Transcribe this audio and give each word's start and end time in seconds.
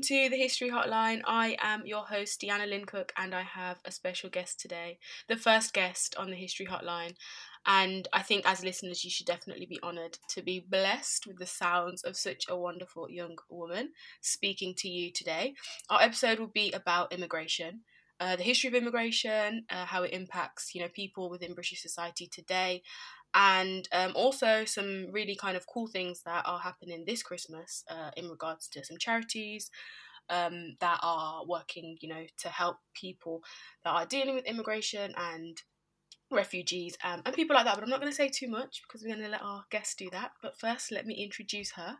welcome 0.00 0.16
to 0.16 0.30
the 0.30 0.42
History 0.42 0.70
Hotline. 0.70 1.20
I 1.26 1.58
am 1.60 1.82
your 1.84 2.06
host, 2.06 2.40
Deanna 2.40 2.66
Lynn 2.66 2.86
Cook, 2.86 3.12
and 3.18 3.34
I 3.34 3.42
have 3.42 3.80
a 3.84 3.92
special 3.92 4.30
guest 4.30 4.58
today, 4.58 4.98
the 5.28 5.36
first 5.36 5.74
guest 5.74 6.14
on 6.16 6.30
the 6.30 6.36
History 6.36 6.64
Hotline. 6.64 7.16
And 7.66 8.08
I 8.10 8.22
think 8.22 8.46
as 8.46 8.64
listeners, 8.64 9.04
you 9.04 9.10
should 9.10 9.26
definitely 9.26 9.66
be 9.66 9.78
honoured 9.82 10.16
to 10.30 10.40
be 10.42 10.64
blessed 10.66 11.26
with 11.26 11.38
the 11.38 11.44
sounds 11.44 12.02
of 12.02 12.16
such 12.16 12.46
a 12.48 12.56
wonderful 12.56 13.10
young 13.10 13.36
woman 13.50 13.90
speaking 14.22 14.72
to 14.78 14.88
you 14.88 15.12
today. 15.12 15.52
Our 15.90 16.00
episode 16.00 16.38
will 16.38 16.46
be 16.54 16.72
about 16.72 17.12
immigration. 17.12 17.80
Uh, 18.18 18.36
the 18.36 18.42
history 18.42 18.68
of 18.68 18.74
immigration, 18.74 19.64
uh, 19.68 19.84
how 19.84 20.02
it 20.02 20.12
impacts, 20.12 20.74
you 20.74 20.80
know, 20.80 20.88
people 20.94 21.28
within 21.28 21.52
British 21.52 21.82
society 21.82 22.26
today, 22.26 22.82
and 23.34 23.88
um, 23.92 24.12
also 24.14 24.64
some 24.64 25.06
really 25.12 25.36
kind 25.36 25.56
of 25.56 25.66
cool 25.66 25.86
things 25.86 26.22
that 26.24 26.44
are 26.46 26.58
happening 26.58 27.04
this 27.06 27.22
Christmas 27.22 27.84
uh, 27.88 28.10
in 28.16 28.28
regards 28.28 28.68
to 28.68 28.84
some 28.84 28.98
charities 28.98 29.70
um, 30.28 30.76
that 30.80 30.98
are 31.02 31.44
working, 31.46 31.96
you 32.00 32.08
know, 32.08 32.24
to 32.38 32.48
help 32.48 32.78
people 32.94 33.42
that 33.84 33.90
are 33.90 34.06
dealing 34.06 34.34
with 34.34 34.46
immigration 34.46 35.12
and 35.16 35.62
refugees 36.30 36.96
um, 37.04 37.22
and 37.26 37.34
people 37.34 37.54
like 37.54 37.64
that. 37.64 37.74
But 37.74 37.84
I'm 37.84 37.90
not 37.90 38.00
going 38.00 38.12
to 38.12 38.16
say 38.16 38.28
too 38.28 38.48
much 38.48 38.82
because 38.86 39.02
we're 39.02 39.14
going 39.14 39.24
to 39.24 39.30
let 39.30 39.42
our 39.42 39.64
guest 39.70 39.98
do 39.98 40.08
that. 40.10 40.32
But 40.42 40.58
first, 40.58 40.92
let 40.92 41.06
me 41.06 41.14
introduce 41.14 41.72
her. 41.72 41.98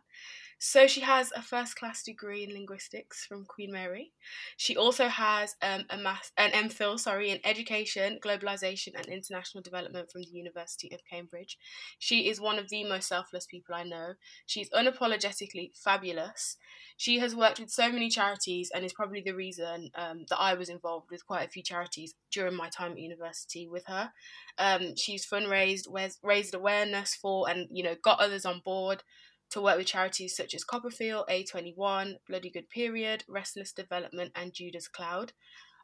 So 0.63 0.85
she 0.85 1.01
has 1.01 1.31
a 1.35 1.41
first 1.41 1.75
class 1.75 2.03
degree 2.03 2.43
in 2.43 2.53
linguistics 2.53 3.25
from 3.25 3.45
Queen 3.45 3.71
Mary. 3.71 4.11
She 4.57 4.77
also 4.77 5.07
has 5.07 5.55
um, 5.59 5.85
a 5.89 5.97
math, 5.97 6.31
an 6.37 6.51
MPhil, 6.51 6.99
sorry, 6.99 7.31
in 7.31 7.39
education, 7.43 8.19
globalization, 8.23 8.93
and 8.95 9.07
international 9.07 9.63
development 9.63 10.11
from 10.11 10.21
the 10.21 10.29
University 10.29 10.93
of 10.93 11.01
Cambridge. 11.09 11.57
She 11.97 12.29
is 12.29 12.39
one 12.39 12.59
of 12.59 12.69
the 12.69 12.83
most 12.83 13.07
selfless 13.07 13.47
people 13.47 13.73
I 13.73 13.81
know. 13.81 14.13
She's 14.45 14.69
unapologetically 14.69 15.71
fabulous. 15.75 16.57
She 16.95 17.17
has 17.17 17.35
worked 17.35 17.59
with 17.59 17.71
so 17.71 17.91
many 17.91 18.09
charities 18.09 18.69
and 18.71 18.85
is 18.85 18.93
probably 18.93 19.23
the 19.25 19.33
reason 19.33 19.89
um, 19.95 20.25
that 20.29 20.39
I 20.39 20.53
was 20.53 20.69
involved 20.69 21.07
with 21.09 21.25
quite 21.25 21.47
a 21.47 21.49
few 21.49 21.63
charities 21.63 22.13
during 22.31 22.55
my 22.55 22.69
time 22.69 22.91
at 22.91 22.99
university 22.99 23.67
with 23.67 23.87
her. 23.87 24.11
Um, 24.59 24.95
she's 24.95 25.25
fundraised, 25.25 25.87
raised 26.21 26.53
awareness 26.53 27.15
for, 27.15 27.49
and 27.49 27.67
you 27.71 27.83
know, 27.83 27.95
got 28.03 28.19
others 28.19 28.45
on 28.45 28.61
board 28.63 29.01
to 29.51 29.61
work 29.61 29.77
with 29.77 29.87
charities 29.87 30.35
such 30.35 30.53
as 30.53 30.63
Copperfield, 30.63 31.25
A21, 31.29 32.15
Bloody 32.27 32.49
Good 32.49 32.69
Period, 32.69 33.23
Restless 33.27 33.71
Development, 33.71 34.31
and 34.35 34.53
Judas 34.53 34.87
Cloud. 34.87 35.33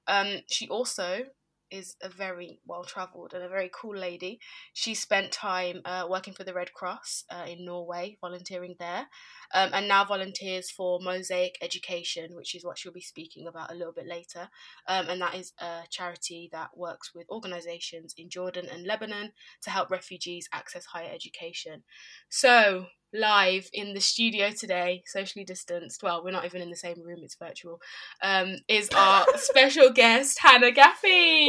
Um, 0.07 0.39
she 0.47 0.67
also 0.67 1.25
is 1.71 1.95
a 2.01 2.09
very 2.09 2.59
well 2.65 2.83
travelled 2.83 3.33
and 3.33 3.43
a 3.43 3.49
very 3.49 3.69
cool 3.73 3.95
lady. 3.95 4.39
She 4.73 4.93
spent 4.95 5.31
time 5.31 5.81
uh, 5.85 6.05
working 6.09 6.33
for 6.33 6.43
the 6.43 6.53
Red 6.53 6.73
Cross 6.73 7.25
uh, 7.29 7.45
in 7.47 7.65
Norway, 7.65 8.17
volunteering 8.21 8.75
there, 8.79 9.07
um, 9.53 9.71
and 9.73 9.87
now 9.87 10.05
volunteers 10.05 10.71
for 10.71 10.99
Mosaic 11.01 11.57
Education, 11.61 12.35
which 12.35 12.55
is 12.55 12.63
what 12.63 12.77
she'll 12.77 12.93
be 12.93 13.01
speaking 13.01 13.47
about 13.47 13.71
a 13.71 13.75
little 13.75 13.93
bit 13.93 14.07
later. 14.07 14.49
Um, 14.87 15.09
and 15.09 15.21
that 15.21 15.35
is 15.35 15.53
a 15.59 15.81
charity 15.89 16.49
that 16.51 16.69
works 16.75 17.11
with 17.13 17.27
organisations 17.29 18.13
in 18.17 18.29
Jordan 18.29 18.67
and 18.71 18.85
Lebanon 18.85 19.31
to 19.63 19.69
help 19.69 19.89
refugees 19.89 20.47
access 20.53 20.85
higher 20.85 21.11
education. 21.13 21.83
So, 22.29 22.87
live 23.13 23.69
in 23.73 23.93
the 23.93 24.01
studio 24.01 24.51
today, 24.51 25.03
socially 25.05 25.45
distanced. 25.45 26.03
Well, 26.03 26.23
we're 26.23 26.31
not 26.31 26.45
even 26.45 26.61
in 26.61 26.69
the 26.69 26.75
same 26.75 27.01
room; 27.03 27.19
it's 27.23 27.35
virtual. 27.35 27.79
Um, 28.21 28.57
is 28.67 28.89
our 28.95 29.25
special 29.37 29.91
guest 29.91 30.39
Hannah 30.41 30.71
Gaffey. 30.71 31.47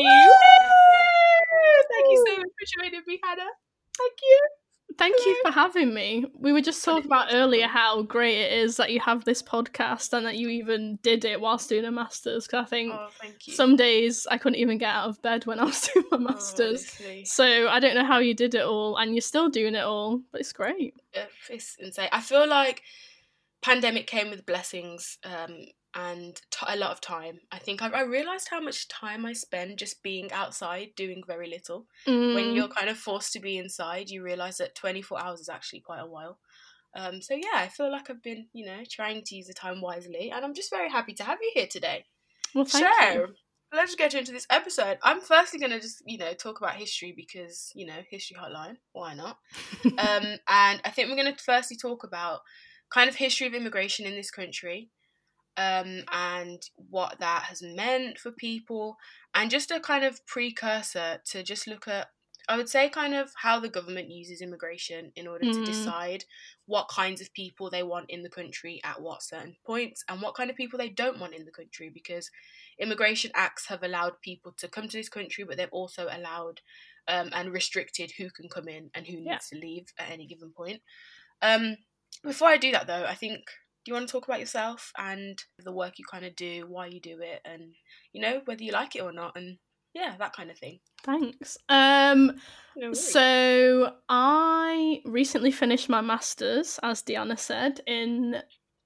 Thank 1.91 2.11
you 2.11 2.25
so 2.27 2.37
much 2.39 2.49
for 2.59 2.83
joining 2.83 3.03
me, 3.07 3.21
Hannah. 3.23 3.51
Thank 3.97 4.15
you. 4.23 4.58
Thank 4.97 5.17
you 5.27 5.41
for 5.45 5.53
having 5.53 5.95
me. 5.95 6.25
We 6.35 6.53
were 6.53 6.61
just 6.61 6.85
talking 6.85 7.05
about 7.05 7.29
earlier 7.33 7.69
how 7.69 8.03
great 8.03 8.39
it 8.39 8.53
is 8.53 8.77
that 8.79 8.91
you 8.91 9.01
have 9.01 9.25
this 9.25 9.43
podcast 9.43 10.13
and 10.13 10.27
that 10.27 10.37
you 10.37 10.49
even 10.49 10.99
did 11.03 11.25
it 11.25 11.41
whilst 11.41 11.69
doing 11.69 11.85
a 11.85 11.93
master's. 11.93 12.47
Because 12.47 12.65
I 12.65 12.69
think 12.69 12.93
oh, 12.95 13.09
some 13.39 13.77
days 13.77 14.27
I 14.31 14.39
couldn't 14.39 14.59
even 14.59 14.79
get 14.79 14.93
out 14.93 15.09
of 15.09 15.23
bed 15.23 15.47
when 15.47 15.61
I 15.61 15.65
was 15.65 15.81
doing 15.95 16.07
my 16.11 16.17
oh, 16.17 16.21
master's. 16.21 17.01
Oh, 17.01 17.21
so 17.25 17.69
I 17.69 17.79
don't 17.79 17.95
know 17.95 18.05
how 18.05 18.19
you 18.19 18.35
did 18.35 18.55
it 18.55 18.65
all, 18.65 18.97
and 18.97 19.15
you're 19.15 19.21
still 19.21 19.49
doing 19.49 19.75
it 19.75 19.85
all, 19.85 20.23
but 20.33 20.41
it's 20.41 20.53
great. 20.53 20.95
It's 21.49 21.77
insane. 21.79 22.09
I 22.11 22.21
feel 22.21 22.49
like 22.49 22.83
pandemic 23.63 24.07
came 24.07 24.31
with 24.31 24.47
blessings 24.47 25.19
um, 25.25 25.67
and 25.99 26.41
t- 26.51 26.67
a 26.69 26.77
lot 26.77 26.93
of 26.93 27.01
time. 27.01 27.41
I 27.51 27.59
think 27.59 27.83
I, 27.83 27.89
I 27.89 28.03
realized 28.03 28.49
how 28.51 28.61
much 28.61 28.87
time 28.87 29.27
I 29.27 29.33
spend 29.33 29.79
just 29.79 30.03
being 30.03 30.31
outside 30.33 30.91
doing 30.95 31.23
very 31.27 31.49
little. 31.49 31.87
Mm. 32.07 32.35
When 32.35 32.55
you're 32.55 32.69
kind 32.69 32.89
of 32.89 32.97
forced 32.97 33.33
to 33.33 33.41
be 33.41 33.59
inside, 33.59 34.09
you 34.09 34.23
realize 34.23 34.59
that 34.59 34.77
24 34.77 35.21
hours 35.21 35.41
is 35.41 35.49
actually 35.49 35.81
quite 35.81 36.01
a 36.01 36.07
while. 36.07 36.39
Um, 36.97 37.21
so 37.21 37.35
yeah, 37.35 37.55
I 37.55 37.69
feel 37.69 37.91
like 37.91 38.11
I've 38.11 38.23
been, 38.23 38.47
you 38.53 38.65
know, 38.65 38.83
trying 38.89 39.23
to 39.25 39.35
use 39.35 39.49
the 39.49 39.55
time 39.55 39.81
wisely, 39.81 40.31
and 40.31 40.45
I'm 40.45 40.55
just 40.55 40.71
very 40.71 40.89
happy 40.89 41.15
to 41.15 41.25
have 41.25 41.39
you 41.43 41.51
here 41.55 41.67
today. 41.69 42.05
Well, 42.55 42.65
thank 42.65 42.87
so, 43.01 43.13
you. 43.13 43.27
Let's 43.73 43.95
get 43.95 44.15
into 44.15 44.33
this 44.33 44.47
episode. 44.49 44.99
I'm 45.03 45.21
firstly 45.21 45.59
going 45.59 45.73
to 45.73 45.81
just, 45.81 46.03
you 46.07 46.17
know, 46.17 46.33
talk 46.33 46.59
about 46.59 46.77
history 46.77 47.13
because, 47.15 47.71
you 47.75 47.87
know, 47.87 48.01
history 48.09 48.37
hotline. 48.41 48.77
Why 48.93 49.15
not? 49.15 49.37
um, 49.85 50.39
and 50.49 50.81
I 50.85 50.91
think 50.95 51.09
we're 51.09 51.23
going 51.23 51.35
to 51.35 51.45
firstly 51.45 51.77
talk 51.77 52.05
about 52.05 52.41
kind 52.91 53.11
of 53.11 53.17
history 53.17 53.47
of 53.47 53.53
immigration 53.53 54.07
in 54.07 54.15
this 54.15 54.31
country, 54.31 54.91
um, 55.59 56.05
and 56.13 56.63
what 56.77 57.19
that 57.19 57.43
has 57.49 57.61
meant 57.63 58.19
for 58.19 58.31
people, 58.31 58.97
and 59.35 59.51
just 59.51 59.71
a 59.71 59.81
kind 59.81 60.05
of 60.05 60.25
precursor 60.25 61.21
to 61.27 61.43
just 61.43 61.67
look 61.67 61.89
at, 61.89 62.07
I 62.49 62.57
would 62.57 62.69
say, 62.69 62.89
kind 62.89 63.15
of 63.15 63.31
how 63.43 63.61
the 63.61 63.69
government 63.69 64.11
uses 64.11 64.41
immigration 64.41 65.13
in 65.17 65.27
order 65.27 65.45
mm-hmm. 65.47 65.65
to 65.65 65.71
decide 65.71 66.25
what 66.65 66.89
kinds 66.89 67.21
of 67.21 67.35
people 67.35 67.69
they 67.69 67.83
want 67.83 68.09
in 68.09 68.23
the 68.23 68.31
country 68.31 68.81
at 68.85 69.03
what 69.03 69.23
certain 69.23 69.57
points, 69.67 70.05
and 70.09 70.23
what 70.23 70.35
kind 70.35 70.49
of 70.49 70.57
people 70.57 70.79
they 70.79 70.89
don't 70.89 71.21
want 71.21 71.35
in 71.35 71.45
the 71.45 71.51
country, 71.51 71.91
because 71.93 72.31
immigration 72.79 73.33
acts 73.35 73.67
have 73.67 73.83
allowed 73.83 74.13
people 74.23 74.55
to 74.57 74.69
come 74.69 74.89
to 74.89 74.97
this 74.97 75.09
country, 75.09 75.45
but 75.45 75.57
they've 75.57 75.69
also 75.73 76.07
allowed 76.11 76.61
um, 77.09 77.31
and 77.33 77.53
restricted 77.53 78.13
who 78.17 78.31
can 78.31 78.49
come 78.49 78.69
in 78.69 78.91
and 78.95 79.07
who 79.07 79.17
needs 79.17 79.27
yeah. 79.27 79.59
to 79.59 79.59
leave 79.59 79.87
at 79.99 80.11
any 80.11 80.27
given 80.27 80.53
point. 80.57 80.81
Um, 81.43 81.77
before 82.23 82.49
I 82.49 82.57
do 82.57 82.73
that, 82.73 82.87
though, 82.87 83.05
I 83.05 83.15
think 83.15 83.41
you 83.89 83.95
want 83.95 84.07
to 84.07 84.13
talk 84.13 84.29
about 84.29 84.41
yourself 84.41 84.93
and 84.97 85.43
the 85.65 85.73
work 85.73 85.99
you 85.99 86.05
kind 86.09 86.25
of 86.25 86.37
do, 86.37 86.67
why 86.69 86.87
you 86.87 87.01
do 87.01 87.19
it, 87.21 87.41
and 87.45 87.75
you 88.13 88.21
know 88.21 88.43
whether 88.45 88.63
you 88.63 88.73
like 88.73 88.95
it 88.95 89.03
or 89.03 89.13
not, 89.13 89.37
and 89.37 89.59
yeah, 89.95 90.15
that 90.19 90.35
kind 90.35 90.51
of 90.51 90.59
thing. 90.59 90.79
Thanks. 91.03 91.57
Um, 91.69 92.33
no 92.77 92.93
so 92.93 93.95
I 94.09 95.01
recently 95.05 95.51
finished 95.51 95.89
my 95.89 96.03
masters, 96.03 96.79
as 96.83 97.03
Deanna 97.03 97.39
said, 97.39 97.81
in 97.87 98.37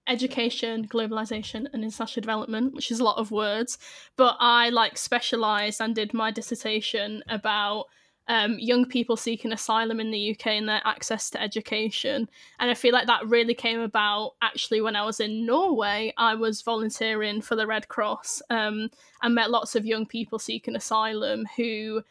education, 0.06 0.86
globalization, 0.86 1.66
and 1.72 1.82
international 1.82 2.22
development, 2.22 2.74
which 2.74 2.90
is 2.90 3.00
a 3.00 3.04
lot 3.04 3.18
of 3.18 3.30
words. 3.30 3.78
But 4.16 4.36
I 4.38 4.70
like 4.70 4.96
specialized 4.96 5.80
and 5.80 5.94
did 5.94 6.14
my 6.14 6.30
dissertation 6.30 7.22
about 7.28 7.86
um, 8.28 8.56
young 8.58 8.84
people 8.86 9.16
seeking 9.16 9.52
asylum 9.52 9.98
in 9.98 10.10
the 10.10 10.30
UK 10.30 10.48
and 10.48 10.68
their 10.68 10.80
access 10.84 11.28
to 11.30 11.42
education. 11.42 12.28
And 12.60 12.70
I 12.70 12.74
feel 12.74 12.92
like 12.92 13.06
that 13.06 13.26
really 13.26 13.54
came 13.54 13.80
about 13.80 14.34
actually 14.42 14.80
when 14.80 14.94
I 14.94 15.04
was 15.04 15.20
in 15.20 15.44
Norway. 15.44 16.12
I 16.16 16.34
was 16.34 16.62
volunteering 16.62 17.42
for 17.42 17.56
the 17.56 17.66
Red 17.66 17.88
Cross 17.88 18.40
um, 18.50 18.88
and 19.22 19.34
met 19.34 19.50
lots 19.50 19.74
of 19.74 19.86
young 19.86 20.06
people 20.06 20.38
seeking 20.38 20.76
asylum 20.76 21.46
who 21.56 22.02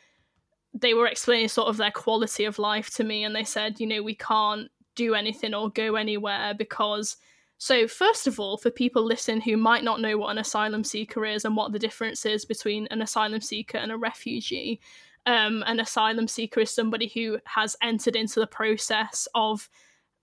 they 0.73 0.94
were 0.94 1.07
explaining 1.07 1.47
sort 1.47 1.69
of 1.69 1.77
their 1.77 1.91
quality 1.91 2.45
of 2.45 2.59
life 2.59 2.89
to 2.95 3.03
me. 3.03 3.23
And 3.23 3.35
they 3.35 3.43
said, 3.43 3.79
you 3.79 3.88
know, 3.88 4.03
we 4.03 4.16
can't 4.16 4.69
do 4.95 5.16
anything 5.16 5.53
or 5.53 5.69
go 5.69 5.95
anywhere 5.95 6.53
because. 6.53 7.17
So, 7.57 7.88
first 7.88 8.25
of 8.25 8.39
all, 8.39 8.57
for 8.57 8.72
people 8.72 9.03
listening 9.03 9.41
who 9.41 9.55
might 9.55 9.83
not 9.83 10.01
know 10.01 10.17
what 10.17 10.31
an 10.31 10.39
asylum 10.39 10.83
seeker 10.83 11.28
is 11.28 11.45
and 11.45 11.55
what 11.55 11.72
the 11.72 11.78
difference 11.78 12.25
is 12.25 12.43
between 12.43 12.87
an 12.90 13.03
asylum 13.03 13.40
seeker 13.40 13.78
and 13.78 13.91
a 13.91 13.97
refugee, 13.97 14.81
um, 15.26 15.64
an 15.68 15.79
asylum 15.79 16.28
seeker 16.28 16.62
is 16.62 16.72
somebody 16.72 17.08
who 17.08 17.40
has 17.46 17.76
entered 17.82 18.16
into 18.16 18.40
the 18.40 18.47
process 18.47 19.28
of 19.35 19.70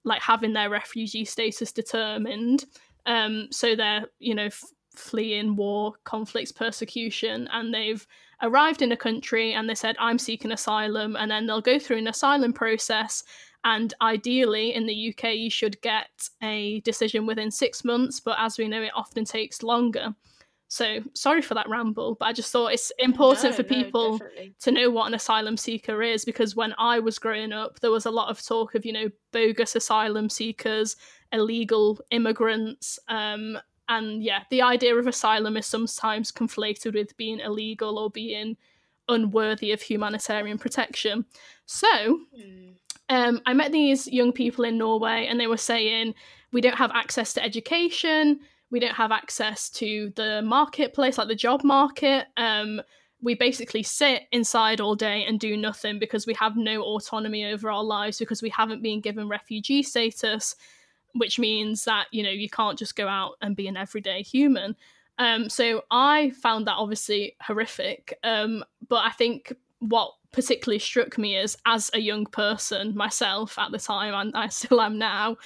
like 0.05 0.23
having 0.23 0.53
their 0.53 0.71
refugee 0.71 1.25
status 1.25 1.73
determined. 1.73 2.65
Um, 3.07 3.49
so 3.51 3.77
they're, 3.77 4.07
you 4.19 4.35
know, 4.35 4.47
f- 4.47 4.65
fleeing 4.97 5.57
war, 5.57 5.95
conflicts, 6.05 6.53
persecution, 6.53 7.49
and 7.53 7.73
they've 7.73 8.05
arrived 8.43 8.83
in 8.83 8.93
a 8.93 8.97
country 8.97 9.55
and 9.55 9.69
they 9.69 9.75
said, 9.75 9.97
I'm 9.99 10.19
seeking 10.19 10.53
asylum. 10.53 11.17
And 11.17 11.31
then 11.31 11.47
they'll 11.47 11.61
go 11.61 11.79
through 11.79 11.99
an 11.99 12.09
asylum 12.09 12.53
process. 12.53 13.25
And 13.65 13.93
ideally, 14.01 14.75
in 14.75 14.87
the 14.87 15.15
UK, 15.15 15.35
you 15.35 15.51
should 15.51 15.81
get 15.81 16.09
a 16.43 16.81
decision 16.81 17.27
within 17.27 17.51
six 17.51 17.85
months. 17.85 18.21
But 18.21 18.37
as 18.39 18.59
we 18.59 18.69
know, 18.69 18.83
it 18.83 18.93
often 18.95 19.25
takes 19.25 19.63
longer. 19.63 20.15
So 20.71 20.99
sorry 21.15 21.41
for 21.41 21.55
that 21.55 21.69
ramble, 21.69 22.17
but 22.21 22.27
I 22.27 22.35
just 22.35 22.53
thought 22.53 22.75
it's 22.75 22.93
important 22.99 23.53
no, 23.53 23.57
for 23.57 23.63
people 23.63 24.19
no, 24.19 24.49
to 24.61 24.71
know 24.71 24.91
what 24.91 25.07
an 25.07 25.15
asylum 25.15 25.57
seeker 25.57 26.03
is 26.03 26.27
because 26.27 26.55
when 26.55 26.75
I 26.77 26.99
was 26.99 27.19
growing 27.19 27.53
up, 27.53 27.81
there 27.81 27.91
was 27.91 28.05
a 28.05 28.11
lot 28.11 28.29
of 28.29 28.45
talk 28.45 28.75
of, 28.75 28.85
you 28.85 28.93
know, 28.93 29.09
bogus 29.33 29.75
asylum 29.75 30.29
seekers, 30.29 30.97
illegal 31.33 31.99
immigrants. 32.11 32.99
Um, 33.09 33.59
and 33.89 34.23
yeah, 34.23 34.43
the 34.51 34.61
idea 34.61 34.95
of 34.95 35.07
asylum 35.07 35.57
is 35.57 35.65
sometimes 35.65 36.31
conflated 36.31 36.93
with 36.93 37.17
being 37.17 37.41
illegal 37.41 37.99
or 37.99 38.11
being 38.11 38.59
unworthy 39.09 39.73
of 39.73 39.81
humanitarian 39.81 40.59
protection. 40.59 41.25
So 41.65 42.21
mm. 42.39 42.75
um, 43.09 43.41
I 43.47 43.55
met 43.55 43.73
these 43.73 44.07
young 44.07 44.33
people 44.33 44.67
in 44.67 44.77
Norway 44.77 45.29
and 45.31 45.41
they 45.41 45.47
were 45.47 45.57
saying, 45.57 46.15
we 46.53 46.61
don't 46.61 46.77
have 46.77 46.91
access 46.93 47.33
to 47.35 47.43
education 47.43 48.41
we 48.71 48.81
don't 48.81 48.95
have 48.95 49.13
access 49.13 49.71
to 49.71 50.13
the 50.17 50.43
marketplace, 50.43 51.19
like 51.19 51.29
the 51.29 51.35
job 51.35 51.65
market. 51.65 52.27
Um, 52.37 52.83
we 53.21 53.35
basically 53.35 53.83
sit 53.83 54.23
inside 54.31 54.81
all 54.81 54.95
day 54.95 55.25
and 55.25 55.41
do 55.41 55.57
nothing 55.57 55.99
because 55.99 56.27
we 56.27 56.35
have 56.35 56.57
no 56.57 56.83
autonomy 56.83 57.47
over 57.47 57.71
our 57.71 57.83
lives 57.83 58.19
because 58.19 58.43
we 58.43 58.51
haven't 58.51 58.83
been 58.83 59.01
given 59.01 59.29
refugee 59.29 59.83
status, 59.83 60.55
which 61.15 61.39
means 61.39 61.85
that 61.85 62.07
you 62.13 62.23
know 62.23 62.31
you 62.31 62.49
can't 62.49 62.79
just 62.79 62.95
go 62.95 63.09
out 63.09 63.33
and 63.43 63.57
be 63.57 63.67
an 63.67 63.77
everyday 63.77 64.23
human. 64.23 64.77
Um, 65.19 65.49
so 65.49 65.83
I 65.91 66.31
found 66.31 66.67
that 66.67 66.77
obviously 66.77 67.35
horrific. 67.41 68.17
Um, 68.23 68.65
but 68.89 69.05
I 69.05 69.11
think 69.11 69.53
what 69.81 70.13
particularly 70.31 70.79
struck 70.79 71.19
me 71.19 71.37
is 71.37 71.57
as 71.67 71.91
a 71.95 71.99
young 72.01 72.27
person 72.27 72.95
myself 72.95 73.59
at 73.59 73.73
the 73.73 73.79
time, 73.79 74.15
and 74.15 74.37
I 74.37 74.49
still 74.49 74.81
am 74.81 74.99
now, 74.99 75.37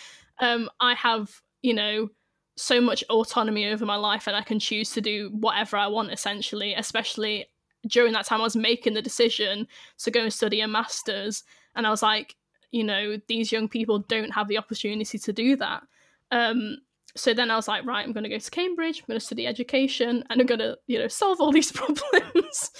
um, 0.40 0.68
I 0.80 0.94
have, 0.94 1.40
you 1.62 1.74
know, 1.74 2.10
so 2.56 2.80
much 2.80 3.02
autonomy 3.08 3.66
over 3.66 3.86
my 3.86 3.96
life 3.96 4.26
and 4.26 4.36
I 4.36 4.42
can 4.42 4.58
choose 4.58 4.90
to 4.92 5.00
do 5.00 5.30
whatever 5.32 5.76
I 5.76 5.86
want 5.86 6.12
essentially, 6.12 6.74
especially 6.74 7.46
during 7.86 8.12
that 8.12 8.26
time 8.26 8.40
I 8.40 8.44
was 8.44 8.56
making 8.56 8.94
the 8.94 9.02
decision 9.02 9.66
to 9.98 10.10
go 10.10 10.20
and 10.20 10.32
study 10.32 10.60
a 10.60 10.68
master's. 10.68 11.44
And 11.74 11.86
I 11.86 11.90
was 11.90 12.02
like, 12.02 12.36
you 12.70 12.84
know, 12.84 13.18
these 13.28 13.52
young 13.52 13.68
people 13.68 14.00
don't 14.00 14.30
have 14.30 14.48
the 14.48 14.58
opportunity 14.58 15.18
to 15.18 15.32
do 15.32 15.56
that. 15.56 15.82
Um, 16.30 16.78
so 17.14 17.34
then 17.34 17.50
I 17.50 17.56
was 17.56 17.68
like, 17.68 17.84
right, 17.84 18.04
I'm 18.04 18.12
going 18.12 18.24
to 18.24 18.30
go 18.30 18.38
to 18.38 18.50
Cambridge. 18.50 19.00
I'm 19.00 19.06
going 19.06 19.20
to 19.20 19.24
study 19.24 19.46
education, 19.46 20.24
and 20.30 20.40
I'm 20.40 20.46
going 20.46 20.60
to, 20.60 20.78
you 20.86 20.98
know, 20.98 21.08
solve 21.08 21.40
all 21.40 21.52
these 21.52 21.70
problems. 21.70 22.70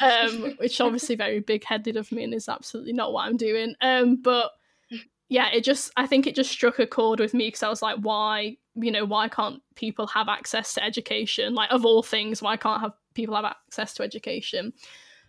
um, 0.00 0.54
which 0.58 0.80
obviously 0.80 1.14
very 1.14 1.40
big 1.40 1.64
headed 1.64 1.96
of 1.96 2.10
me, 2.10 2.24
and 2.24 2.32
is 2.32 2.48
absolutely 2.48 2.94
not 2.94 3.12
what 3.12 3.26
I'm 3.26 3.36
doing. 3.36 3.74
Um, 3.82 4.16
but 4.16 4.52
yeah, 5.32 5.48
it 5.50 5.64
just, 5.64 5.90
I 5.96 6.06
think 6.06 6.26
it 6.26 6.34
just 6.34 6.50
struck 6.50 6.78
a 6.78 6.86
chord 6.86 7.18
with 7.18 7.32
me 7.32 7.46
because 7.46 7.62
I 7.62 7.70
was 7.70 7.80
like, 7.80 7.96
why, 8.02 8.58
you 8.74 8.90
know, 8.90 9.06
why 9.06 9.28
can't 9.28 9.62
people 9.76 10.06
have 10.08 10.28
access 10.28 10.74
to 10.74 10.84
education? 10.84 11.54
Like 11.54 11.70
of 11.72 11.86
all 11.86 12.02
things, 12.02 12.42
why 12.42 12.58
can't 12.58 12.82
have 12.82 12.92
people 13.14 13.34
have 13.34 13.46
access 13.46 13.94
to 13.94 14.02
education? 14.02 14.74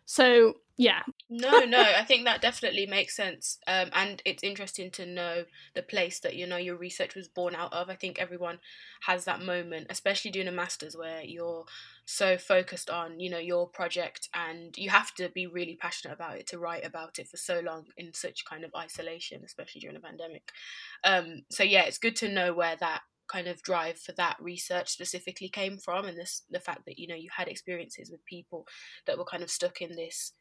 So 0.06 0.56
yeah. 0.78 1.02
No 1.30 1.60
no 1.66 1.82
i 1.82 2.04
think 2.04 2.26
that 2.26 2.42
definitely 2.42 2.86
makes 2.86 3.16
sense 3.16 3.60
um, 3.68 3.90
and 3.94 4.22
it's 4.26 4.44
interesting 4.44 4.90
to 4.92 5.06
know 5.06 5.46
the 5.76 5.82
place 5.84 6.20
that 6.20 6.36
you 6.36 6.48
know 6.48 6.58
your 6.58 6.76
research 6.76 7.16
was 7.16 7.28
born 7.28 7.56
out 7.56 7.74
of. 7.74 7.90
I 7.90 7.96
think 7.96 8.20
everyone 8.20 8.60
has 9.06 9.26
that 9.26 9.42
moment 9.42 9.88
especially 9.90 10.32
doing 10.32 10.48
a 10.48 10.52
master's 10.52 10.96
where 10.98 11.24
you're 11.24 11.66
so 12.06 12.38
focused 12.38 12.90
on 12.90 13.20
you 13.20 13.30
know 13.30 13.38
your 13.38 13.68
project 13.68 14.30
and 14.34 14.76
you 14.78 14.90
have 14.90 15.14
to 15.16 15.30
be 15.30 15.48
really 15.48 15.78
passionate 15.80 16.14
about 16.14 16.38
it 16.38 16.48
to 16.48 16.60
write 16.60 16.86
about 16.86 17.20
it 17.20 17.28
for 17.28 17.38
so 17.38 17.60
long 17.60 17.86
in 17.98 18.14
such 18.14 18.46
kind 18.46 18.64
of 18.64 18.72
isolation 18.76 19.42
especially 19.46 19.82
during 19.82 19.98
a 19.98 20.00
pandemic. 20.00 20.50
Um, 21.04 21.44
so 21.50 21.64
yeah 21.64 21.84
it's 21.84 21.98
good 21.98 22.16
to 22.18 22.30
know 22.30 22.54
where 22.54 22.76
that 22.78 23.02
kind 23.28 23.48
of 23.48 23.62
drive 23.64 23.98
for 23.98 24.12
that 24.14 24.36
research 24.40 24.90
specifically 24.90 25.50
came 25.50 25.78
from 25.78 26.06
and 26.06 26.18
this 26.18 26.44
the 26.52 26.60
fact 26.60 26.86
that 26.86 27.00
you 27.00 27.08
know 27.08 27.16
you 27.16 27.30
had 27.36 27.48
experiences 27.48 28.12
with 28.12 28.24
people 28.26 28.68
that 29.08 29.18
were 29.18 29.26
kind 29.26 29.44
of 29.44 29.50
stuck 29.50 29.82
in 29.82 29.96
this 29.96 30.34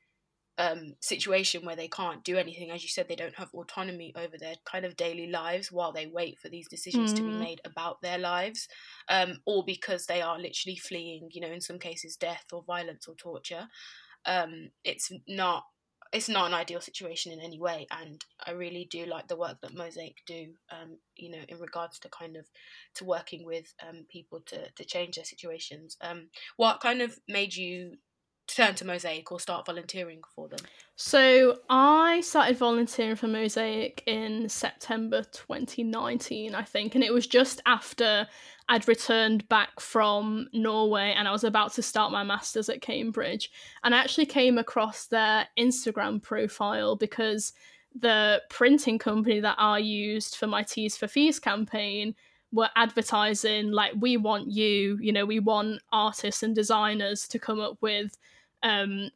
um, 0.58 0.94
situation 1.00 1.64
where 1.64 1.76
they 1.76 1.88
can't 1.88 2.24
do 2.24 2.36
anything. 2.36 2.70
As 2.70 2.82
you 2.82 2.88
said, 2.88 3.08
they 3.08 3.16
don't 3.16 3.38
have 3.38 3.52
autonomy 3.54 4.12
over 4.16 4.36
their 4.38 4.56
kind 4.64 4.84
of 4.84 4.96
daily 4.96 5.28
lives 5.28 5.72
while 5.72 5.92
they 5.92 6.06
wait 6.06 6.38
for 6.38 6.48
these 6.48 6.68
decisions 6.68 7.12
mm. 7.12 7.16
to 7.16 7.22
be 7.22 7.30
mm. 7.30 7.40
made 7.40 7.60
about 7.64 8.02
their 8.02 8.18
lives, 8.18 8.68
um, 9.08 9.38
or 9.46 9.64
because 9.64 10.06
they 10.06 10.20
are 10.20 10.38
literally 10.38 10.76
fleeing, 10.76 11.28
you 11.32 11.40
know, 11.40 11.52
in 11.52 11.60
some 11.60 11.78
cases, 11.78 12.16
death 12.16 12.44
or 12.52 12.62
violence 12.62 13.08
or 13.08 13.14
torture. 13.14 13.68
Um, 14.24 14.70
it's 14.84 15.10
not 15.26 15.64
it's 16.12 16.28
not 16.28 16.46
an 16.46 16.54
ideal 16.54 16.80
situation 16.80 17.32
in 17.32 17.40
any 17.40 17.58
way 17.58 17.86
and 17.90 18.24
i 18.46 18.50
really 18.50 18.86
do 18.90 19.06
like 19.06 19.26
the 19.28 19.36
work 19.36 19.58
that 19.62 19.74
mosaic 19.74 20.16
do 20.26 20.48
um, 20.70 20.98
you 21.16 21.30
know 21.30 21.42
in 21.48 21.58
regards 21.58 21.98
to 21.98 22.08
kind 22.10 22.36
of 22.36 22.46
to 22.94 23.04
working 23.04 23.46
with 23.46 23.72
um, 23.88 24.04
people 24.10 24.40
to 24.44 24.70
to 24.72 24.84
change 24.84 25.16
their 25.16 25.24
situations 25.24 25.96
um, 26.02 26.28
what 26.56 26.80
kind 26.80 27.00
of 27.00 27.18
made 27.28 27.54
you 27.54 27.96
turn 28.46 28.74
to 28.76 28.84
Mosaic 28.84 29.30
or 29.32 29.40
start 29.40 29.66
volunteering 29.66 30.20
for 30.34 30.48
them? 30.48 30.60
So 30.96 31.58
I 31.68 32.20
started 32.20 32.56
volunteering 32.56 33.16
for 33.16 33.28
Mosaic 33.28 34.02
in 34.06 34.48
September 34.48 35.22
2019, 35.32 36.54
I 36.54 36.62
think, 36.62 36.94
and 36.94 37.02
it 37.02 37.12
was 37.12 37.26
just 37.26 37.60
after 37.66 38.26
I'd 38.68 38.88
returned 38.88 39.48
back 39.48 39.80
from 39.80 40.48
Norway 40.52 41.14
and 41.16 41.26
I 41.26 41.32
was 41.32 41.44
about 41.44 41.72
to 41.74 41.82
start 41.82 42.12
my 42.12 42.22
masters 42.22 42.68
at 42.68 42.82
Cambridge. 42.82 43.50
And 43.84 43.94
I 43.94 43.98
actually 43.98 44.26
came 44.26 44.58
across 44.58 45.06
their 45.06 45.48
Instagram 45.58 46.22
profile 46.22 46.96
because 46.96 47.52
the 47.94 48.42
printing 48.48 48.98
company 48.98 49.40
that 49.40 49.56
I 49.58 49.78
used 49.78 50.36
for 50.36 50.46
my 50.46 50.62
Tees 50.62 50.96
for 50.96 51.06
Fees 51.06 51.38
campaign 51.38 52.14
were 52.52 52.68
advertising 52.76 53.70
like 53.70 53.92
we 53.98 54.16
want 54.16 54.50
you 54.50 54.98
you 55.00 55.10
know 55.10 55.24
we 55.24 55.38
want 55.38 55.80
artists 55.90 56.42
and 56.42 56.54
designers 56.54 57.26
to 57.26 57.38
come 57.38 57.60
up 57.60 57.78
with 57.80 58.16
um, 58.62 59.10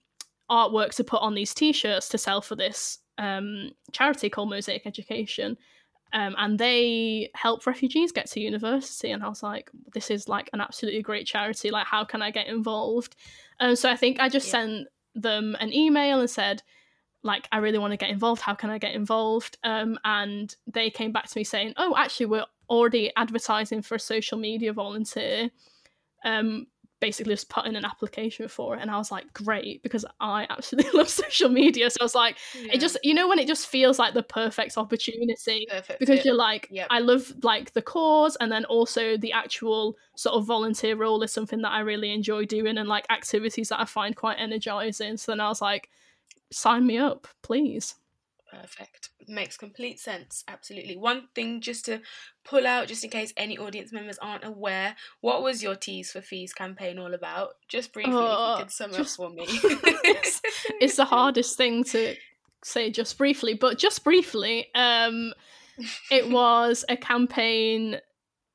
artwork 0.51 0.95
to 0.95 1.05
put 1.05 1.23
on 1.23 1.35
these 1.35 1.55
t-shirts 1.55 2.09
to 2.09 2.19
sell 2.19 2.41
for 2.41 2.57
this 2.57 2.99
um, 3.19 3.71
charity 3.93 4.29
called 4.29 4.51
Mosaic 4.51 4.87
Education. 4.87 5.57
Um, 6.13 6.35
and 6.39 6.59
they 6.59 7.31
help 7.35 7.67
refugees 7.67 8.13
get 8.13 8.27
to 8.31 8.41
university. 8.41 9.11
And 9.11 9.23
I 9.23 9.29
was 9.29 9.43
like, 9.43 9.71
this 9.93 10.11
is 10.11 10.29
like 10.29 10.49
an 10.53 10.61
absolutely 10.61 11.03
great 11.03 11.27
charity. 11.27 11.71
Like, 11.71 11.87
how 11.87 12.05
can 12.05 12.23
I 12.23 12.31
get 12.31 12.47
involved? 12.47 13.17
And 13.61 13.71
um, 13.71 13.77
so 13.77 13.91
I 13.91 13.97
think 13.97 14.21
I 14.21 14.29
just 14.29 14.47
yeah. 14.47 14.53
sent 14.53 14.89
them 15.15 15.57
an 15.61 15.73
email 15.73 16.21
and 16.21 16.31
said, 16.31 16.63
like, 17.23 17.49
I 17.51 17.59
really 17.59 17.79
want 17.79 17.93
to 17.93 17.97
get 17.97 18.11
involved. 18.11 18.41
How 18.41 18.55
can 18.55 18.71
I 18.71 18.79
get 18.79 18.95
involved? 18.95 19.59
Um, 19.65 19.99
and 20.05 20.55
they 20.67 20.91
came 20.91 21.11
back 21.11 21.29
to 21.29 21.39
me 21.39 21.45
saying, 21.45 21.75
oh, 21.77 21.95
actually, 21.97 22.27
we're 22.27 22.47
already 22.69 23.13
advertising 23.17 23.83
for 23.83 23.97
a 23.97 24.01
social 24.01 24.39
media 24.39 24.73
volunteer. 24.73 25.51
Um, 26.25 26.67
basically 27.01 27.35
just 27.35 27.51
put 27.51 27.67
in 27.67 27.77
an 27.77 27.85
application 27.85 28.49
for 28.49 28.75
it 28.75 28.81
and 28.81 28.91
I 28.91 28.97
was 28.97 29.11
like 29.11 29.31
great 29.35 29.83
because 29.83 30.05
I 30.19 30.47
absolutely 30.49 30.91
love 30.99 31.09
social 31.09 31.51
media 31.51 31.91
so 31.91 31.99
I 32.01 32.05
was 32.05 32.15
like 32.15 32.39
yeah. 32.59 32.73
it 32.73 32.81
just 32.81 32.99
you 33.03 33.13
know 33.13 33.29
when 33.29 33.39
it 33.39 33.47
just 33.47 33.67
feels 33.67 33.99
like 33.99 34.15
the 34.15 34.23
perfect 34.23 34.79
opportunity 34.79 35.67
perfect 35.69 36.01
because 36.01 36.19
fit. 36.19 36.25
you're 36.25 36.35
like 36.35 36.69
yep. 36.71 36.87
I 36.91 37.01
love 37.01 37.33
like 37.43 37.73
the 37.75 37.83
cause 37.83 38.37
and 38.37 38.51
then 38.51 38.65
also 38.65 39.17
the 39.19 39.33
actual 39.33 39.97
sort 40.17 40.37
of 40.37 40.47
volunteer 40.47 40.97
role 40.97 41.23
is 41.23 41.33
something 41.33 41.61
that 41.63 41.73
I 41.73 41.81
really 41.81 42.13
enjoy 42.13 42.47
doing 42.47 42.79
and 42.79 42.89
like 42.89 43.05
activities 43.11 43.69
that 43.69 43.81
I 43.81 43.85
find 43.85 44.17
quite 44.17 44.39
energizing 44.39 45.19
so 45.19 45.33
then 45.33 45.41
I 45.41 45.49
was 45.49 45.61
like 45.61 45.91
sign 46.51 46.87
me 46.87 46.97
up 46.97 47.29
please 47.43 47.95
Perfect. 48.51 49.11
Makes 49.27 49.57
complete 49.57 49.99
sense. 49.99 50.45
Absolutely. 50.47 50.97
One 50.97 51.29
thing 51.35 51.61
just 51.61 51.85
to 51.87 52.01
pull 52.45 52.67
out, 52.67 52.87
just 52.87 53.03
in 53.03 53.11
case 53.11 53.33
any 53.37 53.59
audience 53.59 53.93
members 53.93 54.19
aren't 54.19 54.45
aware, 54.45 54.95
what 55.21 55.43
was 55.43 55.63
your 55.63 55.75
Tees 55.75 56.13
for 56.13 56.21
Fees 56.21 56.53
campaign 56.53 56.99
all 56.99 57.13
about? 57.13 57.55
Just 57.69 57.93
briefly, 57.93 58.13
you 58.13 58.19
oh, 58.21 58.57
could 58.59 58.71
sum 58.71 58.93
just, 58.93 59.19
up 59.19 59.29
for 59.29 59.35
me. 59.35 59.45
it's, 59.49 60.41
it's 60.81 60.97
the 60.97 61.05
hardest 61.05 61.57
thing 61.57 61.83
to 61.85 62.15
say 62.65 62.91
just 62.91 63.19
briefly, 63.19 63.55
but 63.55 63.79
just 63.79 64.05
briefly, 64.05 64.69
um, 64.75 65.33
it 66.11 66.31
was 66.31 66.85
a 66.89 66.97
campaign 66.97 67.99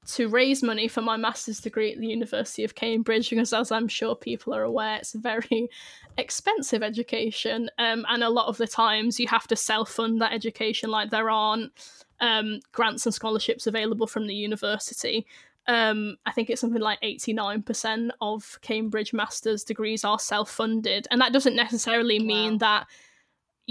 to 0.07 0.27
raise 0.27 0.63
money 0.63 0.87
for 0.87 1.01
my 1.01 1.15
master's 1.15 1.59
degree 1.59 1.91
at 1.91 1.99
the 1.99 2.07
University 2.07 2.63
of 2.63 2.75
Cambridge 2.75 3.29
because, 3.29 3.53
as 3.53 3.71
I'm 3.71 3.87
sure 3.87 4.15
people 4.15 4.53
are 4.53 4.63
aware, 4.63 4.97
it's 4.97 5.13
a 5.13 5.19
very 5.19 5.69
expensive 6.17 6.81
education. 6.81 7.69
Um, 7.77 8.05
and 8.09 8.23
a 8.23 8.29
lot 8.29 8.47
of 8.47 8.57
the 8.57 8.67
times 8.67 9.19
you 9.19 9.27
have 9.27 9.47
to 9.47 9.55
self 9.55 9.91
fund 9.91 10.19
that 10.21 10.33
education, 10.33 10.89
like 10.89 11.11
there 11.11 11.29
aren't 11.29 11.71
um, 12.19 12.59
grants 12.71 13.05
and 13.05 13.13
scholarships 13.13 13.67
available 13.67 14.07
from 14.07 14.27
the 14.27 14.35
university. 14.35 15.25
Um, 15.67 16.17
I 16.25 16.31
think 16.31 16.49
it's 16.49 16.61
something 16.61 16.81
like 16.81 16.99
89% 17.01 18.09
of 18.19 18.57
Cambridge 18.61 19.13
master's 19.13 19.63
degrees 19.63 20.03
are 20.03 20.19
self 20.19 20.49
funded. 20.49 21.07
And 21.11 21.21
that 21.21 21.33
doesn't 21.33 21.55
necessarily 21.55 22.19
mean 22.19 22.53
wow. 22.53 22.57
that 22.59 22.87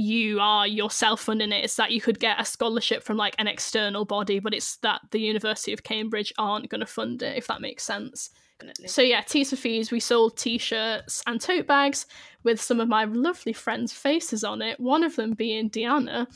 you 0.01 0.41
are 0.41 0.67
yourself 0.67 1.21
funding 1.21 1.53
it. 1.53 1.65
It's 1.65 1.77
that 1.77 1.93
you 1.93 2.01
could 2.01 2.19
get 2.19 2.41
a 2.41 2.45
scholarship 2.45 3.03
from 3.03 3.17
like 3.17 3.35
an 3.39 3.47
external 3.47 4.05
body, 4.05 4.39
but 4.39 4.55
it's 4.55 4.77
that 4.77 5.03
the 5.11 5.21
University 5.21 5.73
of 5.73 5.83
Cambridge 5.83 6.33
aren't 6.39 6.69
going 6.69 6.81
to 6.81 6.87
fund 6.87 7.23
it, 7.23 7.37
if 7.37 7.47
that 7.49 7.61
makes 7.61 7.85
sense. 7.85 8.31
Definitely. 8.59 8.89
So 8.89 9.03
yeah, 9.03 9.21
Tees 9.23 9.51
for 9.51 9.57
Fees, 9.57 9.91
we 9.91 10.01
sold 10.01 10.37
t-shirts 10.37 11.23
and 11.27 11.41
tote 11.41 11.67
bags 11.67 12.07
with 12.43 12.61
some 12.61 12.81
of 12.81 12.89
my 12.89 13.05
lovely 13.05 13.53
friends' 13.53 13.93
faces 13.93 14.45
on 14.45 14.63
it. 14.63 14.79
One 14.81 15.03
of 15.03 15.17
them 15.17 15.33
being 15.35 15.71
Deanna, 15.71 16.27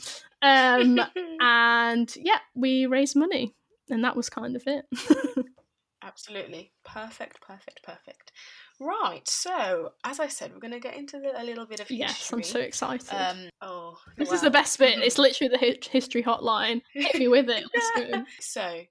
um, 0.41 0.99
and 1.39 2.15
yeah, 2.15 2.39
we 2.55 2.85
raised 2.85 3.15
money, 3.15 3.53
and 3.89 4.03
that 4.03 4.15
was 4.15 4.29
kind 4.29 4.55
of 4.55 4.63
it. 4.65 4.85
Absolutely 6.03 6.71
perfect, 6.83 7.41
perfect, 7.41 7.81
perfect. 7.83 8.31
Right, 8.79 9.25
so 9.27 9.93
as 10.03 10.19
I 10.19 10.27
said, 10.27 10.51
we're 10.53 10.59
going 10.59 10.73
to 10.73 10.79
get 10.79 10.97
into 10.97 11.19
the, 11.19 11.41
a 11.41 11.43
little 11.43 11.65
bit 11.65 11.79
of 11.79 11.87
history. 11.87 11.99
Yes, 11.99 12.31
I'm 12.33 12.43
so 12.43 12.59
excited. 12.59 13.09
Um, 13.13 13.49
oh, 13.61 13.97
this 14.17 14.31
is 14.31 14.41
the 14.41 14.51
best 14.51 14.77
bit. 14.79 14.99
It's 15.05 15.17
literally 15.17 15.49
the 15.49 15.89
history 15.89 16.21
hotline. 16.21 16.81
Hit 16.93 17.15
me 17.15 17.27
with 17.27 17.49
it. 17.49 17.63
Let's 17.73 18.11
go. 18.11 18.23
So, 18.41 18.81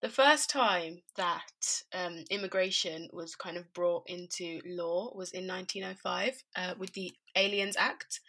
the 0.00 0.08
first 0.08 0.48
time 0.48 1.02
that 1.16 1.82
um, 1.92 2.24
immigration 2.30 3.08
was 3.12 3.36
kind 3.36 3.58
of 3.58 3.70
brought 3.74 4.08
into 4.08 4.60
law 4.64 5.12
was 5.14 5.32
in 5.32 5.46
1905 5.46 6.42
uh, 6.56 6.74
with 6.78 6.92
the 6.94 7.12
Aliens 7.36 7.76
Act, 7.76 8.20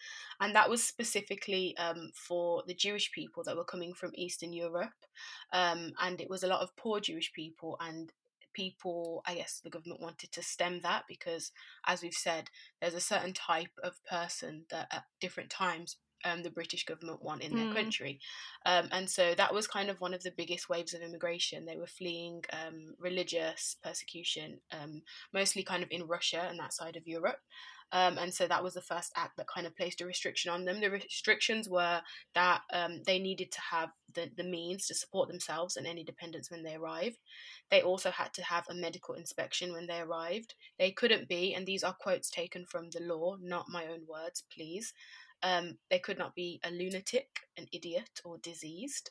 and 0.41 0.53
that 0.53 0.69
was 0.69 0.83
specifically 0.83 1.75
um, 1.77 2.11
for 2.13 2.63
the 2.67 2.73
Jewish 2.73 3.11
people 3.13 3.43
that 3.45 3.55
were 3.55 3.63
coming 3.63 3.93
from 3.93 4.11
Eastern 4.15 4.51
Europe, 4.51 4.89
um, 5.53 5.93
and 6.01 6.19
it 6.19 6.29
was 6.29 6.43
a 6.43 6.47
lot 6.47 6.61
of 6.61 6.75
poor 6.75 6.99
Jewish 6.99 7.31
people, 7.31 7.77
and 7.79 8.11
people, 8.53 9.23
I 9.25 9.35
guess 9.35 9.61
the 9.63 9.69
government 9.69 10.01
wanted 10.01 10.31
to 10.31 10.43
stem 10.43 10.81
that 10.81 11.03
because, 11.07 11.51
as 11.85 12.01
we've 12.01 12.13
said, 12.13 12.49
there's 12.79 12.93
a 12.93 12.99
certain 12.99 13.33
type 13.33 13.71
of 13.83 14.03
person 14.09 14.65
that 14.69 14.87
at 14.91 15.03
different 15.19 15.49
times 15.49 15.97
um, 16.23 16.43
the 16.43 16.49
British 16.49 16.85
government 16.85 17.23
want 17.23 17.41
in 17.41 17.55
their 17.55 17.67
mm. 17.67 17.75
country. 17.75 18.19
Um, 18.65 18.89
and 18.91 19.09
so 19.09 19.33
that 19.35 19.53
was 19.53 19.67
kind 19.67 19.89
of 19.89 20.01
one 20.01 20.13
of 20.13 20.23
the 20.23 20.33
biggest 20.35 20.69
waves 20.69 20.93
of 20.93 21.01
immigration. 21.01 21.65
They 21.65 21.77
were 21.77 21.87
fleeing 21.87 22.43
um, 22.51 22.95
religious 22.99 23.77
persecution, 23.83 24.59
um, 24.71 25.01
mostly 25.33 25.63
kind 25.63 25.83
of 25.83 25.89
in 25.91 26.07
Russia 26.07 26.45
and 26.49 26.59
that 26.59 26.73
side 26.73 26.95
of 26.95 27.07
Europe. 27.07 27.39
Um, 27.93 28.17
and 28.17 28.33
so 28.33 28.47
that 28.47 28.63
was 28.63 28.73
the 28.73 28.81
first 28.81 29.11
act 29.15 29.37
that 29.37 29.47
kind 29.47 29.67
of 29.67 29.75
placed 29.75 30.01
a 30.01 30.05
restriction 30.05 30.51
on 30.51 30.65
them. 30.65 30.79
The 30.79 30.89
restrictions 30.89 31.67
were 31.67 32.01
that 32.35 32.61
um, 32.71 33.01
they 33.05 33.19
needed 33.19 33.51
to 33.51 33.61
have 33.61 33.89
the, 34.13 34.29
the 34.37 34.43
means 34.43 34.87
to 34.87 34.95
support 34.95 35.29
themselves 35.29 35.75
and 35.75 35.85
any 35.85 36.03
dependents 36.03 36.49
when 36.49 36.63
they 36.63 36.75
arrived. 36.75 37.17
They 37.69 37.81
also 37.81 38.11
had 38.11 38.33
to 38.35 38.43
have 38.43 38.65
a 38.69 38.75
medical 38.75 39.15
inspection 39.15 39.73
when 39.73 39.87
they 39.87 39.99
arrived. 39.99 40.55
They 40.79 40.91
couldn't 40.91 41.27
be, 41.27 41.53
and 41.53 41.65
these 41.65 41.83
are 41.83 41.95
quotes 41.99 42.29
taken 42.29 42.65
from 42.65 42.89
the 42.91 43.01
law, 43.01 43.37
not 43.41 43.65
my 43.69 43.85
own 43.87 44.01
words, 44.07 44.43
please. 44.53 44.93
Um, 45.43 45.77
they 45.89 45.99
could 45.99 46.17
not 46.17 46.35
be 46.35 46.59
a 46.63 46.71
lunatic, 46.71 47.27
an 47.57 47.67
idiot, 47.73 48.21
or 48.23 48.37
diseased. 48.37 49.09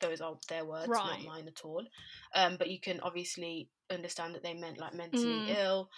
Those 0.00 0.20
are 0.20 0.34
their 0.48 0.64
words, 0.64 0.88
right. 0.88 1.22
not 1.24 1.24
mine 1.24 1.48
at 1.48 1.64
all. 1.64 1.84
Um, 2.34 2.56
but 2.58 2.68
you 2.68 2.80
can 2.80 3.00
obviously 3.00 3.68
understand 3.90 4.34
that 4.34 4.42
they 4.42 4.54
meant 4.54 4.78
like 4.78 4.94
mentally 4.94 5.24
mm. 5.24 5.56
ill. 5.56 5.88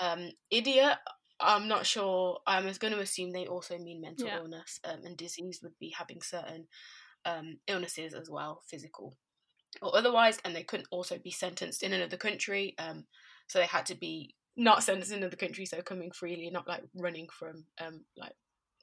Um, 0.00 0.30
idiot, 0.50 0.98
I'm 1.40 1.68
not 1.68 1.86
sure. 1.86 2.38
I 2.46 2.60
was 2.60 2.78
going 2.78 2.92
to 2.92 3.00
assume 3.00 3.32
they 3.32 3.46
also 3.46 3.78
mean 3.78 4.00
mental 4.00 4.26
yeah. 4.26 4.38
illness, 4.38 4.80
um, 4.84 5.04
and 5.04 5.16
disease 5.16 5.60
would 5.62 5.78
be 5.78 5.94
having 5.96 6.22
certain 6.22 6.66
um, 7.24 7.58
illnesses 7.66 8.14
as 8.14 8.30
well, 8.30 8.62
physical 8.68 9.16
or 9.82 9.96
otherwise, 9.96 10.38
and 10.44 10.54
they 10.54 10.62
couldn't 10.62 10.88
also 10.90 11.18
be 11.18 11.30
sentenced 11.30 11.82
in 11.82 11.92
another 11.92 12.16
country. 12.16 12.74
Um, 12.78 13.04
so 13.46 13.58
they 13.58 13.66
had 13.66 13.86
to 13.86 13.94
be 13.94 14.34
not 14.56 14.82
sentenced 14.82 15.12
in 15.12 15.18
another 15.18 15.36
country, 15.36 15.66
so 15.66 15.82
coming 15.82 16.10
freely, 16.10 16.50
not 16.50 16.68
like 16.68 16.82
running 16.94 17.28
from 17.28 17.64
um, 17.78 18.04
like 18.16 18.32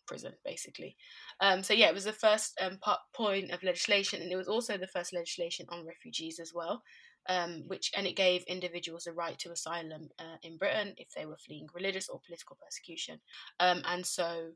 prison, 0.06 0.34
basically. 0.46 0.96
Um, 1.40 1.64
so 1.64 1.74
yeah, 1.74 1.88
it 1.88 1.96
was 1.96 2.06
the 2.06 2.14
first 2.14 2.60
um, 2.62 2.80
point 3.14 3.52
of 3.52 3.64
legislation, 3.64 4.22
and 4.22 4.32
it 4.32 4.36
was 4.36 4.48
also 4.48 4.78
the 4.78 4.88
first 4.88 5.14
legislation 5.14 5.66
on 5.70 5.86
refugees 5.86 6.40
as 6.40 6.54
well. 6.54 6.84
Um, 7.30 7.64
which 7.68 7.92
and 7.96 8.06
it 8.06 8.18
gave 8.18 8.44
individuals 8.44 9.06
the 9.06 9.14
right 9.14 9.40
to 9.40 9.52
asylum 9.52 10.10
uh, 10.20 10.36
in 10.44 10.58
Britain 10.58 10.94
if 10.98 11.08
they 11.16 11.26
were 11.26 11.38
fleeing 11.38 11.68
religious 11.74 12.10
or 12.10 12.20
political 12.26 12.58
persecution. 12.62 13.20
Um, 13.62 13.82
and 13.86 14.06
so, 14.06 14.52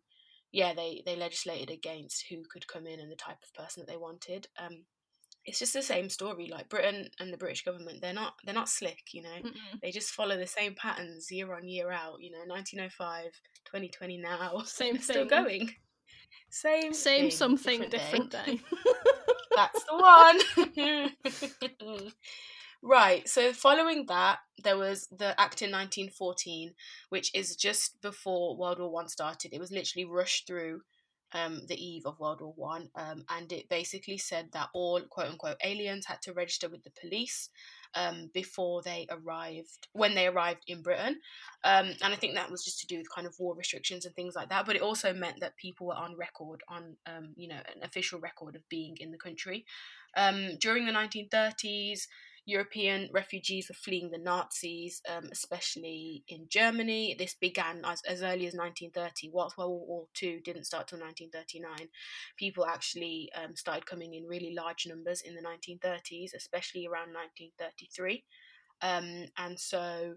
yeah, 0.51 0.73
they 0.73 1.01
they 1.05 1.15
legislated 1.15 1.69
against 1.69 2.25
who 2.29 2.43
could 2.51 2.67
come 2.67 2.85
in 2.85 2.99
and 2.99 3.09
the 3.09 3.15
type 3.15 3.37
of 3.41 3.53
person 3.53 3.81
that 3.81 3.89
they 3.89 3.97
wanted. 3.97 4.47
Um, 4.59 4.83
it's 5.47 5.59
just 5.59 5.73
the 5.73 5.81
same 5.81 6.09
story. 6.09 6.49
Like 6.51 6.67
Britain 6.67 7.09
and 7.19 7.31
the 7.31 7.37
British 7.37 7.63
government, 7.63 8.01
they're 8.01 8.13
not 8.13 8.33
they're 8.43 8.53
not 8.53 8.69
slick, 8.69 9.13
you 9.13 9.23
know. 9.23 9.29
Mm-mm. 9.29 9.79
They 9.81 9.91
just 9.91 10.11
follow 10.11 10.37
the 10.37 10.45
same 10.45 10.75
patterns 10.75 11.31
year 11.31 11.53
on 11.53 11.67
year 11.67 11.89
out. 11.89 12.17
You 12.19 12.31
know, 12.31 12.43
1905, 12.45 13.23
2020 13.65 14.17
now, 14.17 14.61
same 14.65 14.99
still 14.99 15.25
going. 15.25 15.71
Same 16.49 16.93
same 16.93 17.21
thing, 17.21 17.31
something 17.31 17.79
different, 17.89 18.31
different 18.31 18.31
day. 18.31 18.55
day. 18.55 18.61
That's 19.55 19.83
the 19.85 19.95
one. 21.95 22.11
right. 22.83 23.27
So 23.27 23.53
following 23.53 24.05
that, 24.07 24.39
there 24.63 24.77
was 24.77 25.07
the 25.11 25.39
Act 25.39 25.61
in 25.61 25.71
1914, 25.71 26.73
which 27.09 27.31
is 27.33 27.55
just 27.55 28.01
before 28.01 28.57
World 28.57 28.79
War 28.79 28.91
One 28.91 29.09
started. 29.09 29.53
It 29.53 29.59
was 29.59 29.71
literally 29.71 30.05
rushed 30.05 30.47
through 30.47 30.81
um, 31.33 31.61
the 31.67 31.75
eve 31.75 32.05
of 32.05 32.19
World 32.19 32.41
War 32.41 32.53
One, 32.55 32.89
um, 32.95 33.23
and 33.29 33.51
it 33.51 33.69
basically 33.69 34.17
said 34.17 34.49
that 34.53 34.69
all 34.73 35.01
quote 35.09 35.27
unquote 35.27 35.57
aliens 35.63 36.05
had 36.05 36.21
to 36.23 36.33
register 36.33 36.69
with 36.69 36.83
the 36.83 36.91
police 36.99 37.49
um, 37.95 38.29
before 38.33 38.81
they 38.81 39.07
arrived 39.09 39.87
when 39.93 40.15
they 40.15 40.27
arrived 40.27 40.63
in 40.67 40.81
Britain, 40.81 41.19
um, 41.63 41.87
and 42.01 42.13
I 42.13 42.15
think 42.15 42.35
that 42.35 42.49
was 42.49 42.63
just 42.63 42.79
to 42.79 42.87
do 42.87 42.97
with 42.97 43.13
kind 43.13 43.27
of 43.27 43.35
war 43.39 43.55
restrictions 43.55 44.05
and 44.05 44.15
things 44.15 44.35
like 44.35 44.49
that. 44.49 44.65
But 44.65 44.77
it 44.77 44.81
also 44.81 45.13
meant 45.13 45.41
that 45.41 45.57
people 45.57 45.87
were 45.87 45.95
on 45.95 46.15
record 46.17 46.61
on 46.69 46.95
um, 47.05 47.33
you 47.35 47.49
know 47.49 47.59
an 47.75 47.83
official 47.83 48.19
record 48.19 48.55
of 48.55 48.67
being 48.69 48.95
in 48.99 49.11
the 49.11 49.17
country. 49.17 49.65
Um, 50.15 50.57
during 50.59 50.85
the 50.85 50.93
1930s, 50.93 52.07
European 52.47 53.09
refugees 53.11 53.67
were 53.67 53.75
fleeing 53.75 54.09
the 54.09 54.17
Nazis, 54.17 55.01
um, 55.13 55.25
especially 55.33 56.23
in 56.29 56.47
Germany. 56.49 57.13
This 57.19 57.35
began 57.35 57.81
as, 57.83 58.01
as 58.07 58.23
early 58.23 58.47
as 58.47 58.55
1930. 58.55 59.31
Whilst 59.33 59.57
World 59.57 59.83
War 59.85 60.05
II 60.23 60.39
didn't 60.45 60.63
start 60.63 60.87
till 60.87 60.99
1939, 60.99 61.89
people 62.37 62.65
actually 62.65 63.29
um, 63.35 63.57
started 63.57 63.85
coming 63.85 64.13
in 64.13 64.25
really 64.25 64.55
large 64.57 64.87
numbers 64.87 65.21
in 65.21 65.35
the 65.35 65.41
1930s, 65.41 66.33
especially 66.33 66.87
around 66.87 67.13
1933. 67.13 68.23
Um, 68.81 69.25
and 69.37 69.59
so 69.59 70.15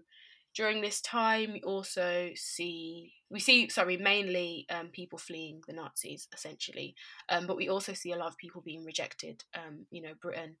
during 0.55 0.79
this 0.79 1.01
time, 1.01 1.51
we 1.51 1.61
also 1.63 2.29
see 2.35 3.11
we 3.29 3.41
see 3.41 3.67
sorry 3.67 3.97
mainly 3.97 4.65
um, 4.69 4.87
people 4.87 5.19
fleeing 5.19 5.61
the 5.67 5.73
Nazis 5.73 6.29
essentially, 6.33 6.95
um, 7.27 7.45
but 7.45 7.57
we 7.57 7.67
also 7.67 7.91
see 7.91 8.13
a 8.13 8.17
lot 8.17 8.29
of 8.29 8.37
people 8.37 8.61
being 8.61 8.85
rejected. 8.85 9.43
Um, 9.53 9.85
you 9.91 10.01
know, 10.01 10.13
Britain 10.21 10.55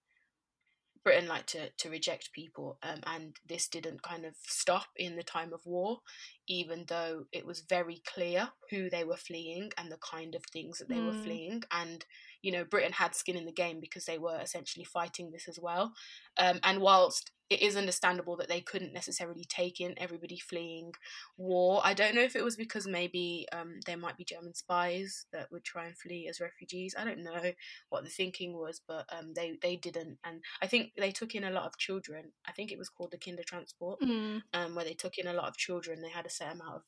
Britain 1.03 1.27
like 1.27 1.45
to, 1.47 1.69
to 1.69 1.89
reject 1.89 2.33
people, 2.33 2.77
um, 2.83 2.99
and 3.05 3.35
this 3.47 3.67
didn't 3.67 4.03
kind 4.03 4.25
of 4.25 4.35
stop 4.43 4.87
in 4.95 5.15
the 5.15 5.23
time 5.23 5.53
of 5.53 5.65
war, 5.65 5.99
even 6.47 6.85
though 6.87 7.25
it 7.31 7.45
was 7.45 7.63
very 7.67 8.01
clear 8.05 8.49
who 8.69 8.89
they 8.89 9.03
were 9.03 9.17
fleeing 9.17 9.71
and 9.77 9.91
the 9.91 9.97
kind 9.97 10.35
of 10.35 10.43
things 10.51 10.77
that 10.77 10.89
they 10.89 10.95
mm. 10.95 11.07
were 11.07 11.23
fleeing. 11.23 11.63
And, 11.71 12.05
you 12.41 12.51
know, 12.51 12.63
Britain 12.63 12.93
had 12.93 13.15
skin 13.15 13.37
in 13.37 13.45
the 13.45 13.51
game 13.51 13.79
because 13.79 14.05
they 14.05 14.17
were 14.17 14.39
essentially 14.41 14.85
fighting 14.85 15.31
this 15.31 15.47
as 15.47 15.59
well. 15.59 15.93
Um, 16.37 16.59
and 16.63 16.81
whilst 16.81 17.31
it 17.51 17.61
is 17.61 17.75
understandable 17.75 18.37
that 18.37 18.47
they 18.47 18.61
couldn't 18.61 18.93
necessarily 18.93 19.43
take 19.43 19.81
in 19.81 19.93
everybody 19.97 20.39
fleeing 20.39 20.93
war. 21.35 21.81
I 21.83 21.93
don't 21.93 22.15
know 22.15 22.21
if 22.21 22.37
it 22.37 22.45
was 22.45 22.55
because 22.55 22.87
maybe 22.87 23.45
um, 23.51 23.81
there 23.85 23.97
might 23.97 24.15
be 24.15 24.23
German 24.23 24.53
spies 24.53 25.25
that 25.33 25.51
would 25.51 25.65
try 25.65 25.85
and 25.85 25.97
flee 25.97 26.29
as 26.29 26.39
refugees. 26.39 26.95
I 26.97 27.03
don't 27.03 27.21
know 27.21 27.51
what 27.89 28.05
the 28.05 28.09
thinking 28.09 28.53
was, 28.53 28.79
but 28.87 29.05
um, 29.11 29.33
they 29.35 29.57
they 29.61 29.75
didn't, 29.75 30.17
and 30.23 30.41
I 30.61 30.67
think 30.67 30.93
they 30.97 31.11
took 31.11 31.35
in 31.35 31.43
a 31.43 31.51
lot 31.51 31.65
of 31.65 31.77
children. 31.77 32.31
I 32.47 32.53
think 32.53 32.71
it 32.71 32.77
was 32.77 32.87
called 32.87 33.11
the 33.11 33.17
Kindertransport, 33.17 33.97
mm. 34.01 34.41
um, 34.53 34.73
where 34.73 34.85
they 34.85 34.93
took 34.93 35.17
in 35.17 35.27
a 35.27 35.33
lot 35.33 35.49
of 35.49 35.57
children. 35.57 36.01
They 36.01 36.09
had 36.09 36.25
a 36.25 36.29
set 36.29 36.53
amount 36.53 36.75
of 36.75 36.81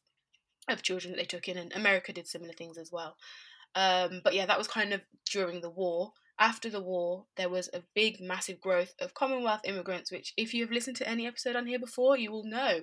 of 0.69 0.81
children 0.81 1.11
that 1.11 1.17
they 1.17 1.25
took 1.25 1.49
in, 1.49 1.57
and 1.57 1.73
America 1.73 2.13
did 2.13 2.25
similar 2.25 2.53
things 2.53 2.77
as 2.77 2.89
well. 2.89 3.17
Um, 3.75 4.21
but 4.23 4.33
yeah, 4.33 4.45
that 4.45 4.57
was 4.57 4.67
kind 4.67 4.93
of 4.93 5.01
during 5.25 5.61
the 5.61 5.69
war 5.69 6.13
after 6.39 6.69
the 6.69 6.81
war, 6.81 7.25
there 7.37 7.49
was 7.49 7.69
a 7.73 7.83
big, 7.93 8.19
massive 8.19 8.59
growth 8.59 8.95
of 8.99 9.13
Commonwealth 9.13 9.61
immigrants, 9.65 10.11
which, 10.11 10.33
if 10.35 10.53
you 10.53 10.63
have 10.63 10.71
listened 10.71 10.97
to 10.97 11.07
any 11.07 11.27
episode 11.27 11.55
on 11.55 11.67
here 11.67 11.79
before, 11.79 12.17
you 12.17 12.31
will 12.31 12.43
know. 12.43 12.81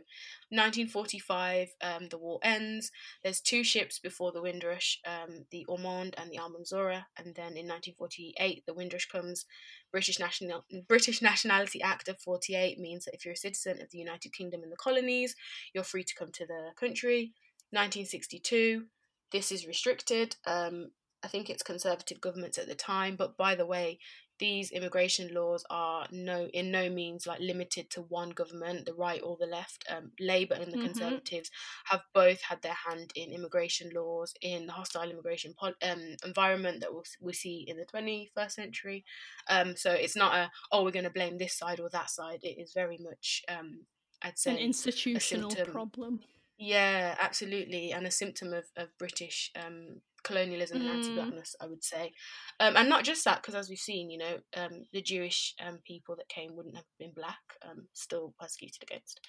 1945, 0.51 1.69
um, 1.83 2.09
the 2.09 2.19
war 2.19 2.39
ends. 2.43 2.93
There's 3.23 3.41
two 3.41 3.65
ships 3.65 3.99
before 3.99 4.31
the 4.31 4.41
Windrush, 4.41 5.01
um, 5.05 5.47
the 5.51 5.67
Ormonde 5.69 6.15
and 6.17 6.31
the 6.31 6.39
Almanzora, 6.39 7.05
and 7.17 7.35
then 7.35 7.57
in 7.57 7.67
1948, 7.67 8.65
the 8.67 8.75
Windrush 8.75 9.07
comes. 9.07 9.47
British 9.91 10.21
National 10.21 10.65
British 10.87 11.21
Nationality 11.21 11.83
Act 11.83 12.07
of 12.07 12.21
48 12.21 12.79
means 12.79 13.05
that 13.05 13.15
if 13.15 13.25
you're 13.25 13.35
a 13.35 13.37
citizen 13.37 13.83
of 13.83 13.91
the 13.91 13.99
United 13.99 14.33
Kingdom 14.33 14.63
and 14.63 14.71
the 14.71 14.77
colonies, 14.77 15.35
you're 15.75 15.83
free 15.83 16.05
to 16.05 16.15
come 16.15 16.31
to 16.31 16.47
the 16.47 16.71
country. 16.79 17.33
1962, 17.73 18.85
this 19.33 19.53
is 19.53 19.67
restricted. 19.67 20.37
Um, 20.47 20.91
I 21.23 21.29
think 21.29 21.51
it's 21.51 21.63
conservative 21.63 22.21
governments 22.21 22.59
at 22.59 22.67
the 22.67 22.75
time. 22.75 23.17
But 23.17 23.37
by 23.37 23.55
the 23.55 23.67
way, 23.67 23.99
these 24.39 24.71
immigration 24.71 25.35
laws 25.35 25.65
are 25.69 26.07
no 26.11 26.49
in 26.55 26.71
no 26.71 26.89
means 26.89 27.27
like 27.27 27.41
limited 27.41 27.91
to 27.91 28.01
one 28.01 28.31
government, 28.31 28.87
the 28.87 28.95
right 28.95 29.21
or 29.23 29.37
the 29.39 29.47
left. 29.47 29.85
Um, 29.89 30.13
Labour 30.19 30.55
and 30.55 30.73
the 30.73 30.79
mm-hmm. 30.79 30.87
Conservatives 30.87 31.51
have 31.85 32.01
both 32.15 32.41
had 32.41 32.63
their 32.63 32.77
hand 32.89 33.13
in 33.15 33.33
immigration 33.33 33.91
laws, 33.95 34.35
in 34.41 34.67
the 34.67 34.73
hostile 34.73 35.11
immigration 35.11 35.55
pol- 35.59 35.75
um, 35.83 36.17
environment 36.25 36.81
that 36.81 36.93
we'll, 36.93 37.05
we 37.21 37.35
see 37.35 37.67
in 37.69 37.77
the 37.77 37.85
21st 37.85 38.51
century. 38.51 39.05
Um, 39.49 39.77
so 39.77 39.93
it's 39.93 40.17
not 40.17 40.35
a, 40.35 40.51
oh, 40.73 40.85
we're 40.85 40.91
going 40.91 41.05
to 41.05 41.11
blame 41.11 41.37
this 41.37 41.57
side 41.57 41.79
or 41.79 41.91
that 41.91 42.11
side. 42.11 42.41
It 42.43 42.59
is 42.59 42.73
very 42.73 42.99
much, 42.99 43.43
um, 43.47 43.81
I'd 44.23 44.39
say, 44.39 44.53
an 44.53 44.57
institutional 44.57 45.55
problem. 45.67 46.21
Yeah, 46.63 47.17
absolutely, 47.19 47.93
and 47.93 48.07
a 48.07 48.11
symptom 48.11 48.53
of, 48.53 48.65
of 48.77 48.89
British 48.99 49.51
um, 49.57 50.03
colonialism 50.23 50.81
and 50.81 50.89
mm. 50.89 50.95
anti-blackness 50.95 51.57
i 51.61 51.67
would 51.67 51.83
say 51.83 52.13
um, 52.61 52.77
and 52.77 52.89
not 52.89 53.05
just 53.05 53.25
that 53.25 53.41
because 53.41 53.55
as 53.55 53.69
we've 53.69 53.79
seen 53.79 54.11
you 54.11 54.19
know 54.19 54.37
um, 54.57 54.85
the 54.93 55.03
jewish 55.03 55.55
um, 55.67 55.79
people 55.87 56.17
that 56.17 56.29
came 56.29 56.55
wouldn't 56.55 56.77
have 56.77 56.85
been 56.99 57.13
black 57.15 57.39
um, 57.69 57.87
still 57.93 58.35
persecuted 58.39 58.83
against 58.83 59.21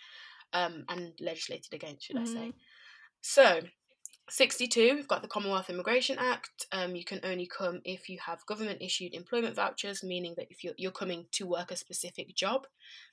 um, 0.54 0.84
and 0.90 1.14
legislated 1.20 1.74
against 1.74 2.06
should 2.06 2.18
mm. 2.18 2.22
i 2.22 2.26
say 2.26 2.48
mm. 2.48 2.54
so 3.22 3.60
62 4.32 4.96
we've 4.96 5.08
got 5.08 5.22
the 5.22 5.28
commonwealth 5.28 5.70
immigration 5.70 6.18
act 6.20 6.66
um, 6.72 6.96
you 6.96 7.04
can 7.04 7.20
only 7.24 7.48
come 7.48 7.82
if 7.84 8.10
you 8.10 8.18
have 8.26 8.46
government 8.46 8.82
issued 8.82 9.14
employment 9.14 9.56
vouchers 9.56 10.04
meaning 10.04 10.34
that 10.38 10.48
if 10.50 10.64
you're, 10.64 10.74
you're 10.78 10.92
coming 10.92 11.26
to 11.32 11.46
work 11.46 11.70
a 11.70 11.76
specific 11.76 12.36
job 12.36 12.66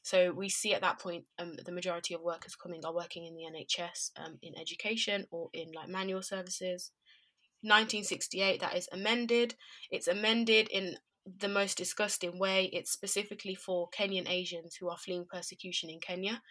so 0.03 0.33
we 0.33 0.49
see 0.49 0.73
at 0.73 0.81
that 0.81 0.99
point 0.99 1.25
the 1.65 1.73
majority 1.73 2.15
of 2.15 2.21
workers 2.23 2.55
coming 2.55 2.81
are 2.85 2.95
working 2.95 3.27
in 3.27 3.35
the 3.35 3.43
nhs 3.43 4.11
in 4.43 4.59
education 4.59 5.27
or 5.31 5.51
in 5.53 5.73
like 5.75 5.89
manual 5.89 6.23
services 6.23 6.93
1968 7.63 8.61
that 8.61 8.77
is 8.77 8.89
amended. 8.93 9.55
It's 9.91 10.07
amended 10.07 10.69
in 10.69 10.97
the 11.27 11.49
most 11.49 11.77
disgusting 11.77 12.39
way. 12.39 12.71
It's 12.73 12.93
specifically 12.93 13.55
for 13.55 13.89
Kenyan 13.91 14.29
Asians 14.29 14.77
who 14.77 14.89
are 14.89 14.97
fleeing 14.97 15.27
persecution 15.31 15.91
in 15.91 16.01
Kenya. 16.01 16.43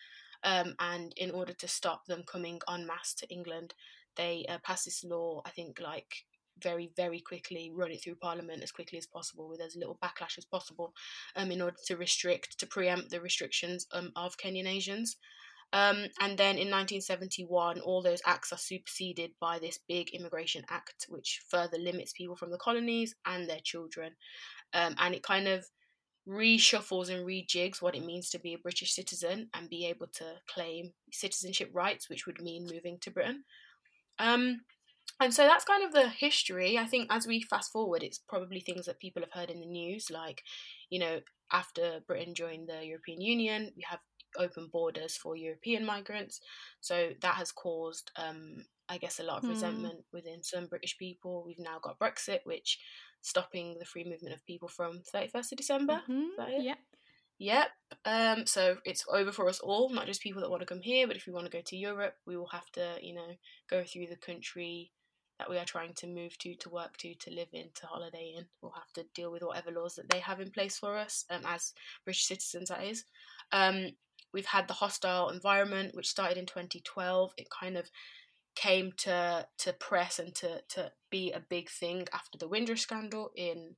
Um, 0.44 0.76
and 0.80 1.14
in 1.18 1.32
order 1.32 1.54
to 1.54 1.68
stop 1.68 2.06
them 2.06 2.24
coming 2.24 2.60
en 2.70 2.86
masse 2.86 3.16
to 3.16 3.30
England, 3.30 3.74
they 4.18 4.46
uh, 4.50 4.58
passed 4.64 4.86
this 4.86 5.04
law, 5.04 5.42
I 5.46 5.52
think, 5.52 5.80
like 5.80 6.26
very, 6.62 6.92
very 6.96 7.20
quickly, 7.20 7.72
run 7.74 7.92
it 7.92 8.04
through 8.04 8.16
Parliament 8.16 8.64
as 8.64 8.72
quickly 8.72 8.98
as 8.98 9.06
possible 9.06 9.48
with 9.48 9.62
as 9.62 9.76
little 9.76 10.00
backlash 10.04 10.38
as 10.38 10.46
possible 10.46 10.94
um, 11.36 11.52
in 11.52 11.62
order 11.62 11.78
to 11.86 11.98
restrict, 11.98 12.60
to 12.60 12.68
preempt 12.68 13.10
the 13.10 13.22
restrictions 13.22 13.88
um, 13.92 14.12
of 14.16 14.38
Kenyan 14.38 14.68
Asians. 14.68 15.18
Um, 15.74 16.08
and 16.22 16.38
then 16.38 16.58
in 16.58 16.72
1971, 16.72 17.82
all 17.82 18.02
those 18.02 18.22
acts 18.26 18.54
are 18.54 18.58
superseded 18.58 19.32
by 19.40 19.60
this 19.60 19.80
big 19.88 20.10
Immigration 20.12 20.64
Act, 20.70 21.08
which 21.10 21.42
further 21.50 21.78
limits 21.78 22.14
people 22.14 22.38
from 22.38 22.52
the 22.52 22.58
colonies 22.58 23.16
and 23.26 23.50
their 23.50 23.60
children. 23.62 24.14
Um, 24.74 24.96
and 24.98 25.14
it 25.14 25.24
kind 25.24 25.48
of 25.48 25.66
reshuffles 26.28 27.10
and 27.10 27.26
rejigs 27.26 27.82
what 27.82 27.96
it 27.96 28.06
means 28.06 28.30
to 28.30 28.40
be 28.40 28.54
a 28.54 28.60
British 28.60 28.94
citizen 28.94 29.50
and 29.54 29.70
be 29.70 29.86
able 29.86 30.08
to 30.08 30.26
claim 30.48 30.94
citizenship 31.12 31.70
rights, 31.74 32.10
which 32.10 32.26
would 32.26 32.42
mean 32.42 32.68
moving 32.70 32.98
to 33.02 33.12
Britain. 33.12 33.44
Um, 34.20 34.62
and 35.20 35.34
so 35.34 35.44
that's 35.44 35.66
kind 35.66 35.84
of 35.84 35.94
the 35.94 36.10
history. 36.10 36.78
I 36.78 36.86
think 36.86 37.12
as 37.12 37.26
we 37.26 37.42
fast 37.42 37.72
forward, 37.72 38.04
it's 38.04 38.20
probably 38.20 38.60
things 38.60 38.86
that 38.86 39.00
people 39.00 39.24
have 39.24 39.32
heard 39.32 39.50
in 39.50 39.60
the 39.60 39.66
news, 39.66 40.10
like, 40.12 40.44
you 40.90 41.00
know, 41.00 41.20
after 41.52 42.02
Britain 42.06 42.36
joined 42.36 42.70
the 42.70 42.86
European 42.86 43.22
Union, 43.22 43.72
we 43.76 43.84
have 43.90 44.00
open 44.38 44.70
borders 44.72 45.16
for 45.18 45.36
European 45.36 45.86
migrants. 45.86 46.40
So 46.82 47.10
that 47.22 47.36
has 47.36 47.52
caused, 47.52 48.12
um, 48.16 48.66
I 48.90 48.98
guess, 48.98 49.20
a 49.20 49.24
lot 49.24 49.40
of 49.40 49.46
mm. 49.46 49.50
resentment 49.50 50.04
within 50.14 50.44
some 50.44 50.68
British 50.68 50.98
people. 50.98 51.44
We've 51.46 51.60
now 51.60 51.80
got 51.82 52.00
Brexit, 52.00 52.40
which 52.44 52.80
stopping 53.22 53.78
the 53.80 53.86
free 53.86 54.04
movement 54.04 54.36
of 54.36 54.46
people 54.46 54.68
from 54.68 55.02
31st 55.14 55.52
of 55.54 55.58
December. 55.58 56.02
Mm-hmm. 56.10 56.62
Yep. 56.62 56.78
Yep. 57.40 57.68
Um, 58.06 58.46
so 58.46 58.78
it's 58.84 59.06
over 59.12 59.32
for 59.32 59.48
us 59.48 59.60
all, 59.60 59.90
not 59.90 60.08
just 60.08 60.22
people 60.22 60.42
that 60.42 60.50
want 60.50 60.62
to 60.62 60.66
come 60.66 60.82
here, 60.82 61.08
but 61.08 61.16
if 61.16 61.28
we 61.28 61.34
want 61.34 61.46
to 61.46 61.52
go 61.52 61.62
to 61.64 61.76
Europe, 61.78 62.16
we 62.26 62.36
will 62.36 62.48
have 62.48 62.70
to, 62.72 62.98
you 63.02 63.14
know, 63.14 63.36
go 63.70 63.84
through 63.84 64.08
the 64.08 64.16
country 64.16 64.92
that 65.38 65.50
we 65.50 65.58
are 65.58 65.66
trying 65.66 65.94
to 65.94 66.08
move 66.08 66.36
to, 66.40 66.56
to 66.56 66.70
work 66.70 66.98
to, 66.98 67.14
to 67.14 67.32
live 67.32 67.50
in, 67.54 67.66
to 67.76 67.86
holiday 67.86 68.34
in. 68.36 68.46
We'll 68.62 68.72
have 68.72 68.92
to 68.96 69.06
deal 69.14 69.32
with 69.32 69.44
whatever 69.44 69.72
laws 69.72 69.96
that 69.96 70.10
they 70.10 70.20
have 70.20 70.40
in 70.40 70.50
place 70.50 70.80
for 70.80 70.98
us, 70.98 71.26
um, 71.30 71.42
as 71.46 71.74
British 72.04 72.26
citizens, 72.26 72.70
that 72.70 72.84
is. 72.84 73.04
Um, 73.52 73.92
we've 74.34 74.48
had 74.48 74.68
the 74.68 74.74
hostile 74.74 75.30
environment, 75.30 75.94
which 75.94 76.08
started 76.08 76.38
in 76.38 76.48
2012. 76.48 77.34
It 77.38 77.48
kind 77.52 77.78
of 77.78 77.90
came 78.56 78.92
to 78.98 79.46
to 79.60 79.74
press 79.74 80.18
and 80.18 80.34
to 80.34 80.60
to 80.68 80.92
be 81.12 81.32
a 81.32 81.40
big 81.40 81.70
thing 81.70 82.08
after 82.12 82.40
the 82.40 82.48
Windrush 82.48 82.82
scandal 82.82 83.30
in 83.36 83.76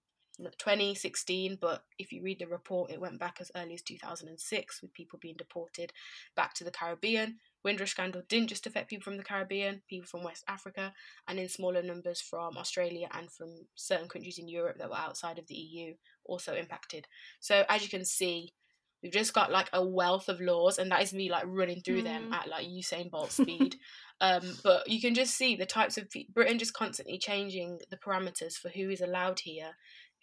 2016 0.57 1.57
but 1.59 1.83
if 1.97 2.11
you 2.11 2.21
read 2.23 2.39
the 2.39 2.47
report 2.47 2.91
it 2.91 2.99
went 2.99 3.19
back 3.19 3.37
as 3.39 3.51
early 3.55 3.73
as 3.73 3.81
2006 3.81 4.81
with 4.81 4.93
people 4.93 5.19
being 5.21 5.35
deported 5.37 5.91
back 6.35 6.53
to 6.53 6.63
the 6.63 6.71
Caribbean 6.71 7.37
Windrush 7.63 7.91
scandal 7.91 8.21
didn't 8.29 8.49
just 8.49 8.65
affect 8.65 8.89
people 8.89 9.03
from 9.03 9.17
the 9.17 9.23
Caribbean 9.23 9.81
people 9.89 10.07
from 10.07 10.23
West 10.23 10.43
Africa 10.47 10.93
and 11.27 11.39
in 11.39 11.49
smaller 11.49 11.81
numbers 11.81 12.21
from 12.21 12.57
Australia 12.57 13.07
and 13.13 13.31
from 13.31 13.49
certain 13.75 14.07
countries 14.07 14.39
in 14.39 14.47
Europe 14.47 14.77
that 14.79 14.89
were 14.89 14.95
outside 14.95 15.39
of 15.39 15.47
the 15.47 15.55
EU 15.55 15.93
also 16.25 16.55
impacted 16.55 17.07
so 17.39 17.63
as 17.69 17.83
you 17.83 17.89
can 17.89 18.05
see 18.05 18.53
We've 19.01 19.13
just 19.13 19.33
got 19.33 19.51
like 19.51 19.69
a 19.71 19.85
wealth 19.85 20.27
of 20.27 20.41
laws, 20.41 20.77
and 20.77 20.91
that 20.91 21.01
is 21.01 21.13
me 21.13 21.31
like 21.31 21.45
running 21.47 21.81
through 21.81 22.01
mm. 22.01 22.05
them 22.05 22.33
at 22.33 22.49
like 22.49 22.67
Usain 22.67 23.09
Bolt 23.09 23.31
speed. 23.31 23.77
um, 24.21 24.57
but 24.63 24.89
you 24.89 24.99
can 24.99 25.13
just 25.13 25.35
see 25.35 25.55
the 25.55 25.65
types 25.65 25.97
of 25.97 26.09
Britain 26.33 26.59
just 26.59 26.73
constantly 26.73 27.17
changing 27.17 27.79
the 27.89 27.97
parameters 27.97 28.55
for 28.55 28.69
who 28.69 28.89
is 28.89 28.99
allowed 28.99 29.39
here, 29.39 29.71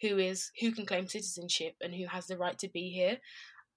who 0.01 0.17
is 0.17 0.51
who 0.59 0.71
can 0.71 0.85
claim 0.85 1.07
citizenship, 1.07 1.75
and 1.81 1.93
who 1.93 2.05
has 2.07 2.27
the 2.27 2.37
right 2.37 2.57
to 2.59 2.69
be 2.69 2.89
here. 2.89 3.17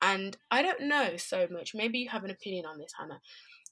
And 0.02 0.36
I 0.50 0.62
don't 0.62 0.82
know 0.82 1.16
so 1.16 1.46
much. 1.50 1.74
Maybe 1.74 1.98
you 1.98 2.08
have 2.08 2.24
an 2.24 2.30
opinion 2.30 2.66
on 2.66 2.78
this, 2.78 2.92
Hannah. 2.98 3.20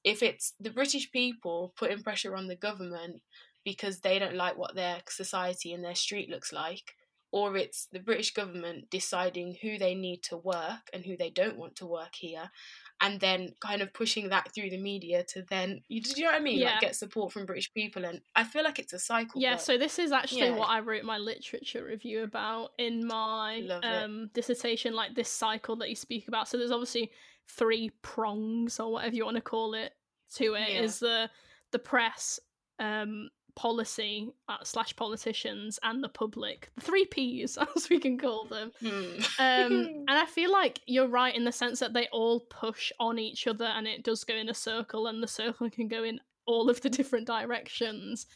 If 0.05 0.23
it's 0.23 0.55
the 0.61 0.71
British 0.71 1.11
people 1.11 1.73
putting 1.77 2.03
pressure 2.03 2.37
on 2.37 2.47
the 2.47 2.57
government 2.57 3.23
because 3.65 4.01
they 4.01 4.19
don't 4.19 4.37
like 4.37 4.57
what 4.57 4.75
their 4.75 5.01
society 5.09 5.73
and 5.73 5.83
their 5.83 5.95
street 5.95 6.31
looks 6.31 6.53
like, 6.53 6.95
or 7.33 7.57
it's 7.57 7.89
the 7.93 7.99
British 7.99 8.33
government 8.33 8.91
deciding 8.91 9.57
who 9.61 9.79
they 9.79 9.95
need 9.95 10.23
to 10.25 10.37
work 10.37 10.89
and 10.93 11.05
who 11.05 11.17
they 11.17 11.31
don't 11.31 11.59
want 11.59 11.77
to 11.77 11.87
work 11.87 12.15
here, 12.15 12.51
and 13.01 13.21
then 13.21 13.55
kind 13.61 13.81
of 13.81 13.93
pushing 13.93 14.29
that 14.31 14.53
through 14.53 14.71
the 14.71 14.79
media 14.79 15.23
to 15.23 15.43
then 15.43 15.81
you, 15.89 16.03
do 16.03 16.11
you 16.17 16.25
know 16.25 16.33
what 16.33 16.41
I 16.41 16.43
mean? 16.43 16.59
Yeah. 16.59 16.73
Like 16.73 16.81
get 16.81 16.97
support 16.97 17.33
from 17.33 17.47
British 17.47 17.73
people, 17.73 18.05
and 18.05 18.21
I 18.35 18.45
feel 18.45 18.65
like 18.65 18.79
it's 18.79 18.93
a 18.93 18.99
cycle. 18.99 19.41
Yeah. 19.41 19.55
But, 19.55 19.63
so 19.63 19.79
this 19.79 19.99
is 19.99 20.11
actually 20.11 20.49
yeah. 20.49 20.57
what 20.57 20.69
I 20.69 20.81
wrote 20.81 21.05
my 21.05 21.19
literature 21.19 21.85
review 21.85 22.25
about 22.25 22.71
in 22.79 23.07
my 23.07 23.67
um, 23.83 24.31
dissertation, 24.35 24.95
like 24.95 25.15
this 25.15 25.29
cycle 25.29 25.77
that 25.77 25.89
you 25.89 25.97
speak 25.97 26.29
about. 26.29 26.49
So 26.49 26.59
there's 26.59 26.73
obviously 26.73 27.13
three 27.49 27.91
prongs 28.03 28.81
or 28.81 28.93
whatever 28.93 29.15
you 29.15 29.25
want 29.25 29.37
to 29.37 29.43
call 29.43 29.75
it 29.75 29.93
to 30.35 30.55
it. 30.55 30.69
Is 30.69 30.99
the 30.99 31.31
the 31.71 31.79
press 31.79 32.41
um 32.81 33.29
policy 33.59 34.31
uh, 34.49 34.59
slash 34.63 34.95
politicians 34.95 35.81
and 35.83 36.03
the 36.03 36.09
public 36.09 36.71
the 36.77 36.81
three 36.81 37.05
p's 37.05 37.59
as 37.77 37.91
we 37.91 37.99
can 37.99 38.17
call 38.17 38.45
them 38.45 38.71
hmm. 38.79 39.17
um, 39.41 39.73
and 40.09 40.11
i 40.11 40.25
feel 40.27 40.53
like 40.53 40.81
you're 40.87 41.09
right 41.09 41.35
in 41.35 41.43
the 41.43 41.51
sense 41.51 41.81
that 41.81 41.93
they 41.93 42.07
all 42.13 42.39
push 42.51 42.93
on 43.01 43.19
each 43.19 43.49
other 43.49 43.65
and 43.65 43.89
it 43.89 44.05
does 44.05 44.23
go 44.23 44.37
in 44.37 44.49
a 44.49 44.55
circle 44.55 45.09
and 45.09 45.21
the 45.21 45.27
circle 45.27 45.69
can 45.69 45.89
go 45.89 46.05
in 46.05 46.21
all 46.47 46.71
of 46.71 46.81
the 46.83 46.89
different 46.89 47.27
directions 47.27 48.27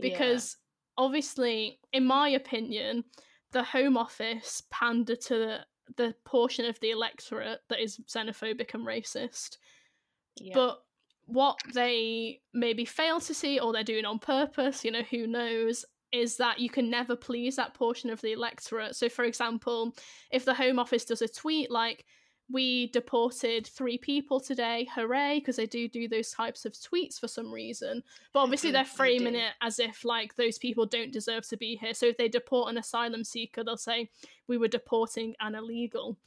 because 0.00 0.56
yeah. 0.56 1.04
obviously 1.04 1.78
in 1.92 2.06
my 2.06 2.30
opinion 2.30 3.04
the 3.50 3.62
home 3.62 3.98
office 3.98 4.62
pander 4.70 5.14
to 5.14 5.34
the, 5.34 5.58
the 5.98 6.14
portion 6.24 6.64
of 6.64 6.80
the 6.80 6.92
electorate 6.92 7.60
that 7.68 7.78
is 7.78 8.00
xenophobic 8.08 8.72
and 8.72 8.86
racist 8.86 9.58
yeah. 10.40 10.54
but 10.54 10.82
what 11.26 11.58
they 11.74 12.40
maybe 12.52 12.84
fail 12.84 13.20
to 13.20 13.34
see 13.34 13.58
or 13.58 13.72
they're 13.72 13.84
doing 13.84 14.04
on 14.04 14.18
purpose, 14.18 14.84
you 14.84 14.90
know, 14.90 15.02
who 15.10 15.26
knows, 15.26 15.84
is 16.12 16.36
that 16.36 16.58
you 16.58 16.68
can 16.68 16.90
never 16.90 17.16
please 17.16 17.56
that 17.56 17.74
portion 17.74 18.10
of 18.10 18.20
the 18.20 18.32
electorate. 18.32 18.94
So, 18.94 19.08
for 19.08 19.24
example, 19.24 19.94
if 20.30 20.44
the 20.44 20.54
Home 20.54 20.78
Office 20.78 21.04
does 21.04 21.22
a 21.22 21.28
tweet 21.28 21.70
like, 21.70 22.04
we 22.50 22.88
deported 22.88 23.66
three 23.66 23.96
people 23.96 24.38
today, 24.38 24.86
hooray, 24.94 25.38
because 25.38 25.56
they 25.56 25.64
do 25.64 25.88
do 25.88 26.06
those 26.06 26.30
types 26.30 26.66
of 26.66 26.72
tweets 26.74 27.18
for 27.18 27.28
some 27.28 27.50
reason. 27.50 28.02
But 28.34 28.40
obviously, 28.40 28.70
they're 28.70 28.84
framing 28.84 29.36
it 29.36 29.52
as 29.62 29.78
if 29.78 30.04
like 30.04 30.34
those 30.36 30.58
people 30.58 30.84
don't 30.84 31.12
deserve 31.12 31.48
to 31.48 31.56
be 31.56 31.76
here. 31.76 31.94
So 31.94 32.06
if 32.06 32.18
they 32.18 32.28
deport 32.28 32.70
an 32.70 32.78
asylum 32.78 33.24
seeker, 33.24 33.64
they'll 33.64 33.78
say 33.78 34.10
we 34.48 34.58
were 34.58 34.68
deporting 34.68 35.34
an 35.40 35.54
illegal. 35.54 36.18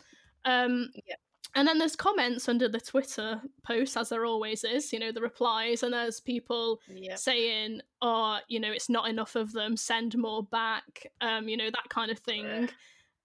Um, 0.45 0.89
yeah. 1.05 1.15
And 1.55 1.65
then 1.65 1.77
there's 1.77 1.95
comments 1.95 2.49
under 2.49 2.67
the 2.67 2.81
Twitter 2.81 3.41
post, 3.63 3.95
as 3.95 4.09
there 4.09 4.25
always 4.25 4.65
is, 4.65 4.91
you 4.91 4.99
know, 4.99 5.13
the 5.13 5.21
replies, 5.21 5.83
and 5.83 5.93
there's 5.93 6.19
people 6.19 6.81
yep. 6.89 7.17
saying, 7.17 7.81
oh, 8.01 8.39
you 8.49 8.59
know, 8.59 8.71
it's 8.71 8.89
not 8.89 9.09
enough 9.09 9.35
of 9.35 9.53
them, 9.53 9.77
send 9.77 10.17
more 10.17 10.43
back, 10.43 11.07
um, 11.21 11.47
you 11.47 11.55
know, 11.55 11.69
that 11.71 11.87
kind 11.89 12.11
of 12.11 12.19
thing. 12.19 12.69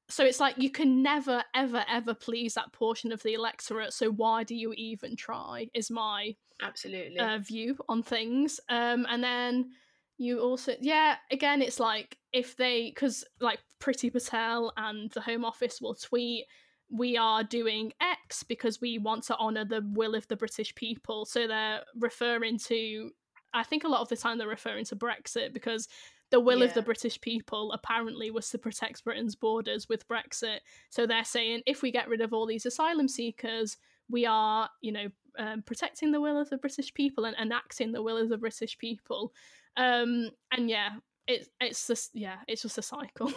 So 0.09 0.25
it's 0.25 0.41
like 0.41 0.57
you 0.59 0.71
can 0.71 1.03
never, 1.03 1.43
ever, 1.55 1.85
ever 1.89 2.15
please 2.15 2.55
that 2.55 2.73
portion 2.73 3.13
of 3.13 3.23
the 3.23 3.35
electorate. 3.35 3.93
So 3.93 4.11
why 4.11 4.45
do 4.45 4.55
you 4.55 4.73
even 4.75 5.17
try? 5.17 5.69
Is 5.75 5.91
my 5.91 6.35
absolutely 6.63 7.19
uh, 7.19 7.39
view 7.39 7.77
on 7.89 8.03
things. 8.03 8.61
Um, 8.69 9.07
and 9.09 9.23
then 9.23 9.71
you 10.19 10.41
also, 10.41 10.75
yeah, 10.81 11.17
again, 11.31 11.63
it's 11.63 11.81
like 11.81 12.19
if 12.33 12.57
they, 12.57 12.91
because 12.95 13.25
like 13.41 13.59
Priti 13.81 14.13
Patel 14.13 14.73
and 14.77 15.11
the 15.13 15.21
Home 15.21 15.45
Office 15.45 15.81
will 15.81 15.95
tweet 15.95 16.47
we 16.91 17.17
are 17.17 17.45
doing 17.45 17.93
X 18.01 18.43
because 18.43 18.81
we 18.81 18.99
want 18.99 19.23
to 19.25 19.37
honour 19.37 19.65
the 19.65 19.83
will 19.93 20.15
of 20.15 20.27
the 20.29 20.37
British 20.37 20.75
people. 20.75 21.25
So 21.25 21.47
they're 21.47 21.83
referring 21.99 22.59
to, 22.59 23.11
I 23.55 23.63
think 23.63 23.85
a 23.85 23.89
lot 23.89 24.01
of 24.01 24.09
the 24.09 24.17
time 24.17 24.39
they're 24.39 24.49
referring 24.49 24.85
to 24.87 24.97
Brexit 24.97 25.53
because 25.53 25.89
the 26.31 26.41
will 26.41 26.59
yeah. 26.59 26.67
of 26.67 26.75
the 26.75 26.83
British 26.83 27.21
people 27.21 27.73
apparently 27.73 28.31
was 28.31 28.51
to 28.51 28.59
protect 28.59 29.05
Britain's 29.05 29.37
borders 29.37 29.89
with 29.89 30.09
Brexit. 30.09 30.59
So 30.91 31.07
they're 31.07 31.25
saying 31.25 31.63
if 31.67 31.83
we 31.83 31.93
get 31.93 32.09
rid 32.09 32.21
of 32.21 32.33
all 32.33 32.47
these 32.47 32.67
asylum 32.67 33.09
seekers, 33.09 33.77
we 34.09 34.27
are, 34.27 34.69
you 34.81 34.93
know, 34.93 35.09
um, 35.39 35.63
protecting 35.63 36.11
the 36.11 36.21
will 36.21 36.41
of 36.41 36.51
the 36.51 36.59
British 36.59 36.93
people 36.93 37.25
and 37.25 37.37
enacting 37.37 37.93
the 37.93 38.03
will 38.03 38.17
of 38.17 38.29
the 38.29 38.39
British 38.39 38.77
people. 38.79 39.33
Um, 39.77 40.31
and 40.51 40.69
yeah, 40.69 40.91
it, 41.29 41.49
it's 41.61 41.87
just 41.87 42.11
yeah, 42.15 42.37
it's 42.49 42.63
just 42.63 42.79
a 42.79 42.83
cycle. 42.83 43.33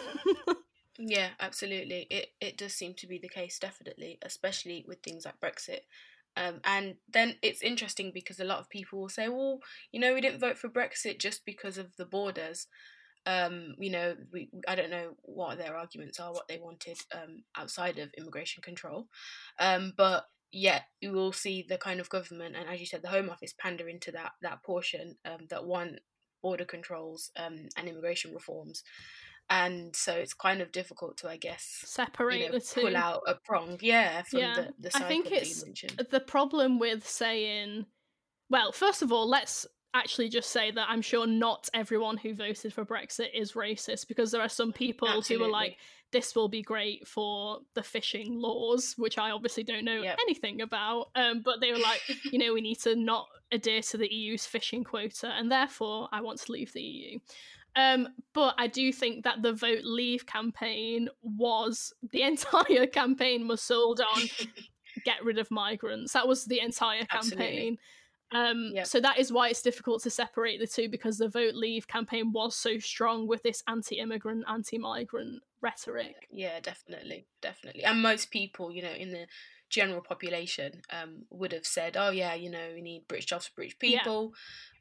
Yeah, 0.98 1.30
absolutely. 1.40 2.06
It 2.10 2.28
it 2.40 2.56
does 2.56 2.74
seem 2.74 2.94
to 2.94 3.06
be 3.06 3.18
the 3.18 3.28
case, 3.28 3.58
definitely, 3.58 4.18
especially 4.22 4.84
with 4.86 5.02
things 5.02 5.24
like 5.24 5.40
Brexit. 5.40 5.80
Um, 6.36 6.60
and 6.64 6.96
then 7.12 7.36
it's 7.42 7.62
interesting 7.62 8.10
because 8.12 8.40
a 8.40 8.44
lot 8.44 8.58
of 8.58 8.68
people 8.68 9.00
will 9.00 9.08
say, 9.08 9.28
well, 9.28 9.60
you 9.92 10.00
know, 10.00 10.14
we 10.14 10.20
didn't 10.20 10.40
vote 10.40 10.58
for 10.58 10.68
Brexit 10.68 11.18
just 11.18 11.44
because 11.44 11.78
of 11.78 11.96
the 11.96 12.04
borders. 12.04 12.66
Um, 13.26 13.74
you 13.78 13.90
know, 13.90 14.16
we, 14.32 14.50
I 14.68 14.74
don't 14.76 14.90
know 14.90 15.16
what 15.22 15.58
their 15.58 15.76
arguments 15.76 16.20
are, 16.20 16.32
what 16.32 16.48
they 16.48 16.58
wanted 16.58 16.98
um, 17.14 17.44
outside 17.56 17.98
of 17.98 18.12
immigration 18.18 18.62
control. 18.62 19.08
Um, 19.60 19.92
but 19.96 20.26
yet 20.52 20.84
you 21.00 21.12
will 21.12 21.32
see 21.32 21.64
the 21.68 21.78
kind 21.78 22.00
of 22.00 22.08
government, 22.10 22.56
and 22.56 22.68
as 22.68 22.80
you 22.80 22.86
said, 22.86 23.02
the 23.02 23.08
Home 23.08 23.30
Office 23.30 23.54
pander 23.58 23.88
into 23.88 24.12
that, 24.12 24.32
that 24.42 24.62
portion 24.64 25.16
um, 25.24 25.46
that 25.50 25.66
want 25.66 26.00
border 26.42 26.64
controls 26.64 27.30
um, 27.36 27.68
and 27.76 27.88
immigration 27.88 28.34
reforms. 28.34 28.82
And 29.50 29.94
so 29.94 30.12
it's 30.14 30.34
kind 30.34 30.60
of 30.60 30.72
difficult 30.72 31.16
to, 31.18 31.28
I 31.28 31.36
guess, 31.36 31.82
separate 31.84 32.38
you 32.40 32.46
know, 32.46 32.52
the 32.52 32.60
two. 32.60 32.80
pull 32.82 32.96
out 32.96 33.22
a 33.26 33.34
prong, 33.44 33.78
yeah, 33.82 34.22
from 34.22 34.40
Yeah, 34.40 34.54
the 34.54 34.88
the 34.88 34.96
I 34.96 35.00
think 35.04 35.30
it's 35.30 35.64
the 36.10 36.20
problem 36.20 36.78
with 36.78 37.06
saying, 37.06 37.86
well, 38.50 38.72
first 38.72 39.02
of 39.02 39.12
all, 39.12 39.28
let's 39.28 39.66
actually 39.94 40.28
just 40.28 40.50
say 40.50 40.70
that 40.72 40.88
I'm 40.90 41.02
sure 41.02 41.26
not 41.26 41.68
everyone 41.72 42.16
who 42.16 42.34
voted 42.34 42.72
for 42.72 42.84
Brexit 42.84 43.28
is 43.32 43.52
racist 43.52 44.08
because 44.08 44.32
there 44.32 44.40
are 44.42 44.48
some 44.48 44.72
people 44.72 45.06
who 45.08 45.18
Absolutely. 45.18 45.46
were 45.46 45.52
like, 45.52 45.76
this 46.10 46.34
will 46.34 46.48
be 46.48 46.62
great 46.62 47.06
for 47.06 47.60
the 47.74 47.82
fishing 47.82 48.40
laws, 48.40 48.94
which 48.98 49.18
I 49.18 49.30
obviously 49.30 49.62
don't 49.62 49.84
know 49.84 50.02
Yep. 50.02 50.18
anything 50.22 50.62
about. 50.62 51.10
Um, 51.14 51.42
but 51.44 51.60
they 51.60 51.70
were 51.72 51.78
like, 51.78 52.00
you 52.32 52.38
know, 52.38 52.52
we 52.54 52.60
need 52.60 52.80
to 52.80 52.96
not 52.96 53.26
adhere 53.52 53.82
to 53.82 53.96
the 53.96 54.12
EU's 54.12 54.46
fishing 54.46 54.82
quota, 54.84 55.28
and 55.28 55.50
therefore 55.50 56.08
I 56.12 56.20
want 56.22 56.40
to 56.40 56.52
leave 56.52 56.72
the 56.72 56.82
EU. 56.82 57.18
Um, 57.76 58.08
but 58.32 58.54
I 58.56 58.68
do 58.68 58.92
think 58.92 59.24
that 59.24 59.42
the 59.42 59.52
vote 59.52 59.82
leave 59.82 60.26
campaign 60.26 61.08
was 61.22 61.92
the 62.12 62.22
entire 62.32 62.86
campaign 62.86 63.48
was 63.48 63.62
sold 63.62 64.00
on 64.00 64.22
get 65.04 65.24
rid 65.24 65.38
of 65.38 65.50
migrants. 65.50 66.12
That 66.12 66.28
was 66.28 66.44
the 66.44 66.60
entire 66.60 67.04
campaign. 67.04 67.78
Um, 68.32 68.72
Yep. 68.74 68.86
So 68.86 69.00
that 69.00 69.18
is 69.18 69.32
why 69.32 69.48
it's 69.48 69.62
difficult 69.62 70.02
to 70.02 70.10
separate 70.10 70.58
the 70.58 70.66
two 70.66 70.88
because 70.88 71.18
the 71.18 71.28
vote 71.28 71.54
leave 71.54 71.86
campaign 71.86 72.32
was 72.32 72.56
so 72.56 72.78
strong 72.78 73.28
with 73.28 73.42
this 73.42 73.62
anti-immigrant, 73.68 74.44
anti-migrant 74.48 75.40
rhetoric. 75.60 76.26
Yeah, 76.32 76.58
definitely, 76.60 77.26
definitely. 77.40 77.84
And 77.84 78.02
most 78.02 78.30
people, 78.30 78.72
you 78.72 78.82
know, 78.82 78.90
in 78.90 79.10
the 79.10 79.26
general 79.74 80.02
population, 80.02 80.82
um, 80.90 81.26
would 81.30 81.52
have 81.52 81.66
said, 81.66 81.96
"Oh 81.96 82.10
yeah, 82.10 82.34
you 82.34 82.50
know, 82.50 82.72
we 82.74 82.82
need 82.82 83.08
British 83.08 83.26
jobs 83.26 83.46
for 83.48 83.54
British 83.56 83.78
Yeah. 83.82 84.00
people. 84.00 84.32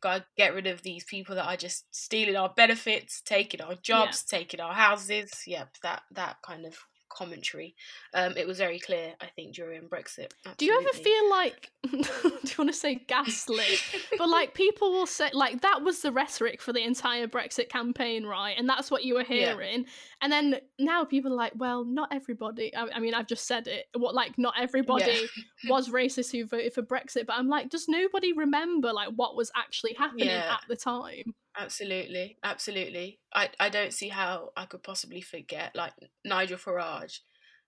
Gotta 0.01 0.25
get 0.37 0.53
rid 0.53 0.67
of 0.67 0.81
these 0.83 1.03
people 1.05 1.35
that 1.35 1.45
are 1.45 1.57
just 1.57 1.85
stealing 1.95 2.35
our 2.35 2.53
benefits, 2.53 3.21
taking 3.21 3.61
our 3.61 3.75
jobs, 3.75 4.23
taking 4.23 4.59
our 4.59 4.73
houses." 4.73 5.31
Yep, 5.47 5.77
that 5.83 6.03
that 6.11 6.37
kind 6.43 6.65
of 6.65 6.77
commentary. 7.13 7.75
Um, 8.13 8.33
it 8.37 8.45
was 8.47 8.57
very 8.57 8.79
clear, 8.79 9.13
I 9.21 9.27
think, 9.35 9.53
during 9.55 9.87
Brexit. 9.89 10.31
Do 10.57 10.65
you 10.65 10.77
ever 10.79 10.89
feel 10.97 11.29
like 11.29 11.71
do 11.91 11.97
you 11.99 12.55
want 12.57 12.69
to 12.69 12.73
say 12.73 12.95
gaslit? 13.07 13.81
but 14.17 14.29
like 14.29 14.53
people 14.53 14.91
will 14.91 15.05
say 15.05 15.29
like 15.33 15.61
that 15.61 15.81
was 15.83 16.01
the 16.01 16.11
rhetoric 16.11 16.61
for 16.61 16.73
the 16.73 16.83
entire 16.83 17.27
Brexit 17.27 17.69
campaign, 17.69 18.25
right? 18.25 18.55
And 18.57 18.67
that's 18.67 18.89
what 18.91 19.03
you 19.03 19.15
were 19.15 19.21
Yeah. 19.29 19.51
hearing. 19.53 19.85
And 20.21 20.31
then 20.31 20.59
now 20.79 21.03
people 21.05 21.31
are 21.33 21.35
like, 21.35 21.53
well, 21.55 21.83
not 21.85 22.09
everybody. 22.11 22.75
I, 22.75 22.87
I 22.95 22.99
mean, 22.99 23.13
I've 23.13 23.27
just 23.27 23.45
said 23.47 23.67
it. 23.67 23.85
What 23.95 24.15
like 24.15 24.37
not 24.37 24.53
everybody 24.59 25.27
was 25.69 25.89
racist 25.89 26.31
who 26.31 26.45
voted 26.45 26.73
for 26.73 26.81
Brexit, 26.81 27.25
but 27.25 27.37
I'm 27.37 27.47
like, 27.49 27.69
does 27.69 27.87
nobody 27.87 28.33
remember 28.33 28.91
like 28.93 29.09
what 29.15 29.35
was 29.35 29.51
actually 29.55 29.93
happening 29.93 30.27
Yeah. 30.27 30.53
at 30.53 30.61
the 30.67 30.75
time? 30.75 31.33
Absolutely, 31.57 32.37
absolutely. 32.43 33.19
I, 33.33 33.49
I 33.59 33.69
don't 33.69 33.93
see 33.93 34.09
how 34.09 34.49
I 34.57 34.65
could 34.65 34.83
possibly 34.83 35.21
forget 35.21 35.75
like 35.75 35.93
Nigel 36.25 36.57
Farage 36.57 37.19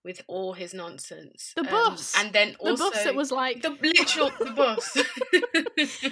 with 0.03 0.21
all 0.27 0.53
his 0.53 0.73
nonsense. 0.73 1.53
The 1.55 1.61
Um, 1.61 1.67
bus. 1.67 2.13
and 2.17 2.31
then 2.33 2.55
The 2.61 2.69
also 2.71 2.91
bus 2.91 3.03
that 3.03 3.15
was 3.15 3.31
like, 3.31 3.61
the 3.63 3.71
literal 3.81 4.31
the 4.39 4.51
bus. 4.51 4.97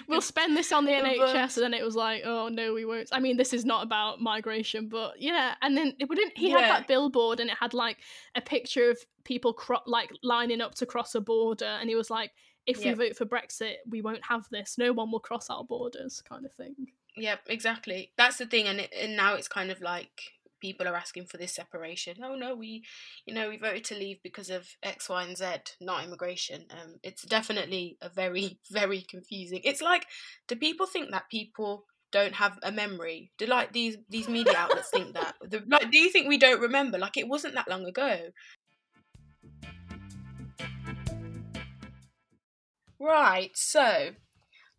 we'll 0.08 0.22
spend 0.22 0.58
this 0.58 0.72
on 0.72 0.86
the, 0.86 0.92
The 1.02 1.08
NHS, 1.10 1.34
bus. 1.34 1.58
and 1.58 1.64
then 1.64 1.74
it 1.74 1.84
was 1.84 1.96
like, 1.96 2.24
oh 2.26 2.48
no, 2.48 2.74
we 2.74 2.86
won't. 2.86 3.10
I 3.12 3.20
mean, 3.20 3.38
this 3.38 3.54
is 3.54 3.66
not 3.66 3.84
about 3.84 4.20
migration, 4.22 4.90
but 4.90 5.20
yeah. 5.20 5.56
And 5.62 5.78
then 5.78 5.94
it 6.00 6.10
wouldn't. 6.10 6.36
He 6.38 6.50
had 6.50 6.64
that 6.64 6.88
billboard, 6.88 7.40
and 7.40 7.50
it 7.50 7.58
had 7.60 7.74
like 7.74 7.98
a 8.36 8.42
picture 8.42 8.90
of 8.90 8.98
people 9.24 9.54
cro- 9.54 9.82
like 9.86 10.12
lining 10.24 10.62
up 10.62 10.76
to 10.76 10.86
cross 10.86 11.14
a 11.16 11.22
border, 11.22 11.66
and 11.80 11.88
he 11.90 11.96
was 11.96 12.10
like, 12.10 12.32
if 12.66 12.84
Yep. 12.84 12.98
we 12.98 13.08
vote 13.08 13.18
for 13.18 13.26
Brexit, 13.26 13.76
we 13.88 14.02
won't 14.02 14.26
have 14.26 14.48
this. 14.52 14.76
No 14.78 14.92
one 14.94 15.12
will 15.12 15.20
cross 15.20 15.50
our 15.50 15.64
borders, 15.64 16.22
kind 16.28 16.46
of 16.46 16.54
thing. 16.54 16.76
Yep, 17.16 17.42
exactly. 17.48 18.12
That's 18.18 18.38
the 18.38 18.46
thing, 18.46 18.68
and 18.68 18.80
it, 18.80 18.94
and 19.00 19.16
now 19.16 19.36
it's 19.36 19.48
kind 19.48 19.72
of 19.72 19.82
like 19.82 20.34
people 20.60 20.88
are 20.88 20.96
asking 20.96 21.26
for 21.26 21.38
this 21.38 21.54
separation. 21.54 22.18
Oh 22.24 22.36
no, 22.36 22.56
we, 22.56 22.84
you 23.26 23.34
know, 23.34 23.50
we 23.50 23.58
voted 23.58 23.84
to 23.86 23.96
leave 23.96 24.24
because 24.24 24.50
of 24.50 24.68
X, 24.82 25.10
Y, 25.10 25.24
and 25.24 25.38
Z, 25.38 25.46
not 25.82 26.06
immigration. 26.06 26.66
Um, 26.72 26.96
it's 27.04 27.24
definitely 27.24 27.98
a 28.02 28.10
very, 28.10 28.58
very 28.72 29.02
confusing. 29.02 29.62
It's 29.64 29.82
like, 29.82 30.08
do 30.48 30.56
people 30.56 30.88
think 30.88 31.12
that 31.12 31.30
people 31.30 31.86
don't 32.12 32.34
have 32.36 32.58
a 32.64 32.72
memory? 32.72 33.32
Do 33.38 33.46
like 33.46 33.74
these 33.74 33.98
these 34.10 34.30
media 34.30 34.56
outlets 34.58 34.90
think 34.90 35.14
that? 35.14 35.36
The, 35.42 35.64
like, 35.68 35.92
do 35.92 36.00
you 36.00 36.10
think 36.10 36.28
we 36.28 36.38
don't 36.38 36.62
remember? 36.62 36.98
Like, 36.98 37.18
it 37.18 37.28
wasn't 37.28 37.56
that 37.56 37.70
long 37.70 37.86
ago. 37.86 38.30
Right, 43.00 43.52
so 43.54 44.12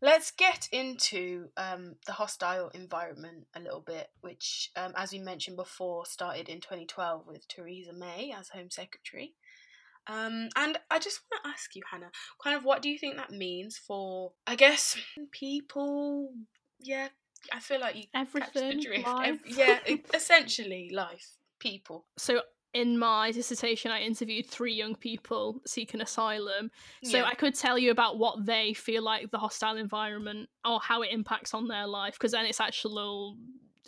let's 0.05 0.31
get 0.33 0.69
into 0.71 1.49
um, 1.57 1.95
the 2.07 2.13
hostile 2.13 2.69
environment 2.75 3.47
a 3.57 3.61
little 3.61 3.81
bit, 3.81 4.09
which, 4.21 4.71
um, 4.77 4.93
as 4.97 5.13
we 5.13 5.19
mentioned 5.19 5.57
before, 5.57 6.05
started 6.05 6.51
in 6.51 6.61
2012 6.61 7.27
with 7.27 7.49
Theresa 7.49 7.95
May 7.95 8.35
as 8.39 8.51
Home 8.51 8.71
Secretary. 8.71 9.33
Um, 10.07 10.51
and 10.57 10.79
I 10.91 10.99
just 10.99 11.23
want 11.33 11.43
to 11.43 11.51
ask 11.51 11.75
you, 11.75 11.81
Hannah, 11.91 12.11
kind 12.43 12.55
of 12.55 12.65
what 12.65 12.83
do 12.83 12.91
you 12.91 12.99
think 12.99 13.17
that 13.17 13.31
means 13.31 13.79
for, 13.79 14.33
I 14.47 14.57
guess, 14.57 14.99
people? 15.33 16.29
Yeah, 16.79 17.09
I 17.51 17.61
feel 17.61 17.81
like 17.81 17.97
you 17.97 18.03
catch 18.13 18.29
the 18.53 18.61
Everything, 18.61 18.81
drift. 18.83 19.07
life. 19.07 19.29
Ev- 19.47 19.57
yeah, 19.57 19.79
essentially, 20.15 20.91
life, 20.93 21.39
people. 21.59 22.05
So 22.19 22.43
in 22.75 22.99
my 22.99 23.31
dissertation, 23.31 23.91
I 23.91 24.01
interviewed 24.01 24.47
three 24.47 24.75
young 24.75 24.97
people 24.97 25.63
seeking 25.65 26.01
asylum. 26.01 26.71
So 27.05 27.19
Yeah. 27.19 27.25
I 27.25 27.35
could 27.35 27.55
tell 27.55 27.79
you 27.79 27.93
about 27.93 28.19
what 28.19 28.45
they 28.45 28.75
feel 28.75 29.03
like 29.03 29.31
the 29.31 29.39
hostile 29.39 29.77
environment 29.77 30.51
or 30.65 30.81
how 30.81 31.03
it 31.03 31.11
impacts 31.13 31.55
on 31.55 31.69
their 31.69 31.87
life, 31.87 32.15
because 32.15 32.33
then 32.33 32.45
it's 32.47 32.61
actual 32.61 33.39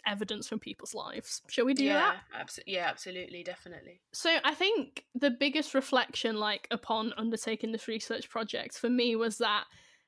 evidence 0.07 0.47
from 0.49 0.61
people's 0.61 0.95
lives. 0.95 1.43
Shall 1.49 1.65
we 1.65 1.75
do 1.75 1.85
yeah, 1.85 2.15
that? 2.33 2.47
abso- 2.47 2.63
yeah, 2.65 2.87
absolutely, 2.89 3.43
definitely. 3.43 4.01
So 4.13 4.39
I 4.45 4.55
think 4.55 5.05
the 5.17 5.31
biggest 5.31 5.75
reflection, 5.75 6.37
like 6.37 6.69
upon 6.71 7.13
undertaking 7.17 7.73
this 7.73 7.89
research 7.89 8.31
project, 8.31 8.79
for 8.79 8.89
me 8.89 9.17
was 9.17 9.39
that 9.39 9.65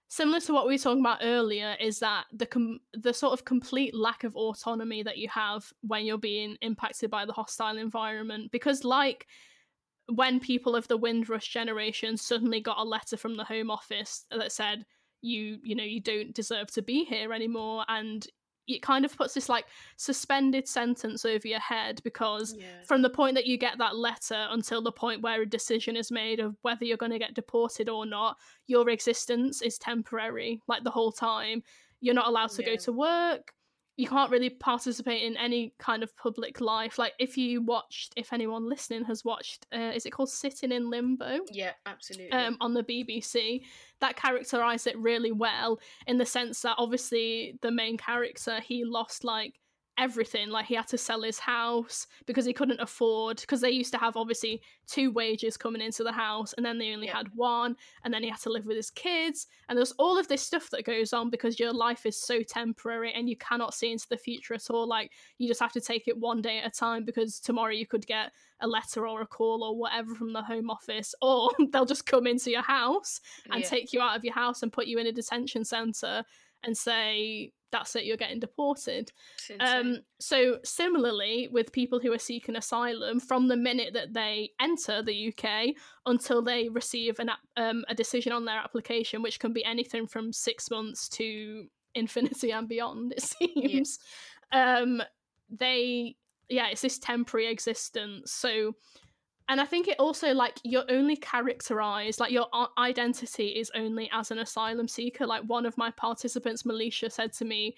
similar 0.08 0.40
to 0.40 0.52
what 0.52 0.66
we 0.66 0.74
were 0.74 0.78
talking 0.78 1.00
about 1.00 1.20
earlier, 1.22 1.76
is 1.80 1.98
that 2.00 2.24
the 2.32 2.46
com- 2.46 2.80
the 2.94 3.14
sort 3.14 3.32
of 3.32 3.44
complete 3.44 3.94
lack 3.94 4.24
of 4.24 4.36
autonomy 4.36 5.02
that 5.02 5.18
you 5.18 5.28
have 5.28 5.70
when 5.82 6.04
you're 6.04 6.18
being 6.18 6.56
impacted 6.62 7.10
by 7.10 7.24
the 7.24 7.32
hostile 7.32 7.78
environment. 7.78 8.50
Because 8.50 8.84
like 8.84 9.26
when 10.06 10.40
people 10.40 10.74
of 10.74 10.88
the 10.88 10.96
Windrush 10.96 11.48
generation 11.48 12.16
suddenly 12.16 12.60
got 12.60 12.78
a 12.78 12.84
letter 12.84 13.16
from 13.16 13.36
the 13.36 13.44
Home 13.44 13.70
Office 13.70 14.24
that 14.30 14.52
said 14.52 14.84
you 15.20 15.58
you 15.62 15.74
know 15.74 15.84
you 15.84 16.00
don't 16.00 16.34
deserve 16.34 16.70
to 16.70 16.80
be 16.80 17.04
here 17.04 17.32
anymore 17.32 17.84
and 17.88 18.28
it 18.68 18.82
kind 18.82 19.04
of 19.04 19.16
puts 19.16 19.34
this 19.34 19.48
like 19.48 19.64
suspended 19.96 20.68
sentence 20.68 21.24
over 21.24 21.48
your 21.48 21.58
head 21.60 22.00
because 22.04 22.54
Yeah. 22.56 22.66
from 22.84 23.02
the 23.02 23.10
point 23.10 23.34
that 23.34 23.46
you 23.46 23.56
get 23.56 23.78
that 23.78 23.96
letter 23.96 24.46
until 24.50 24.82
the 24.82 24.92
point 24.92 25.22
where 25.22 25.42
a 25.42 25.46
decision 25.46 25.96
is 25.96 26.10
made 26.10 26.38
of 26.40 26.56
whether 26.62 26.84
you're 26.84 26.96
going 26.96 27.12
to 27.12 27.18
get 27.18 27.34
deported 27.34 27.88
or 27.88 28.06
not, 28.06 28.36
your 28.66 28.88
existence 28.90 29.62
is 29.62 29.78
temporary, 29.78 30.60
like 30.68 30.84
the 30.84 30.90
whole 30.90 31.12
time. 31.12 31.62
You're 32.00 32.14
not 32.14 32.28
allowed 32.28 32.50
to 32.50 32.62
go 32.62 32.76
to 32.76 32.92
work. 32.92 33.52
You 33.96 34.06
can't 34.06 34.30
really 34.30 34.50
participate 34.50 35.24
in 35.24 35.36
any 35.36 35.74
kind 35.80 36.04
of 36.04 36.16
public 36.16 36.60
life. 36.60 36.98
Like 37.00 37.14
if 37.18 37.36
you 37.36 37.62
watched, 37.62 38.12
if 38.16 38.32
anyone 38.32 38.68
listening 38.68 39.04
has 39.06 39.24
watched, 39.24 39.66
uh, 39.74 39.90
is 39.92 40.06
it 40.06 40.10
called 40.10 40.30
Sitting 40.30 40.70
in 40.70 40.88
Limbo? 40.88 41.40
Yeah, 41.50 41.72
absolutely. 41.84 42.30
um, 42.30 42.56
on 42.60 42.74
the 42.74 42.84
BBC 42.84 43.64
that 44.00 44.16
characterized 44.16 44.86
it 44.86 44.98
really 44.98 45.32
well 45.32 45.78
in 46.06 46.18
the 46.18 46.26
sense 46.26 46.62
that 46.62 46.76
obviously 46.78 47.58
the 47.62 47.70
main 47.70 47.96
character 47.96 48.60
he 48.60 48.84
lost 48.84 49.24
like 49.24 49.54
everything 49.98 50.48
like 50.48 50.66
he 50.66 50.74
had 50.74 50.86
to 50.86 50.96
sell 50.96 51.22
his 51.22 51.38
house 51.38 52.06
because 52.26 52.44
he 52.44 52.52
couldn't 52.52 52.80
afford 52.80 53.40
because 53.40 53.60
they 53.60 53.70
used 53.70 53.92
to 53.92 53.98
have 53.98 54.16
obviously 54.16 54.62
two 54.86 55.10
wages 55.10 55.56
coming 55.56 55.82
into 55.82 56.04
the 56.04 56.12
house 56.12 56.52
and 56.54 56.64
then 56.64 56.78
they 56.78 56.92
only 56.92 57.08
Yeah. 57.08 57.16
had 57.18 57.28
one 57.34 57.76
and 58.04 58.14
then 58.14 58.22
he 58.22 58.28
had 58.28 58.40
to 58.40 58.50
live 58.50 58.64
with 58.66 58.76
his 58.76 58.90
kids 58.90 59.48
and 59.68 59.76
there's 59.76 59.92
all 59.92 60.18
of 60.18 60.28
this 60.28 60.42
stuff 60.42 60.70
that 60.70 60.84
goes 60.84 61.12
on 61.12 61.30
because 61.30 61.58
your 61.58 61.72
life 61.72 62.06
is 62.06 62.20
so 62.20 62.42
temporary 62.42 63.12
and 63.12 63.28
you 63.28 63.36
cannot 63.36 63.74
see 63.74 63.90
into 63.90 64.06
the 64.08 64.16
future 64.16 64.54
at 64.54 64.70
all 64.70 64.86
like 64.86 65.10
you 65.38 65.48
just 65.48 65.60
have 65.60 65.72
to 65.72 65.80
take 65.80 66.06
it 66.08 66.16
one 66.16 66.40
day 66.40 66.58
at 66.58 66.66
a 66.66 66.70
time 66.70 67.04
because 67.04 67.40
tomorrow 67.40 67.72
you 67.72 67.86
could 67.86 68.06
get 68.06 68.30
a 68.60 68.66
letter 68.66 69.06
or 69.06 69.20
a 69.22 69.26
call 69.26 69.62
or 69.62 69.76
whatever 69.76 70.14
from 70.14 70.32
the 70.32 70.42
home 70.42 70.70
office 70.70 71.14
or 71.22 71.50
they'll 71.72 71.84
just 71.84 72.06
come 72.06 72.26
into 72.26 72.50
your 72.50 72.62
house 72.62 73.20
and 73.50 73.62
yeah. 73.62 73.68
take 73.68 73.92
you 73.92 74.00
out 74.00 74.16
of 74.16 74.24
your 74.24 74.34
house 74.34 74.62
and 74.62 74.72
put 74.72 74.86
you 74.86 74.98
in 74.98 75.06
a 75.08 75.12
detention 75.12 75.64
center 75.64 76.24
and 76.64 76.76
say 76.76 77.52
that's 77.70 77.94
it 77.96 78.04
you're 78.04 78.16
getting 78.16 78.40
deported. 78.40 79.12
Um, 79.60 79.98
so 80.18 80.58
similarly 80.64 81.48
with 81.52 81.72
people 81.72 82.00
who 82.00 82.12
are 82.12 82.18
seeking 82.18 82.56
asylum 82.56 83.20
from 83.20 83.48
the 83.48 83.56
minute 83.56 83.92
that 83.94 84.14
they 84.14 84.50
enter 84.60 85.02
the 85.02 85.28
uk 85.28 85.74
until 86.06 86.42
they 86.42 86.68
receive 86.70 87.18
an 87.18 87.30
um, 87.56 87.84
a 87.88 87.94
decision 87.94 88.32
on 88.32 88.44
their 88.46 88.58
application 88.58 89.22
which 89.22 89.38
can 89.38 89.52
be 89.52 89.64
anything 89.64 90.06
from 90.06 90.32
six 90.32 90.70
months 90.70 91.08
to 91.10 91.66
infinity 91.94 92.52
and 92.52 92.68
beyond 92.68 93.12
it 93.12 93.22
seems 93.22 93.98
um, 94.52 95.02
they 95.50 96.16
yeah 96.48 96.68
it's 96.68 96.82
this 96.82 96.98
temporary 96.98 97.48
existence. 97.48 98.32
So 98.32 98.74
and 99.48 99.60
i 99.60 99.64
think 99.64 99.88
it 99.88 99.98
also 99.98 100.32
like 100.32 100.58
you're 100.64 100.84
only 100.88 101.16
characterized 101.16 102.20
like 102.20 102.32
your 102.32 102.46
identity 102.78 103.48
is 103.48 103.70
only 103.74 104.10
as 104.12 104.30
an 104.30 104.38
asylum 104.38 104.88
seeker 104.88 105.26
like 105.26 105.42
one 105.44 105.66
of 105.66 105.76
my 105.78 105.90
participants 105.92 106.62
Melisha 106.62 107.10
said 107.10 107.32
to 107.32 107.44
me 107.44 107.74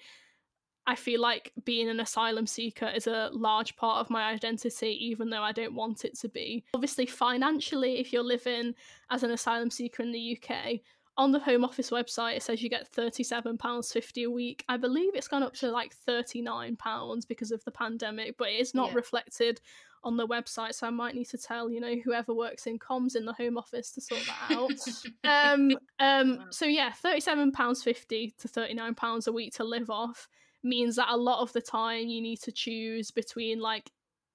I 0.87 0.95
feel 0.95 1.21
like 1.21 1.53
being 1.63 1.89
an 1.89 1.99
asylum 1.99 2.47
seeker 2.47 2.87
is 2.87 3.05
a 3.05 3.29
large 3.33 3.75
part 3.75 3.99
of 3.99 4.09
my 4.09 4.31
identity, 4.31 4.97
even 4.99 5.29
though 5.29 5.43
I 5.43 5.51
don't 5.51 5.75
want 5.75 6.05
it 6.05 6.17
to 6.19 6.27
be. 6.27 6.65
Obviously, 6.73 7.05
financially, 7.05 7.99
if 7.99 8.11
you're 8.11 8.23
living 8.23 8.73
as 9.11 9.21
an 9.21 9.29
asylum 9.29 9.69
seeker 9.69 10.01
in 10.01 10.11
the 10.11 10.37
UK, 10.37 10.79
on 11.17 11.31
the 11.31 11.39
Home 11.39 11.63
Office 11.63 11.91
website, 11.91 12.37
it 12.37 12.43
says 12.43 12.63
you 12.63 12.69
get 12.69 12.91
£37.50 12.91 14.25
a 14.25 14.31
week. 14.31 14.63
I 14.69 14.77
believe 14.77 15.11
it's 15.13 15.27
gone 15.27 15.43
up 15.43 15.53
to 15.55 15.69
like 15.69 15.93
£39 16.07 17.27
because 17.27 17.51
of 17.51 17.63
the 17.63 17.71
pandemic, 17.71 18.37
but 18.37 18.49
it 18.49 18.59
is 18.59 18.73
not 18.73 18.89
yeah. 18.89 18.95
reflected 18.95 19.61
on 20.03 20.17
the 20.17 20.27
website. 20.27 20.73
So 20.73 20.87
I 20.87 20.89
might 20.89 21.15
need 21.15 21.29
to 21.29 21.37
tell, 21.37 21.69
you 21.69 21.79
know, 21.79 21.95
whoever 22.03 22.33
works 22.33 22.67
in 22.67 22.79
comms 22.79 23.15
in 23.15 23.25
the 23.25 23.33
Home 23.33 23.57
Office 23.57 23.91
to 23.91 24.01
sort 24.01 24.21
that 24.25 24.55
out. 24.55 24.71
um, 25.53 25.77
um, 25.99 26.45
So 26.49 26.65
yeah, 26.65 26.91
£37.50 27.03 28.37
to 28.37 28.47
£39 28.47 29.27
a 29.27 29.31
week 29.31 29.53
to 29.55 29.63
live 29.63 29.89
off 29.89 30.27
means 30.63 30.95
that 30.95 31.09
a 31.09 31.17
lot 31.17 31.41
of 31.41 31.53
the 31.53 31.61
time 31.61 32.07
you 32.07 32.21
need 32.21 32.41
to 32.41 32.51
choose 32.51 33.11
between 33.11 33.59
like 33.59 33.91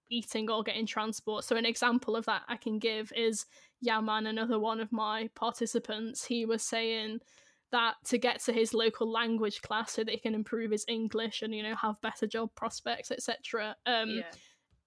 eating 0.09 0.51
or 0.51 0.63
getting 0.63 0.87
transport. 0.87 1.45
So 1.45 1.57
an 1.57 1.67
example 1.67 2.17
of 2.17 2.27
that 2.27 2.43
I 2.49 2.57
can 2.57 2.79
give 2.79 3.13
is 3.17 3.47
Yaman, 3.81 4.27
another 4.27 4.59
one 4.59 4.81
of 4.81 4.93
my 4.93 5.29
participants. 5.35 6.25
He 6.25 6.47
was 6.47 6.63
saying 6.63 7.21
that 7.73 7.95
to 8.05 8.19
get 8.19 8.41
to 8.45 8.53
his 8.53 8.73
local 8.73 9.11
language 9.11 9.61
class 9.63 9.93
so 9.93 10.05
that 10.05 10.13
he 10.13 10.19
can 10.19 10.35
improve 10.35 10.71
his 10.71 10.85
English 10.87 11.43
and 11.43 11.53
you 11.53 11.65
know 11.65 11.75
have 11.75 12.01
better 12.01 12.27
job 12.27 12.51
prospects, 12.55 13.11
etc. 13.11 13.75
Um, 13.87 14.11
yeah 14.11 14.23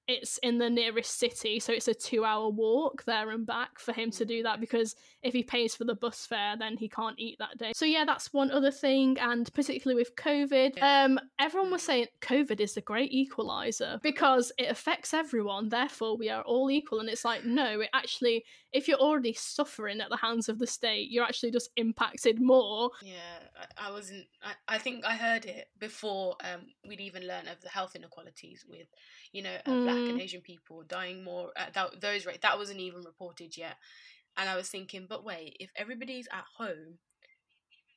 it's 0.10 0.40
in 0.40 0.58
the 0.58 0.70
nearest 0.70 1.20
city, 1.20 1.60
so 1.60 1.72
it's 1.72 1.88
a 1.88 1.94
two 1.94 2.26
hour 2.26 2.50
walk 2.50 3.04
there 3.06 3.30
and 3.30 3.46
back 3.46 3.80
for 3.80 3.94
him 3.94 4.10
to 4.12 4.26
do 4.26 4.44
that 4.44 4.60
because 4.60 4.96
if 5.22 5.34
he 5.34 5.44
pays 5.44 5.76
for 5.76 5.84
the 5.84 5.96
bus 5.96 6.26
fare, 6.26 6.56
then 6.58 6.78
he 6.78 6.90
can't 6.90 7.20
eat 7.20 7.38
that 7.40 7.58
day. 7.58 7.74
So, 7.76 7.86
yeah, 7.86 8.06
that's 8.06 8.34
one 8.34 8.52
other 8.52 8.72
thing. 8.72 9.18
And 9.20 9.52
particularly 9.54 10.02
with 10.02 10.16
COVID, 10.16 10.82
um, 10.82 11.20
everyone 11.40 11.72
was 11.72 11.84
saying 11.84 12.08
COVID 12.22 12.60
is 12.60 12.74
the 12.74 12.82
great 12.82 13.12
equalizer 13.12 14.00
because 14.02 14.52
it 14.58 14.72
affects 14.72 15.14
everyone, 15.14 15.70
therefore, 15.70 16.18
we 16.18 16.30
are 16.30 16.42
all 16.44 16.72
equal. 16.72 17.00
And 17.00 17.10
it's 17.10 17.26
like, 17.26 17.46
no, 17.46 17.82
it 17.82 17.90
actually, 17.94 18.46
if 18.74 18.88
you're 18.88 18.98
already 18.98 19.34
suffering 19.34 20.02
at 20.02 20.10
the 20.10 20.18
hands 20.18 20.50
of 20.50 20.58
the 20.58 20.68
state, 20.68 21.12
you're 21.12 21.26
actually 21.26 21.52
just 21.52 21.70
impacted 21.76 22.42
more. 22.42 22.90
Yeah, 23.04 23.16
I, 23.78 23.90
I 23.90 23.92
wasn't, 23.92 24.26
I, 24.42 24.76
I 24.76 24.78
think 24.78 25.06
I 25.06 25.16
heard 25.16 25.46
it 25.46 25.68
before 25.80 26.36
um, 26.44 26.62
we'd 26.88 27.02
even 27.02 27.28
learn 27.28 27.48
of 27.48 27.62
the 27.62 27.70
health 27.70 27.96
inequalities 27.96 28.66
with, 28.68 28.88
you 29.34 29.44
know, 29.44 29.56
uh, 29.66 29.99
black 30.00 30.12
and 30.12 30.20
mm. 30.20 30.24
Asian 30.24 30.42
people 30.42 30.84
dying 30.88 31.24
more 31.24 31.52
at 31.56 31.74
that, 31.74 32.02
those 32.02 32.26
rates. 32.26 32.40
That 32.42 32.58
wasn't 32.58 32.80
even 32.80 33.04
reported 33.04 33.58
yet. 33.58 33.76
And 34.38 34.50
I 34.50 34.56
was 34.56 34.70
thinking, 34.70 35.06
but 35.10 35.24
wait, 35.24 35.58
if 35.60 35.70
everybody's 35.76 36.28
at 36.32 36.46
home, 36.58 37.00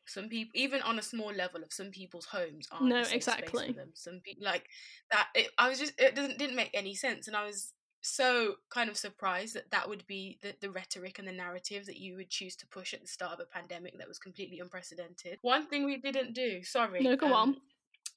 some 0.06 0.28
people, 0.28 0.52
even 0.54 0.82
on 0.82 0.98
a 0.98 1.02
small 1.02 1.32
level 1.32 1.62
of 1.62 1.72
some 1.72 1.90
people's 1.90 2.26
homes, 2.26 2.66
aren't 2.72 2.88
no 2.88 3.02
exactly. 3.12 3.72
them. 3.72 3.90
Some 3.94 4.20
people 4.24 4.44
like 4.44 4.64
that. 5.10 5.28
It, 5.34 5.50
I 5.58 5.68
was 5.68 5.78
just 5.78 5.92
it 5.98 6.16
doesn't 6.16 6.38
didn't 6.38 6.56
make 6.56 6.70
any 6.74 6.94
sense, 6.94 7.28
and 7.28 7.36
I 7.36 7.46
was 7.46 7.72
so 8.00 8.54
kind 8.68 8.90
of 8.90 8.96
surprised 8.96 9.54
that 9.54 9.70
that 9.70 9.88
would 9.88 10.04
be 10.08 10.38
the, 10.42 10.54
the 10.60 10.70
rhetoric 10.70 11.20
and 11.20 11.28
the 11.28 11.32
narrative 11.32 11.86
that 11.86 11.98
you 11.98 12.16
would 12.16 12.30
choose 12.30 12.56
to 12.56 12.66
push 12.66 12.92
at 12.92 13.00
the 13.00 13.06
start 13.06 13.32
of 13.32 13.40
a 13.40 13.56
pandemic 13.56 13.96
that 13.96 14.08
was 14.08 14.18
completely 14.18 14.58
unprecedented. 14.58 15.38
One 15.42 15.68
thing 15.68 15.84
we 15.84 15.98
didn't 15.98 16.34
do, 16.34 16.64
sorry. 16.64 17.00
No, 17.00 17.16
go 17.16 17.26
um, 17.26 17.32
on 17.32 17.56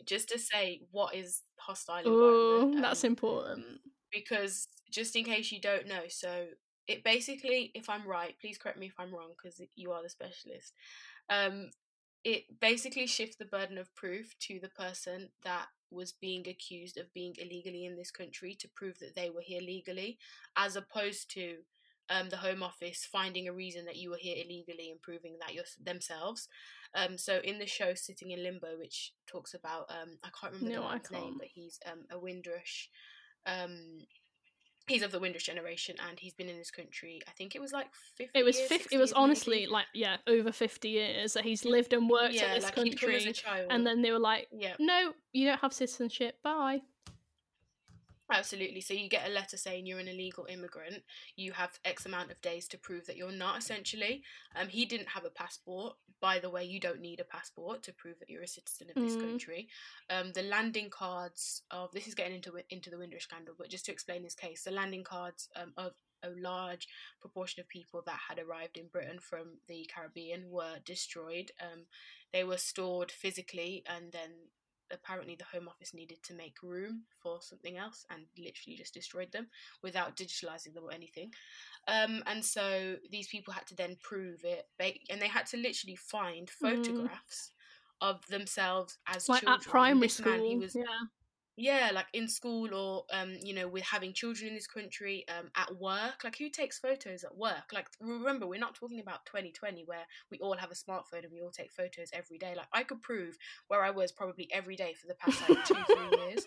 just 0.05 0.29
to 0.29 0.39
say 0.39 0.81
what 0.91 1.15
is 1.15 1.41
hostile 1.57 1.97
environment. 1.97 2.75
Um, 2.75 2.81
that's 2.81 3.03
important. 3.03 3.65
Because 4.11 4.67
just 4.91 5.15
in 5.15 5.23
case 5.23 5.51
you 5.51 5.59
don't 5.59 5.87
know, 5.87 6.03
so 6.09 6.45
it 6.87 7.03
basically, 7.03 7.71
if 7.73 7.89
I'm 7.89 8.07
right, 8.07 8.35
please 8.39 8.57
correct 8.57 8.79
me 8.79 8.87
if 8.87 8.99
I'm 8.99 9.13
wrong 9.13 9.31
because 9.35 9.61
you 9.75 9.91
are 9.91 10.03
the 10.03 10.09
specialist. 10.09 10.73
Um, 11.29 11.71
it 12.23 12.43
basically 12.59 13.07
shifts 13.07 13.35
the 13.35 13.45
burden 13.45 13.77
of 13.77 13.93
proof 13.95 14.35
to 14.39 14.59
the 14.59 14.69
person 14.69 15.29
that 15.43 15.67
was 15.91 16.13
being 16.13 16.47
accused 16.47 16.97
of 16.97 17.13
being 17.13 17.35
illegally 17.37 17.85
in 17.85 17.95
this 17.95 18.11
country 18.11 18.55
to 18.59 18.67
prove 18.75 18.97
that 18.99 19.15
they 19.15 19.29
were 19.29 19.41
here 19.41 19.61
legally, 19.61 20.17
as 20.57 20.75
opposed 20.75 21.31
to 21.31 21.57
um, 22.09 22.29
the 22.29 22.37
Home 22.37 22.63
Office 22.63 23.07
finding 23.11 23.47
a 23.47 23.53
reason 23.53 23.85
that 23.85 23.95
you 23.95 24.09
were 24.09 24.17
here 24.17 24.35
illegally 24.37 24.91
and 24.91 25.01
proving 25.01 25.37
that 25.39 25.53
you're 25.53 25.63
themselves. 25.83 26.47
Um, 26.93 27.17
so 27.17 27.39
in 27.43 27.59
the 27.59 27.65
show 27.65 27.93
Sitting 27.93 28.31
in 28.31 28.43
Limbo, 28.43 28.77
which 28.79 29.13
talks 29.27 29.53
about 29.53 29.89
um, 29.89 30.17
I 30.23 30.29
can't 30.39 30.53
remember 30.53 30.75
no, 30.75 30.83
the 30.83 30.89
man's 30.89 31.11
name, 31.11 31.35
but 31.37 31.47
he's 31.53 31.79
um, 31.91 32.05
a 32.11 32.19
Windrush. 32.19 32.89
Um, 33.45 34.05
he's 34.87 35.01
of 35.01 35.11
the 35.11 35.19
Windrush 35.19 35.43
generation, 35.43 35.95
and 36.07 36.19
he's 36.19 36.33
been 36.33 36.49
in 36.49 36.57
this 36.57 36.71
country. 36.71 37.21
I 37.27 37.31
think 37.31 37.55
it 37.55 37.61
was 37.61 37.73
like 37.73 37.87
fifty. 38.17 38.39
It 38.39 38.43
was 38.43 38.59
fifty. 38.59 38.95
It 38.95 38.99
was 38.99 39.13
honestly 39.13 39.61
maybe. 39.61 39.71
like 39.71 39.87
yeah, 39.93 40.17
over 40.27 40.51
fifty 40.51 40.89
years 40.89 41.33
that 41.33 41.43
he's 41.43 41.65
lived 41.65 41.93
and 41.93 42.09
worked 42.09 42.33
yeah, 42.33 42.49
in 42.49 42.55
this 42.55 42.65
like 42.65 42.75
country. 42.75 43.33
And 43.69 43.85
then 43.85 44.01
they 44.01 44.11
were 44.11 44.19
like, 44.19 44.47
yeah. 44.51 44.75
"No, 44.79 45.13
you 45.33 45.47
don't 45.47 45.59
have 45.59 45.73
citizenship. 45.73 46.35
Bye." 46.43 46.81
Absolutely. 48.31 48.81
So 48.81 48.93
you 48.93 49.07
get 49.07 49.27
a 49.27 49.31
letter 49.31 49.55
saying 49.55 49.85
you're 49.85 49.99
an 49.99 50.07
illegal 50.07 50.47
immigrant. 50.49 51.03
You 51.35 51.51
have 51.51 51.79
X 51.85 52.05
amount 52.05 52.31
of 52.31 52.41
days 52.41 52.67
to 52.69 52.77
prove 52.77 53.05
that 53.05 53.17
you're 53.17 53.31
not. 53.31 53.59
Essentially, 53.59 54.23
um, 54.55 54.67
he 54.67 54.85
didn't 54.85 55.09
have 55.09 55.25
a 55.25 55.29
passport. 55.29 55.93
By 56.21 56.39
the 56.39 56.49
way, 56.49 56.63
you 56.63 56.79
don't 56.79 57.01
need 57.01 57.19
a 57.19 57.23
passport 57.23 57.83
to 57.83 57.93
prove 57.93 58.17
that 58.19 58.29
you're 58.29 58.41
a 58.41 58.47
citizen 58.47 58.87
of 58.89 59.01
this 59.01 59.15
mm. 59.15 59.21
country. 59.21 59.67
Um, 60.09 60.31
the 60.33 60.41
landing 60.41 60.89
cards 60.89 61.61
of 61.69 61.91
this 61.91 62.07
is 62.07 62.15
getting 62.15 62.35
into 62.35 62.53
into 62.69 62.89
the 62.89 62.97
Windrush 62.97 63.23
scandal, 63.23 63.53
but 63.57 63.69
just 63.69 63.85
to 63.85 63.91
explain 63.91 64.23
this 64.23 64.35
case, 64.35 64.63
the 64.63 64.71
landing 64.71 65.03
cards 65.03 65.49
um, 65.55 65.73
of 65.77 65.91
a 66.23 66.29
large 66.41 66.87
proportion 67.21 67.61
of 67.61 67.67
people 67.67 68.01
that 68.05 68.19
had 68.27 68.39
arrived 68.39 68.77
in 68.77 68.87
Britain 68.87 69.19
from 69.19 69.59
the 69.67 69.87
Caribbean 69.93 70.49
were 70.49 70.77
destroyed. 70.83 71.51
Um, 71.61 71.85
they 72.33 72.43
were 72.43 72.57
stored 72.57 73.11
physically 73.11 73.83
and 73.87 74.11
then 74.11 74.31
apparently 74.91 75.35
the 75.35 75.57
Home 75.57 75.67
Office 75.67 75.93
needed 75.93 76.17
to 76.23 76.33
make 76.33 76.55
room 76.63 77.03
for 77.21 77.39
something 77.41 77.77
else 77.77 78.05
and 78.09 78.23
literally 78.37 78.77
just 78.77 78.93
destroyed 78.93 79.31
them 79.31 79.47
without 79.83 80.15
digitalizing 80.15 80.73
them 80.73 80.83
or 80.83 80.91
anything. 80.91 81.31
Um, 81.87 82.23
and 82.27 82.43
so 82.43 82.95
these 83.11 83.27
people 83.27 83.53
had 83.53 83.67
to 83.67 83.75
then 83.75 83.97
prove 84.01 84.43
it, 84.43 84.65
and 85.09 85.21
they 85.21 85.27
had 85.27 85.45
to 85.47 85.57
literally 85.57 85.95
find 85.95 86.47
mm. 86.47 86.51
photographs 86.51 87.51
mm. 88.03 88.09
of 88.09 88.25
themselves 88.27 88.97
as 89.07 89.29
like 89.29 89.41
children. 89.41 89.61
at 89.61 89.69
primary 89.69 90.09
school. 90.09 90.31
Man, 90.31 90.45
he 90.45 90.57
was, 90.57 90.75
yeah 90.75 90.83
yeah 91.57 91.89
like 91.93 92.07
in 92.13 92.27
school 92.27 92.73
or 92.73 93.03
um 93.13 93.35
you 93.41 93.53
know 93.53 93.67
with 93.67 93.83
having 93.83 94.11
children 94.13 94.49
in 94.49 94.55
this 94.55 94.67
country 94.67 95.23
um 95.29 95.49
at 95.55 95.73
work 95.79 96.23
like 96.23 96.37
who 96.37 96.49
takes 96.49 96.79
photos 96.79 97.23
at 97.23 97.37
work? 97.37 97.71
Like 97.73 97.87
remember 98.01 98.47
we're 98.47 98.59
not 98.59 98.75
talking 98.75 98.99
about 98.99 99.25
2020 99.25 99.83
where 99.85 100.05
we 100.31 100.39
all 100.39 100.57
have 100.57 100.71
a 100.71 100.73
smartphone 100.73 101.23
and 101.23 101.31
we 101.31 101.41
all 101.41 101.51
take 101.51 101.71
photos 101.71 102.09
every 102.13 102.37
day. 102.37 102.53
Like 102.55 102.67
i 102.73 102.83
could 102.83 103.01
prove 103.01 103.37
where 103.67 103.83
i 103.83 103.91
was 103.91 104.11
probably 104.11 104.49
every 104.51 104.75
day 104.75 104.93
for 104.93 105.07
the 105.07 105.15
past 105.15 105.41
like 105.49 105.65
two 105.65 105.75
three 105.87 106.19
years. 106.25 106.45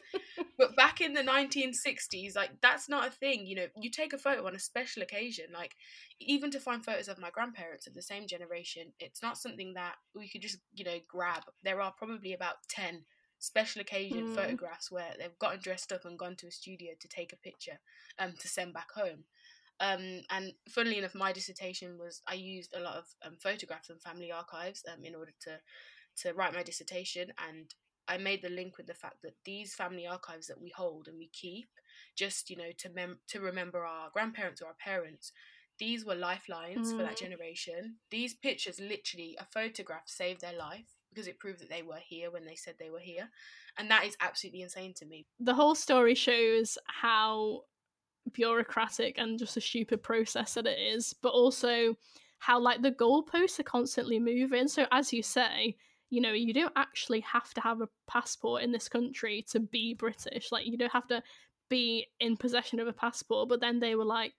But 0.59 0.77
back 0.77 1.01
in 1.01 1.15
the 1.15 1.23
1960s 1.23 2.37
like 2.37 2.51
that's 2.61 2.89
not 2.89 3.07
a 3.07 3.11
thing 3.11 3.47
you 3.47 3.55
know 3.55 3.67
you 3.81 3.91
take 3.91 4.13
a 4.13 4.19
photo 4.19 4.47
on 4.47 4.55
a 4.55 4.59
special 4.59 5.03
occasion 5.03 5.47
like 5.53 5.75
even 6.21 6.51
to 6.51 6.61
find 6.61 6.85
photos 6.85 7.09
of 7.09 7.19
my 7.19 7.31
grandparents 7.31 7.87
of 7.87 7.95
the 7.95 8.03
same 8.03 8.27
generation 8.27 8.93
it's 8.99 9.23
not 9.23 9.39
something 9.39 9.75
that 9.75 9.95
we 10.15 10.29
could 10.29 10.43
just 10.43 10.59
you 10.75 10.85
know 10.85 10.99
grab. 11.09 11.43
There 11.65 11.81
are 11.81 11.93
probably 11.97 12.33
about 12.33 12.57
10 12.69 13.05
special 13.39 13.81
occasion 13.81 14.29
mm. 14.29 14.35
photographs 14.35 14.91
where 14.91 15.15
they've 15.19 15.39
gotten 15.39 15.61
dressed 15.61 15.93
up 15.93 16.05
and 16.05 16.19
gone 16.19 16.37
to 16.37 16.47
a 16.47 16.51
studio 16.51 16.91
to 17.01 17.09
take 17.09 17.33
a 17.33 17.37
picture 17.37 17.79
um 18.19 18.35
to 18.39 18.49
send 18.49 18.73
back 18.73 18.91
home 18.93 19.25
um 19.81 20.21
and 20.31 20.53
funnily 20.69 20.99
enough 20.99 21.15
my 21.15 21.33
dissertation 21.33 21.99
was 21.99 22.21
i 22.27 22.35
used 22.35 22.75
a 22.77 22.81
lot 22.81 22.97
of 22.97 23.05
um, 23.25 23.37
photographs 23.41 23.91
and 23.91 24.01
family 24.01 24.33
archives 24.33 24.83
um 24.93 25.05
in 25.05 25.15
order 25.15 25.33
to 25.41 25.59
to 26.17 26.33
write 26.35 26.55
my 26.55 26.63
dissertation 26.63 27.33
and 27.49 27.75
I 28.09 28.17
made 28.17 28.41
the 28.41 28.49
link 28.49 28.79
with 28.79 28.87
the 28.87 28.95
fact 28.95 29.21
that 29.23 29.35
these 29.45 29.75
family 29.75 30.07
archives 30.07 30.47
that 30.47 30.61
we 30.61 30.73
hold 30.75 31.09
and 31.09 31.19
we 31.19 31.29
keep, 31.29 31.69
just 32.17 32.49
you 32.49 32.57
know, 32.57 32.71
to 32.79 32.89
mem- 32.89 33.21
to 33.29 33.39
remember 33.39 33.85
our 33.85 34.09
grandparents 34.11 34.63
or 34.63 34.69
our 34.69 34.77
parents, 34.83 35.31
these 35.79 36.05
were 36.05 36.15
lifelines 36.15 36.93
mm. 36.93 36.97
for 36.97 37.03
that 37.03 37.17
mm. 37.17 37.21
generation. 37.21 37.97
These 38.11 38.35
pictures, 38.35 38.81
literally, 38.81 39.37
a 39.39 39.45
photograph 39.45 40.07
saved 40.07 40.41
their 40.41 40.57
life 40.57 40.98
because 41.19 41.27
it 41.27 41.41
proved 41.41 41.59
that 41.59 41.69
they 41.69 41.83
were 41.83 41.99
here 41.99 42.31
when 42.31 42.45
they 42.45 42.55
said 42.55 42.77
they 42.79 42.91
were 42.91 43.01
here. 43.01 43.29
And 43.77 43.91
that 43.91 44.05
is 44.05 44.17
absolutely 44.21 44.63
insane 44.63 44.95
to 44.95 45.05
me. 45.05 45.27
The 45.41 45.55
whole 45.55 45.75
story 45.75 46.15
shows 46.15 46.79
how 46.87 47.63
bureaucratic 48.33 49.19
and 49.19 49.37
just 49.37 49.57
a 49.57 49.61
stupid 49.61 50.01
process 50.01 50.55
that 50.55 50.69
it 50.69 50.79
is, 50.79 51.13
but 51.21 51.31
also 51.31 51.97
how 52.39 52.61
like 52.61 52.83
the 52.83 52.93
goalposts 52.93 53.59
are 53.59 53.65
constantly 53.65 54.21
moving. 54.21 54.69
So 54.69 54.87
as 54.93 55.13
you 55.13 55.25
say, 55.25 55.75
you 56.11 56.21
know, 56.21 56.33
you 56.33 56.55
don't 56.55 56.73
actually 56.77 57.21
have 57.23 57.53
to 57.55 57.61
have 57.63 57.81
a 57.81 57.89
passport 58.07 58.63
in 58.63 58.71
this 58.71 58.89
country 58.89 59.45
to 59.51 59.59
be 59.59 59.95
British. 59.95 60.53
Like 60.53 60.67
you 60.67 60.79
don't 60.79 60.93
have 60.93 61.09
to 61.09 61.21
be 61.69 62.07
in 62.21 62.37
possession 62.37 62.79
of 62.79 62.87
a 62.87 62.93
passport. 62.93 63.49
But 63.49 63.61
then 63.61 63.81
they 63.81 63.97
were 63.97 64.05
like, 64.05 64.35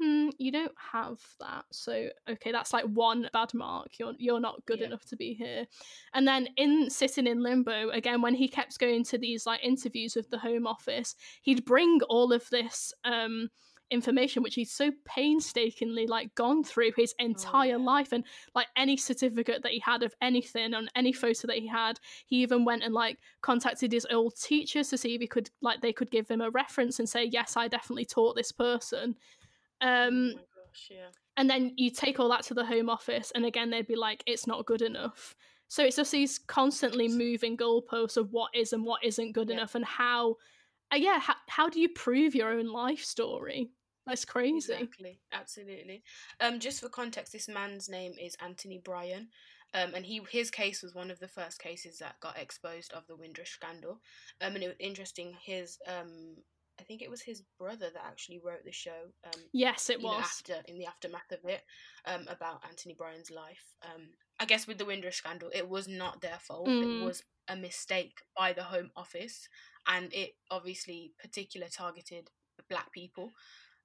hmm, 0.00 0.28
you 0.38 0.52
don't 0.52 0.74
have 0.92 1.18
that. 1.40 1.64
So 1.72 2.08
okay, 2.28 2.52
that's 2.52 2.72
like 2.72 2.84
one 2.84 3.28
bad 3.32 3.54
mark. 3.54 3.98
You're 3.98 4.14
you're 4.18 4.40
not 4.40 4.64
good 4.66 4.80
yeah. 4.80 4.86
enough 4.86 5.04
to 5.06 5.16
be 5.16 5.34
here. 5.34 5.66
And 6.14 6.26
then 6.26 6.48
in 6.56 6.90
sitting 6.90 7.26
in 7.26 7.42
limbo 7.42 7.90
again, 7.90 8.22
when 8.22 8.34
he 8.34 8.48
kept 8.48 8.78
going 8.78 9.04
to 9.04 9.18
these 9.18 9.46
like 9.46 9.62
interviews 9.62 10.14
with 10.16 10.30
the 10.30 10.38
Home 10.38 10.66
Office, 10.66 11.14
he'd 11.42 11.64
bring 11.64 12.00
all 12.08 12.32
of 12.32 12.48
this 12.50 12.92
um 13.04 13.48
information 13.92 14.42
which 14.42 14.54
he's 14.54 14.72
so 14.72 14.90
painstakingly 15.04 16.06
like 16.06 16.34
gone 16.34 16.64
through 16.64 16.90
his 16.96 17.14
entire 17.18 17.74
oh, 17.74 17.78
yeah. 17.78 17.84
life 17.84 18.12
and 18.12 18.24
like 18.54 18.66
any 18.74 18.96
certificate 18.96 19.62
that 19.62 19.72
he 19.72 19.80
had 19.80 20.02
of 20.02 20.14
anything 20.22 20.72
on 20.72 20.88
any 20.96 21.12
photo 21.12 21.46
that 21.46 21.58
he 21.58 21.66
had 21.66 22.00
he 22.26 22.36
even 22.36 22.64
went 22.64 22.82
and 22.82 22.94
like 22.94 23.18
contacted 23.42 23.92
his 23.92 24.06
old 24.10 24.34
teachers 24.34 24.88
to 24.88 24.96
see 24.96 25.14
if 25.14 25.20
he 25.20 25.26
could 25.26 25.50
like 25.60 25.82
they 25.82 25.92
could 25.92 26.10
give 26.10 26.26
him 26.28 26.40
a 26.40 26.50
reference 26.50 26.98
and 26.98 27.08
say 27.08 27.24
yes 27.24 27.56
i 27.56 27.68
definitely 27.68 28.06
taught 28.06 28.34
this 28.34 28.50
person 28.50 29.14
um 29.82 30.32
oh 30.34 30.40
gosh, 30.56 30.88
yeah. 30.90 31.08
and 31.36 31.50
then 31.50 31.72
you 31.76 31.90
take 31.90 32.18
all 32.18 32.28
that 32.28 32.42
to 32.42 32.54
the 32.54 32.64
home 32.64 32.88
office 32.88 33.32
and 33.34 33.44
again 33.44 33.70
they'd 33.70 33.86
be 33.86 33.96
like 33.96 34.22
it's 34.26 34.46
not 34.46 34.64
good 34.64 34.82
enough 34.82 35.34
so 35.68 35.82
it's 35.82 35.96
just 35.96 36.12
these 36.12 36.38
constantly 36.38 37.08
moving 37.08 37.56
goalposts 37.56 38.16
of 38.16 38.30
what 38.30 38.50
is 38.54 38.72
and 38.72 38.84
what 38.84 39.02
isn't 39.04 39.32
good 39.32 39.48
yeah. 39.48 39.56
enough 39.56 39.74
and 39.74 39.84
how 39.84 40.36
uh, 40.92 40.96
yeah, 40.96 41.18
how, 41.18 41.34
how 41.48 41.68
do 41.68 41.80
you 41.80 41.88
prove 41.88 42.34
your 42.34 42.50
own 42.50 42.66
life 42.66 43.02
story? 43.02 43.70
That's 44.06 44.24
crazy. 44.24 44.72
Exactly, 44.74 45.20
absolutely. 45.32 46.02
Um, 46.40 46.58
just 46.58 46.80
for 46.80 46.88
context, 46.88 47.32
this 47.32 47.48
man's 47.48 47.88
name 47.88 48.14
is 48.20 48.36
Anthony 48.44 48.80
Bryan, 48.84 49.28
um, 49.74 49.94
and 49.94 50.04
he 50.04 50.20
his 50.30 50.50
case 50.50 50.82
was 50.82 50.94
one 50.94 51.10
of 51.10 51.20
the 51.20 51.28
first 51.28 51.60
cases 51.60 51.98
that 51.98 52.20
got 52.20 52.36
exposed 52.36 52.92
of 52.92 53.06
the 53.06 53.16
Windrush 53.16 53.52
scandal. 53.52 54.00
Um, 54.40 54.54
and 54.54 54.64
it 54.64 54.68
was 54.68 54.76
interesting. 54.80 55.36
His 55.40 55.78
um, 55.86 56.34
I 56.80 56.84
think 56.84 57.02
it 57.02 57.10
was 57.10 57.22
his 57.22 57.42
brother 57.58 57.88
that 57.92 58.04
actually 58.06 58.40
wrote 58.44 58.64
the 58.64 58.72
show. 58.72 59.10
Um, 59.24 59.40
yes, 59.52 59.90
it 59.90 60.00
was 60.00 60.12
know, 60.12 60.18
after 60.18 60.70
in 60.70 60.78
the 60.78 60.86
aftermath 60.86 61.30
of 61.30 61.44
it, 61.44 61.62
um, 62.06 62.26
about 62.28 62.62
Anthony 62.68 62.94
Bryan's 62.94 63.30
life. 63.30 63.76
Um, 63.82 64.08
I 64.40 64.44
guess 64.44 64.66
with 64.66 64.78
the 64.78 64.84
Windrush 64.84 65.16
scandal, 65.16 65.50
it 65.54 65.68
was 65.68 65.86
not 65.86 66.20
their 66.20 66.38
fault. 66.40 66.68
Mm. 66.68 67.02
It 67.02 67.04
was 67.04 67.22
a 67.48 67.56
mistake 67.56 68.22
by 68.36 68.52
the 68.52 68.64
Home 68.64 68.90
Office, 68.96 69.48
and 69.86 70.12
it 70.12 70.34
obviously 70.50 71.12
particular 71.20 71.68
targeted 71.68 72.30
black 72.68 72.92
people 72.92 73.32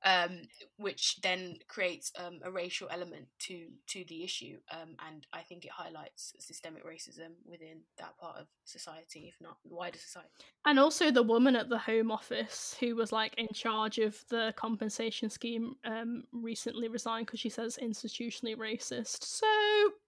um, 0.04 0.42
which 0.78 1.20
then 1.22 1.58
creates 1.68 2.12
um, 2.18 2.40
a 2.44 2.52
racial 2.52 2.88
element 2.92 3.28
to 3.40 3.68
to 3.88 4.04
the 4.08 4.24
issue, 4.24 4.58
um, 4.72 4.96
and 5.08 5.26
I 5.34 5.42
think 5.42 5.66
it 5.66 5.72
highlights 5.72 6.34
systemic 6.40 6.86
racism 6.86 7.32
within 7.46 7.80
that 7.98 8.18
part 8.18 8.38
of 8.38 8.48
society, 8.64 9.26
if 9.28 9.36
not 9.42 9.58
wider 9.64 9.98
society. 9.98 10.30
And 10.66 10.80
also 10.80 11.12
the 11.12 11.24
woman 11.24 11.56
at 11.56 11.70
the 11.70 11.78
Home 11.78 12.12
Office 12.12 12.76
who 12.80 12.96
was 12.96 13.12
like 13.12 13.34
in 13.38 13.48
charge 13.54 13.98
of 14.00 14.24
the 14.30 14.54
compensation 14.56 15.30
scheme 15.30 15.76
um, 15.86 16.24
recently 16.32 16.88
resigned 16.88 17.26
because 17.26 17.40
she 17.40 17.50
says 17.50 17.80
institutionally 17.82 18.56
racist. 18.56 19.24
So 19.24 19.48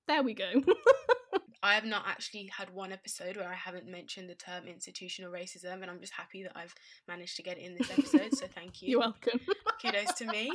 there 0.08 0.24
we 0.24 0.34
go. 0.34 0.52
I 1.62 1.76
have 1.76 1.84
not 1.84 2.04
actually 2.08 2.50
had 2.56 2.74
one 2.74 2.94
episode 2.94 3.36
where 3.36 3.50
I 3.50 3.54
haven't 3.54 3.86
mentioned 3.86 4.30
the 4.30 4.36
term 4.36 4.66
institutional 4.66 5.32
racism, 5.32 5.82
and 5.82 5.86
I'm 5.86 6.00
just 6.00 6.14
happy 6.14 6.44
that 6.44 6.54
I've 6.56 6.74
managed 7.08 7.36
to 7.36 7.44
get 7.44 7.58
it 7.58 7.66
in 7.66 7.76
this 7.76 7.92
episode. 7.92 8.34
So 8.34 8.48
thank 8.48 8.82
you. 8.82 8.92
You're 8.92 9.00
welcome. 9.00 9.42
Kudos 9.82 10.14
to 10.16 10.26
me. 10.26 10.52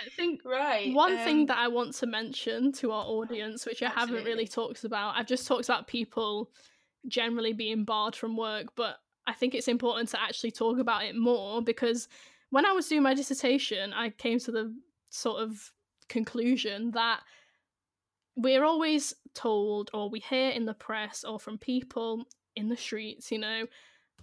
I 0.00 0.08
think 0.16 0.42
right. 0.44 0.92
One 0.92 1.12
um, 1.12 1.24
thing 1.24 1.46
that 1.46 1.58
I 1.58 1.68
want 1.68 1.94
to 1.94 2.06
mention 2.06 2.72
to 2.72 2.92
our 2.92 3.04
audience, 3.04 3.64
which 3.64 3.82
I 3.82 3.86
absolutely. 3.86 4.16
haven't 4.16 4.30
really 4.30 4.48
talked 4.48 4.84
about, 4.84 5.14
I've 5.16 5.26
just 5.26 5.46
talked 5.46 5.64
about 5.64 5.86
people 5.86 6.50
generally 7.08 7.54
being 7.54 7.84
barred 7.84 8.14
from 8.14 8.36
work, 8.36 8.66
but 8.76 8.96
I 9.26 9.32
think 9.32 9.54
it's 9.54 9.68
important 9.68 10.10
to 10.10 10.20
actually 10.20 10.50
talk 10.50 10.78
about 10.78 11.04
it 11.04 11.16
more 11.16 11.62
because 11.62 12.08
when 12.50 12.66
I 12.66 12.72
was 12.72 12.88
doing 12.88 13.02
my 13.02 13.14
dissertation, 13.14 13.92
I 13.94 14.10
came 14.10 14.38
to 14.40 14.52
the 14.52 14.74
sort 15.08 15.42
of 15.42 15.72
conclusion 16.08 16.90
that 16.90 17.20
we're 18.36 18.64
always 18.64 19.14
told, 19.34 19.90
or 19.92 20.08
we 20.08 20.20
hear 20.20 20.50
in 20.50 20.64
the 20.64 20.74
press, 20.74 21.24
or 21.24 21.38
from 21.38 21.58
people 21.58 22.24
in 22.56 22.68
the 22.68 22.76
streets, 22.76 23.30
you 23.30 23.38
know, 23.38 23.66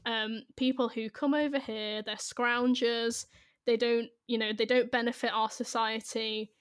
um, 0.05 0.41
people 0.55 0.89
who 0.89 1.09
come 1.09 1.33
over 1.33 1.59
here, 1.59 2.01
they're 2.01 2.15
scroungers, 2.15 3.25
they 3.65 3.77
don't, 3.77 4.09
you 4.27 4.37
know, 4.37 4.51
they 4.57 4.65
don't 4.65 4.91
benefit 4.91 5.31
our 5.33 5.49
society 5.49 6.51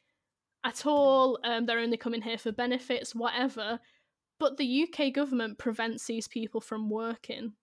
at 0.64 0.87
all, 0.87 1.38
um, 1.44 1.66
they're 1.66 1.78
only 1.78 1.96
coming 1.96 2.22
here 2.22 2.38
for 2.38 2.52
benefits, 2.52 3.14
whatever. 3.14 3.78
But 4.38 4.56
the 4.56 4.87
UK 4.87 5.12
government 5.12 5.58
prevents 5.58 6.04
these 6.06 6.28
people 6.28 6.61
from 6.61 6.90
working. 6.90 7.54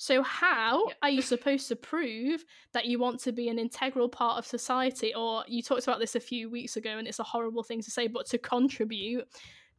So, 0.00 0.22
how 0.22 0.86
yep. 0.86 0.96
are 1.02 1.10
you 1.10 1.20
supposed 1.20 1.66
to 1.68 1.76
prove 1.76 2.44
that 2.72 2.86
you 2.86 3.00
want 3.00 3.18
to 3.20 3.32
be 3.32 3.48
an 3.48 3.58
integral 3.58 4.08
part 4.08 4.38
of 4.38 4.46
society? 4.46 5.12
Or 5.12 5.42
you 5.48 5.60
talked 5.60 5.82
about 5.82 5.98
this 5.98 6.14
a 6.14 6.20
few 6.20 6.48
weeks 6.48 6.76
ago, 6.76 6.98
and 6.98 7.08
it's 7.08 7.18
a 7.18 7.24
horrible 7.24 7.64
thing 7.64 7.82
to 7.82 7.90
say, 7.90 8.06
but 8.06 8.24
to 8.26 8.38
contribute 8.38 9.26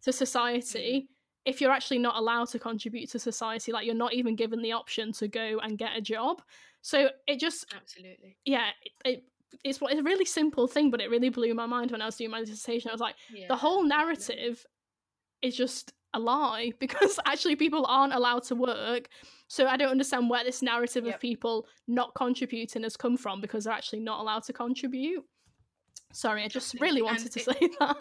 to 0.01 0.11
society 0.11 1.07
mm. 1.07 1.07
if 1.45 1.61
you're 1.61 1.71
actually 1.71 1.99
not 1.99 2.17
allowed 2.17 2.49
to 2.49 2.59
contribute 2.59 3.09
to 3.11 3.19
society, 3.19 3.71
like 3.71 3.85
you're 3.85 3.95
not 3.95 4.13
even 4.13 4.35
given 4.35 4.61
the 4.61 4.73
option 4.73 5.13
to 5.13 5.29
go 5.29 5.59
and 5.63 5.77
get 5.77 5.95
a 5.95 6.01
job. 6.01 6.41
So, 6.81 7.09
it 7.25 7.39
just 7.39 7.73
absolutely, 7.73 8.35
yeah, 8.43 8.71
it, 8.83 8.91
it 9.05 9.23
it's, 9.63 9.79
it's 9.81 9.99
a 9.99 10.03
really 10.03 10.25
simple 10.25 10.67
thing, 10.67 10.91
but 10.91 10.99
it 10.99 11.09
really 11.09 11.29
blew 11.29 11.53
my 11.53 11.65
mind 11.65 11.91
when 11.91 12.01
I 12.01 12.05
was 12.05 12.17
doing 12.17 12.29
my 12.29 12.41
dissertation. 12.41 12.89
I 12.89 12.93
was 12.93 13.01
like, 13.01 13.15
yeah, 13.33 13.47
the 13.47 13.55
whole 13.55 13.83
narrative 13.83 14.27
definitely. 14.37 14.67
is 15.43 15.55
just 15.55 15.93
a 16.13 16.19
lie 16.19 16.71
because 16.79 17.19
actually 17.25 17.55
people 17.55 17.85
aren't 17.87 18.13
allowed 18.13 18.43
to 18.43 18.55
work. 18.55 19.09
So 19.47 19.67
I 19.67 19.77
don't 19.77 19.89
understand 19.89 20.29
where 20.29 20.43
this 20.43 20.61
narrative 20.61 21.05
yep. 21.05 21.15
of 21.15 21.21
people 21.21 21.67
not 21.87 22.13
contributing 22.15 22.83
has 22.83 22.95
come 22.95 23.17
from 23.17 23.41
because 23.41 23.63
they're 23.63 23.73
actually 23.73 24.01
not 24.01 24.19
allowed 24.19 24.43
to 24.43 24.53
contribute. 24.53 25.23
Sorry, 26.13 26.43
I 26.43 26.47
just 26.47 26.75
Absolutely. 26.75 26.87
really 26.87 27.01
wanted 27.01 27.23
and 27.23 27.31
to 27.31 27.39
it, 27.39 27.43
say 27.43 27.69
that. 27.79 27.97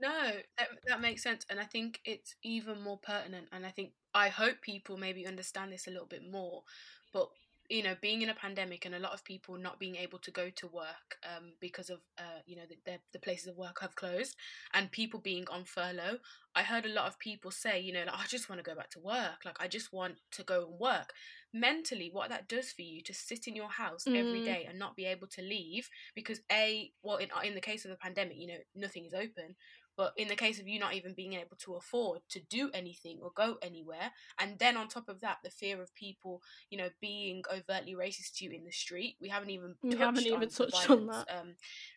No, 0.00 0.32
that, 0.58 0.68
that 0.88 1.00
makes 1.00 1.22
sense. 1.22 1.46
And 1.48 1.60
I 1.60 1.64
think 1.64 2.00
it's 2.04 2.34
even 2.42 2.82
more 2.82 2.98
pertinent. 2.98 3.46
And 3.52 3.64
I 3.64 3.70
think, 3.70 3.92
I 4.14 4.28
hope 4.28 4.60
people 4.60 4.96
maybe 4.96 5.26
understand 5.26 5.72
this 5.72 5.86
a 5.86 5.90
little 5.90 6.06
bit 6.06 6.22
more. 6.28 6.64
But 7.12 7.28
you 7.68 7.82
know, 7.82 7.94
being 8.00 8.22
in 8.22 8.28
a 8.28 8.34
pandemic 8.34 8.84
and 8.84 8.94
a 8.94 8.98
lot 8.98 9.12
of 9.12 9.24
people 9.24 9.56
not 9.56 9.78
being 9.78 9.96
able 9.96 10.18
to 10.18 10.30
go 10.30 10.50
to 10.50 10.66
work 10.66 11.16
um, 11.24 11.52
because 11.60 11.90
of, 11.90 12.00
uh, 12.18 12.40
you 12.46 12.56
know, 12.56 12.62
the, 12.68 12.98
the 13.12 13.18
places 13.18 13.46
of 13.46 13.56
work 13.56 13.78
have 13.80 13.94
closed 13.94 14.36
and 14.74 14.90
people 14.90 15.20
being 15.20 15.46
on 15.50 15.64
furlough, 15.64 16.18
I 16.54 16.62
heard 16.62 16.84
a 16.84 16.92
lot 16.92 17.06
of 17.06 17.18
people 17.18 17.50
say, 17.50 17.80
you 17.80 17.92
know, 17.92 18.04
like, 18.06 18.18
I 18.18 18.26
just 18.26 18.48
want 18.48 18.58
to 18.58 18.70
go 18.70 18.76
back 18.76 18.90
to 18.90 19.00
work. 19.00 19.44
Like, 19.44 19.56
I 19.58 19.68
just 19.68 19.92
want 19.92 20.16
to 20.32 20.42
go 20.42 20.66
and 20.66 20.78
work. 20.78 21.12
Mentally, 21.54 22.10
what 22.12 22.28
that 22.30 22.48
does 22.48 22.72
for 22.72 22.82
you 22.82 23.02
to 23.02 23.14
sit 23.14 23.46
in 23.46 23.56
your 23.56 23.70
house 23.70 24.04
mm. 24.06 24.18
every 24.18 24.44
day 24.44 24.66
and 24.68 24.78
not 24.78 24.96
be 24.96 25.06
able 25.06 25.26
to 25.28 25.42
leave 25.42 25.88
because, 26.14 26.40
A, 26.50 26.90
well, 27.02 27.16
in, 27.16 27.28
in 27.44 27.54
the 27.54 27.60
case 27.60 27.84
of 27.84 27.90
the 27.90 27.96
pandemic, 27.96 28.36
you 28.38 28.48
know, 28.48 28.58
nothing 28.74 29.04
is 29.04 29.14
open. 29.14 29.54
But 30.02 30.14
in 30.16 30.26
the 30.26 30.34
case 30.34 30.58
of 30.58 30.66
you 30.66 30.80
not 30.80 30.94
even 30.94 31.14
being 31.14 31.34
able 31.34 31.56
to 31.58 31.74
afford 31.74 32.22
to 32.30 32.40
do 32.40 32.72
anything 32.74 33.20
or 33.22 33.30
go 33.36 33.56
anywhere, 33.62 34.10
and 34.36 34.58
then 34.58 34.76
on 34.76 34.88
top 34.88 35.08
of 35.08 35.20
that, 35.20 35.36
the 35.44 35.50
fear 35.50 35.80
of 35.80 35.94
people, 35.94 36.42
you 36.70 36.76
know, 36.76 36.88
being 37.00 37.44
overtly 37.54 37.94
racist 37.94 38.34
to 38.38 38.46
you 38.46 38.50
in 38.50 38.64
the 38.64 38.72
street, 38.72 39.14
we 39.20 39.28
haven't 39.28 39.50
even 39.50 39.76
we 39.80 39.94
haven't 39.94 40.26
even 40.26 40.48
touched 40.48 40.90
on 40.90 41.06
that. 41.06 41.26
Um, 41.30 41.54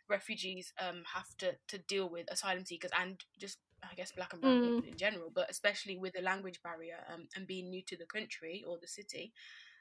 refugees 0.08 0.72
um, 0.80 1.02
have 1.16 1.36
to 1.40 1.56
to 1.68 1.80
deal 1.80 2.08
with 2.08 2.32
asylum 2.32 2.64
seekers 2.64 2.92
and 2.96 3.20
just 3.40 3.58
I 3.82 3.96
guess 3.96 4.12
black 4.12 4.34
and 4.34 4.42
brown 4.44 4.62
mm. 4.62 4.76
people 4.76 4.92
in 4.92 4.98
general, 4.98 5.32
but 5.34 5.50
especially 5.50 5.98
with 5.98 6.14
the 6.14 6.22
language 6.22 6.62
barrier 6.62 6.98
um, 7.12 7.28
and 7.36 7.48
being 7.48 7.72
new 7.72 7.82
to 7.88 7.98
the 7.98 8.06
country 8.06 8.64
or 8.68 8.78
the 8.80 8.88
city. 8.88 9.34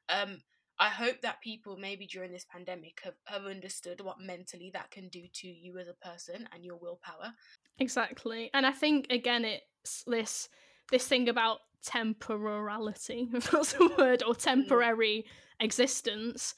Um, 0.09 0.41
I 0.79 0.89
hope 0.89 1.21
that 1.21 1.43
people 1.43 1.77
maybe 1.77 2.07
during 2.07 2.33
this 2.33 2.47
pandemic 2.51 3.03
have, 3.05 3.15
have 3.27 3.45
understood 3.45 4.01
what 4.01 4.19
mentally 4.19 4.71
that 4.73 4.91
can 4.91 5.09
do 5.09 5.25
to 5.35 5.47
you 5.47 5.79
as 5.79 5.89
a 5.89 6.09
person 6.09 6.49
and 6.55 6.65
your 6.65 6.77
willpower. 6.77 7.35
Exactly. 7.79 8.51
And 8.55 8.67
I 8.67 8.73
think 8.73 9.07
again 9.11 9.45
it's 9.45 10.05
this 10.07 10.49
this 10.91 11.07
thing 11.07 11.29
about 11.29 11.59
temporality, 11.83 13.29
if 13.35 13.51
that's 13.51 13.75
a 13.75 13.89
word, 13.99 14.23
or 14.27 14.35
mm. 14.35 14.43
temporary 14.43 15.25
mm. 15.27 15.65
existence 15.65 16.55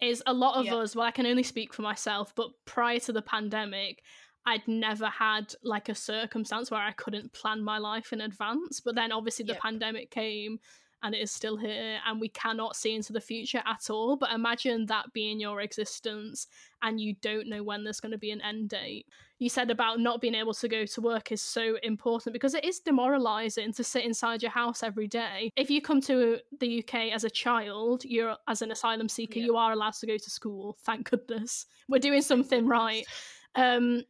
is 0.00 0.22
a 0.26 0.32
lot 0.32 0.56
of 0.56 0.66
yeah. 0.66 0.76
us, 0.76 0.94
well 0.94 1.06
I 1.06 1.10
can 1.10 1.26
only 1.26 1.42
speak 1.42 1.74
for 1.74 1.82
myself, 1.82 2.32
but 2.36 2.48
prior 2.64 3.00
to 3.00 3.12
the 3.12 3.22
pandemic, 3.22 4.02
I'd 4.46 4.66
never 4.66 5.06
had 5.06 5.54
like 5.62 5.88
a 5.88 5.94
circumstance 5.94 6.70
where 6.70 6.80
I 6.80 6.92
couldn't 6.92 7.32
plan 7.34 7.62
my 7.62 7.78
life 7.78 8.12
in 8.12 8.22
advance. 8.22 8.80
But 8.80 8.94
then 8.94 9.12
obviously 9.12 9.44
the 9.44 9.52
yep. 9.52 9.62
pandemic 9.62 10.10
came 10.10 10.58
and 11.02 11.14
it 11.14 11.18
is 11.18 11.30
still 11.30 11.56
here 11.56 11.98
and 12.06 12.20
we 12.20 12.28
cannot 12.28 12.76
see 12.76 12.94
into 12.94 13.12
the 13.12 13.20
future 13.20 13.62
at 13.66 13.90
all. 13.90 14.16
But 14.16 14.32
imagine 14.32 14.86
that 14.86 15.12
being 15.12 15.40
your 15.40 15.60
existence 15.60 16.48
and 16.82 17.00
you 17.00 17.14
don't 17.20 17.48
know 17.48 17.62
when 17.62 17.84
there's 17.84 18.00
going 18.00 18.12
to 18.12 18.18
be 18.18 18.30
an 18.30 18.40
end 18.40 18.70
date. 18.70 19.06
You 19.38 19.48
said 19.48 19.70
about 19.70 20.00
not 20.00 20.20
being 20.20 20.34
able 20.34 20.54
to 20.54 20.68
go 20.68 20.84
to 20.84 21.00
work 21.00 21.30
is 21.30 21.40
so 21.40 21.76
important 21.82 22.32
because 22.32 22.54
it 22.54 22.64
is 22.64 22.80
demoralizing 22.80 23.72
to 23.74 23.84
sit 23.84 24.04
inside 24.04 24.42
your 24.42 24.50
house 24.50 24.82
every 24.82 25.06
day. 25.06 25.52
If 25.56 25.70
you 25.70 25.80
come 25.80 26.00
to 26.02 26.38
the 26.58 26.82
UK 26.82 27.12
as 27.12 27.24
a 27.24 27.30
child, 27.30 28.04
you're 28.04 28.36
as 28.48 28.62
an 28.62 28.72
asylum 28.72 29.08
seeker, 29.08 29.38
yeah. 29.38 29.46
you 29.46 29.56
are 29.56 29.72
allowed 29.72 29.94
to 29.94 30.06
go 30.06 30.16
to 30.16 30.30
school. 30.30 30.76
Thank 30.84 31.10
goodness. 31.10 31.66
We're 31.88 32.00
doing 32.00 32.22
something 32.22 32.66
right. 32.66 33.06
Um, 33.54 34.02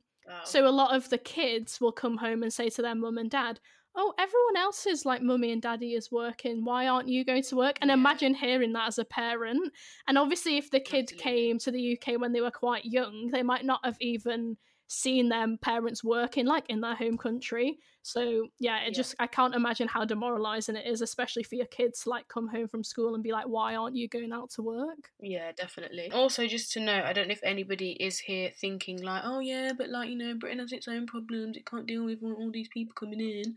So 0.45 0.67
a 0.67 0.71
lot 0.71 0.95
of 0.95 1.09
the 1.09 1.19
kids 1.19 1.81
will 1.81 1.93
come 1.93 2.17
home 2.17 2.43
and 2.43 2.53
say 2.53 2.69
to 2.71 2.83
their 2.83 2.95
mum 2.95 3.19
and 3.19 3.31
dad, 3.31 3.61
oh, 3.95 4.15
everyone 4.19 4.57
else's 4.57 5.05
like 5.05 5.23
mummy 5.23 5.53
and 5.53 5.63
daddy 5.63 5.95
is 5.95 6.11
working. 6.11 6.65
Why 6.65 6.87
aren't 6.87 7.09
you 7.09 7.25
going 7.25 7.43
to 7.43 7.57
work? 7.57 7.79
And 7.81 7.89
yeah. 7.89 7.95
imagine 7.95 8.35
hearing 8.35 8.73
that 8.75 8.89
as 8.89 8.99
a 8.99 9.05
parent. 9.05 9.73
And 10.07 10.17
obviously, 10.17 10.57
if 10.57 10.71
the 10.71 10.81
kid 10.81 11.11
Absolutely. 11.13 11.23
came 11.23 11.59
to 11.59 11.71
the 11.71 11.99
UK 11.99 12.21
when 12.21 12.33
they 12.33 12.41
were 12.41 12.51
quite 12.51 12.85
young, 12.85 13.29
they 13.33 13.43
might 13.43 13.65
not 13.65 13.85
have 13.85 13.97
even 14.01 14.57
seeing 14.89 15.29
them 15.29 15.59
parents 15.61 16.03
working 16.03 16.47
like 16.47 16.65
in 16.69 16.81
their 16.81 16.95
home 16.95 17.19
country. 17.19 17.79
So 18.03 18.49
yeah, 18.59 18.81
it 18.81 18.87
yeah. 18.87 18.91
just 18.93 19.15
I 19.19 19.27
can't 19.27 19.55
imagine 19.55 19.87
how 19.87 20.05
demoralizing 20.05 20.77
it 20.77 20.87
is, 20.87 21.03
especially 21.03 21.43
for 21.43 21.57
your 21.57 21.67
kids 21.67 22.03
to 22.03 22.11
like 22.11 22.27
come 22.29 22.49
home 22.49 22.69
from 22.69 22.83
school 22.83 23.15
and 23.15 23.23
be 23.23 23.31
like, 23.31 23.47
why 23.47 23.77
aren't 23.77 23.97
you 23.97 24.09
going 24.09 24.33
out 24.33 24.51
to 24.53 24.63
work? 24.63 25.11
Yeah, 25.21 25.53
definitely. 25.53 26.11
Also, 26.11 26.47
just 26.47 26.73
to 26.73 26.81
know, 26.81 27.03
I 27.05 27.13
don't 27.13 27.29
know 27.29 27.33
if 27.33 27.45
anybody 27.45 27.93
is 27.93 28.19
here 28.19 28.51
thinking 28.59 29.03
like, 29.03 29.23
oh 29.25 29.41
yeah, 29.41 29.73
but 29.77 29.91
like 29.91 30.09
you 30.09 30.17
know, 30.17 30.35
Britain 30.35 30.59
has 30.59 30.73
its 30.73 30.89
own 30.89 31.07
problems. 31.07 31.59
It 31.59 31.67
can't 31.67 31.87
deal 31.87 32.05
with 32.05 32.23
all 32.23 32.51
these 32.51 32.69
people 32.69 32.95
coming 32.95 33.21
in. 33.21 33.57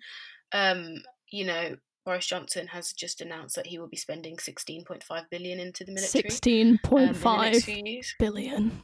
Um, 0.51 0.97
you 1.29 1.45
know, 1.45 1.77
Boris 2.03 2.25
Johnson 2.25 2.67
has 2.67 2.91
just 2.91 3.21
announced 3.21 3.55
that 3.55 3.67
he 3.67 3.79
will 3.79 3.87
be 3.87 3.95
spending 3.95 4.35
16.5 4.35 5.29
billion 5.29 5.59
into 5.61 5.85
the 5.85 5.93
military. 5.93 6.23
16.5 6.23 7.69
um, 7.69 8.03
billion. 8.19 8.81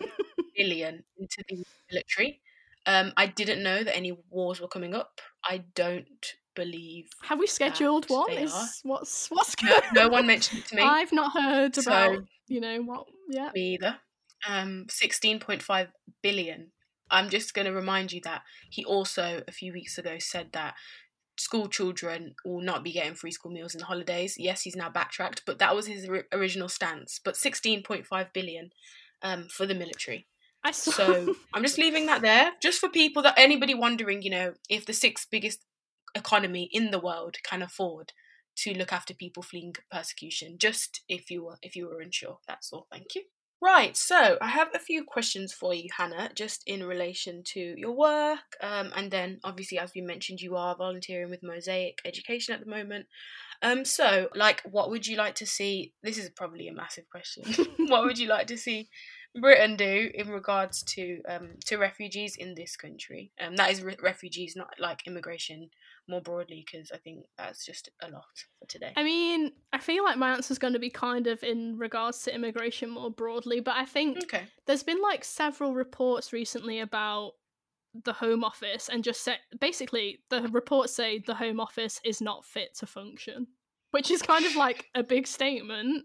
billion 0.62 1.04
into 1.18 1.42
the 1.48 1.64
military. 1.90 2.40
Um, 2.86 3.12
I 3.16 3.26
didn't 3.26 3.62
know 3.62 3.84
that 3.84 3.96
any 3.96 4.16
wars 4.30 4.60
were 4.60 4.68
coming 4.68 4.94
up. 4.94 5.20
I 5.44 5.64
don't 5.74 6.34
believe. 6.54 7.10
Have 7.22 7.38
we 7.38 7.46
scheduled 7.46 8.06
one? 8.08 8.32
Is 8.32 8.80
what's 8.82 9.26
what's 9.30 9.54
no, 9.62 9.80
no, 9.94 10.08
one 10.08 10.26
mentioned 10.26 10.60
it 10.60 10.66
to 10.68 10.76
me. 10.76 10.82
I've 10.82 11.12
not 11.12 11.32
heard 11.32 11.74
so, 11.76 11.82
about 11.82 12.24
you 12.48 12.60
know 12.60 12.82
what. 12.82 13.06
Yeah, 13.28 13.50
me 13.54 13.74
either. 13.74 13.96
Um, 14.48 14.86
sixteen 14.88 15.38
point 15.38 15.62
five 15.62 15.88
billion. 16.22 16.72
I'm 17.10 17.28
just 17.28 17.52
going 17.52 17.66
to 17.66 17.72
remind 17.72 18.12
you 18.12 18.22
that 18.24 18.42
he 18.70 18.84
also 18.84 19.42
a 19.46 19.52
few 19.52 19.72
weeks 19.72 19.98
ago 19.98 20.16
said 20.18 20.48
that 20.52 20.74
school 21.36 21.68
children 21.68 22.34
will 22.44 22.62
not 22.62 22.82
be 22.82 22.92
getting 22.92 23.14
free 23.14 23.30
school 23.30 23.52
meals 23.52 23.74
in 23.74 23.80
the 23.80 23.86
holidays. 23.86 24.36
Yes, 24.38 24.62
he's 24.62 24.76
now 24.76 24.88
backtracked, 24.88 25.42
but 25.44 25.58
that 25.58 25.76
was 25.76 25.86
his 25.86 26.08
original 26.32 26.68
stance. 26.68 27.20
But 27.22 27.34
16.5 27.34 28.32
billion 28.32 28.70
um, 29.22 29.48
for 29.48 29.66
the 29.66 29.74
military. 29.74 30.26
I 30.64 30.70
saw. 30.70 30.90
So 30.92 31.34
I'm 31.54 31.62
just 31.62 31.78
leaving 31.78 32.06
that 32.06 32.22
there, 32.22 32.52
just 32.62 32.78
for 32.78 32.88
people 32.88 33.22
that 33.22 33.34
anybody 33.36 33.74
wondering, 33.74 34.22
you 34.22 34.30
know, 34.30 34.54
if 34.68 34.86
the 34.86 34.92
sixth 34.92 35.28
biggest 35.30 35.64
economy 36.14 36.68
in 36.72 36.90
the 36.90 37.00
world 37.00 37.36
can 37.42 37.62
afford 37.62 38.12
to 38.54 38.74
look 38.74 38.92
after 38.92 39.14
people 39.14 39.42
fleeing 39.42 39.74
persecution. 39.90 40.56
Just 40.58 41.02
if 41.08 41.30
you 41.30 41.44
were 41.44 41.58
if 41.62 41.74
you 41.74 41.86
were 41.86 42.00
unsure, 42.00 42.38
that's 42.46 42.72
all. 42.72 42.86
Thank 42.90 43.14
you. 43.14 43.22
Right, 43.64 43.96
so 43.96 44.38
I 44.40 44.48
have 44.48 44.70
a 44.74 44.80
few 44.80 45.04
questions 45.04 45.52
for 45.52 45.72
you, 45.72 45.88
Hannah, 45.96 46.30
just 46.34 46.64
in 46.66 46.82
relation 46.82 47.44
to 47.52 47.74
your 47.76 47.92
work. 47.92 48.56
Um, 48.60 48.92
and 48.96 49.08
then, 49.08 49.38
obviously, 49.44 49.78
as 49.78 49.92
we 49.94 50.00
mentioned, 50.00 50.40
you 50.40 50.56
are 50.56 50.74
volunteering 50.74 51.30
with 51.30 51.44
Mosaic 51.44 52.00
Education 52.04 52.54
at 52.54 52.64
the 52.64 52.68
moment. 52.68 53.06
Um, 53.62 53.84
so, 53.84 54.28
like, 54.34 54.62
what 54.64 54.90
would 54.90 55.06
you 55.06 55.16
like 55.16 55.36
to 55.36 55.46
see? 55.46 55.92
This 56.02 56.18
is 56.18 56.28
probably 56.30 56.66
a 56.66 56.74
massive 56.74 57.08
question. 57.08 57.44
what 57.86 58.02
would 58.02 58.18
you 58.18 58.26
like 58.26 58.48
to 58.48 58.58
see 58.58 58.88
Britain 59.40 59.76
do 59.76 60.10
in 60.14 60.28
regards 60.28 60.82
to 60.82 61.22
um, 61.28 61.50
to 61.64 61.78
refugees 61.78 62.36
in 62.36 62.54
this 62.54 62.76
country. 62.76 63.32
Um, 63.40 63.56
that 63.56 63.70
is 63.70 63.82
re- 63.82 63.96
refugees, 64.02 64.54
not 64.56 64.74
like 64.78 65.06
immigration 65.06 65.70
more 66.08 66.20
broadly, 66.20 66.64
because 66.66 66.90
I 66.92 66.98
think 66.98 67.24
that's 67.38 67.64
just 67.64 67.88
a 68.02 68.10
lot 68.10 68.24
for 68.58 68.66
today. 68.66 68.92
I 68.96 69.02
mean, 69.02 69.52
I 69.72 69.78
feel 69.78 70.04
like 70.04 70.18
my 70.18 70.32
answer 70.32 70.52
is 70.52 70.58
going 70.58 70.74
to 70.74 70.78
be 70.78 70.90
kind 70.90 71.26
of 71.26 71.42
in 71.42 71.78
regards 71.78 72.22
to 72.24 72.34
immigration 72.34 72.90
more 72.90 73.10
broadly, 73.10 73.60
but 73.60 73.76
I 73.76 73.86
think 73.86 74.18
okay. 74.24 74.42
there's 74.66 74.82
been 74.82 75.00
like 75.00 75.24
several 75.24 75.72
reports 75.74 76.32
recently 76.32 76.80
about 76.80 77.32
the 78.04 78.12
Home 78.12 78.44
Office 78.44 78.88
and 78.88 79.04
just 79.04 79.22
say 79.22 79.36
basically 79.60 80.20
the 80.30 80.48
reports 80.48 80.94
say 80.94 81.18
the 81.18 81.34
Home 81.34 81.60
Office 81.60 82.00
is 82.04 82.20
not 82.20 82.44
fit 82.44 82.74
to 82.78 82.86
function, 82.86 83.46
which 83.92 84.10
is 84.10 84.20
kind 84.20 84.44
of 84.44 84.56
like 84.56 84.88
a 84.94 85.02
big 85.02 85.26
statement. 85.26 86.04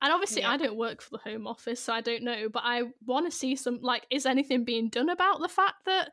And 0.00 0.12
obviously, 0.12 0.42
yeah. 0.42 0.52
I 0.52 0.56
don't 0.56 0.76
work 0.76 1.02
for 1.02 1.10
the 1.10 1.30
Home 1.30 1.46
Office, 1.46 1.80
so 1.80 1.92
I 1.92 2.00
don't 2.00 2.22
know. 2.22 2.48
But 2.48 2.62
I 2.64 2.82
want 3.06 3.26
to 3.30 3.36
see 3.36 3.56
some 3.56 3.80
like, 3.82 4.06
is 4.10 4.26
anything 4.26 4.64
being 4.64 4.88
done 4.88 5.08
about 5.08 5.40
the 5.40 5.48
fact 5.48 5.84
that 5.86 6.10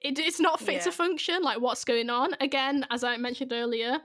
it, 0.00 0.18
it's 0.18 0.40
not 0.40 0.60
fit 0.60 0.76
yeah. 0.76 0.82
to 0.82 0.92
function? 0.92 1.42
Like, 1.42 1.60
what's 1.60 1.84
going 1.84 2.10
on? 2.10 2.34
Again, 2.40 2.86
as 2.90 3.02
I 3.02 3.16
mentioned 3.16 3.52
earlier, 3.52 3.98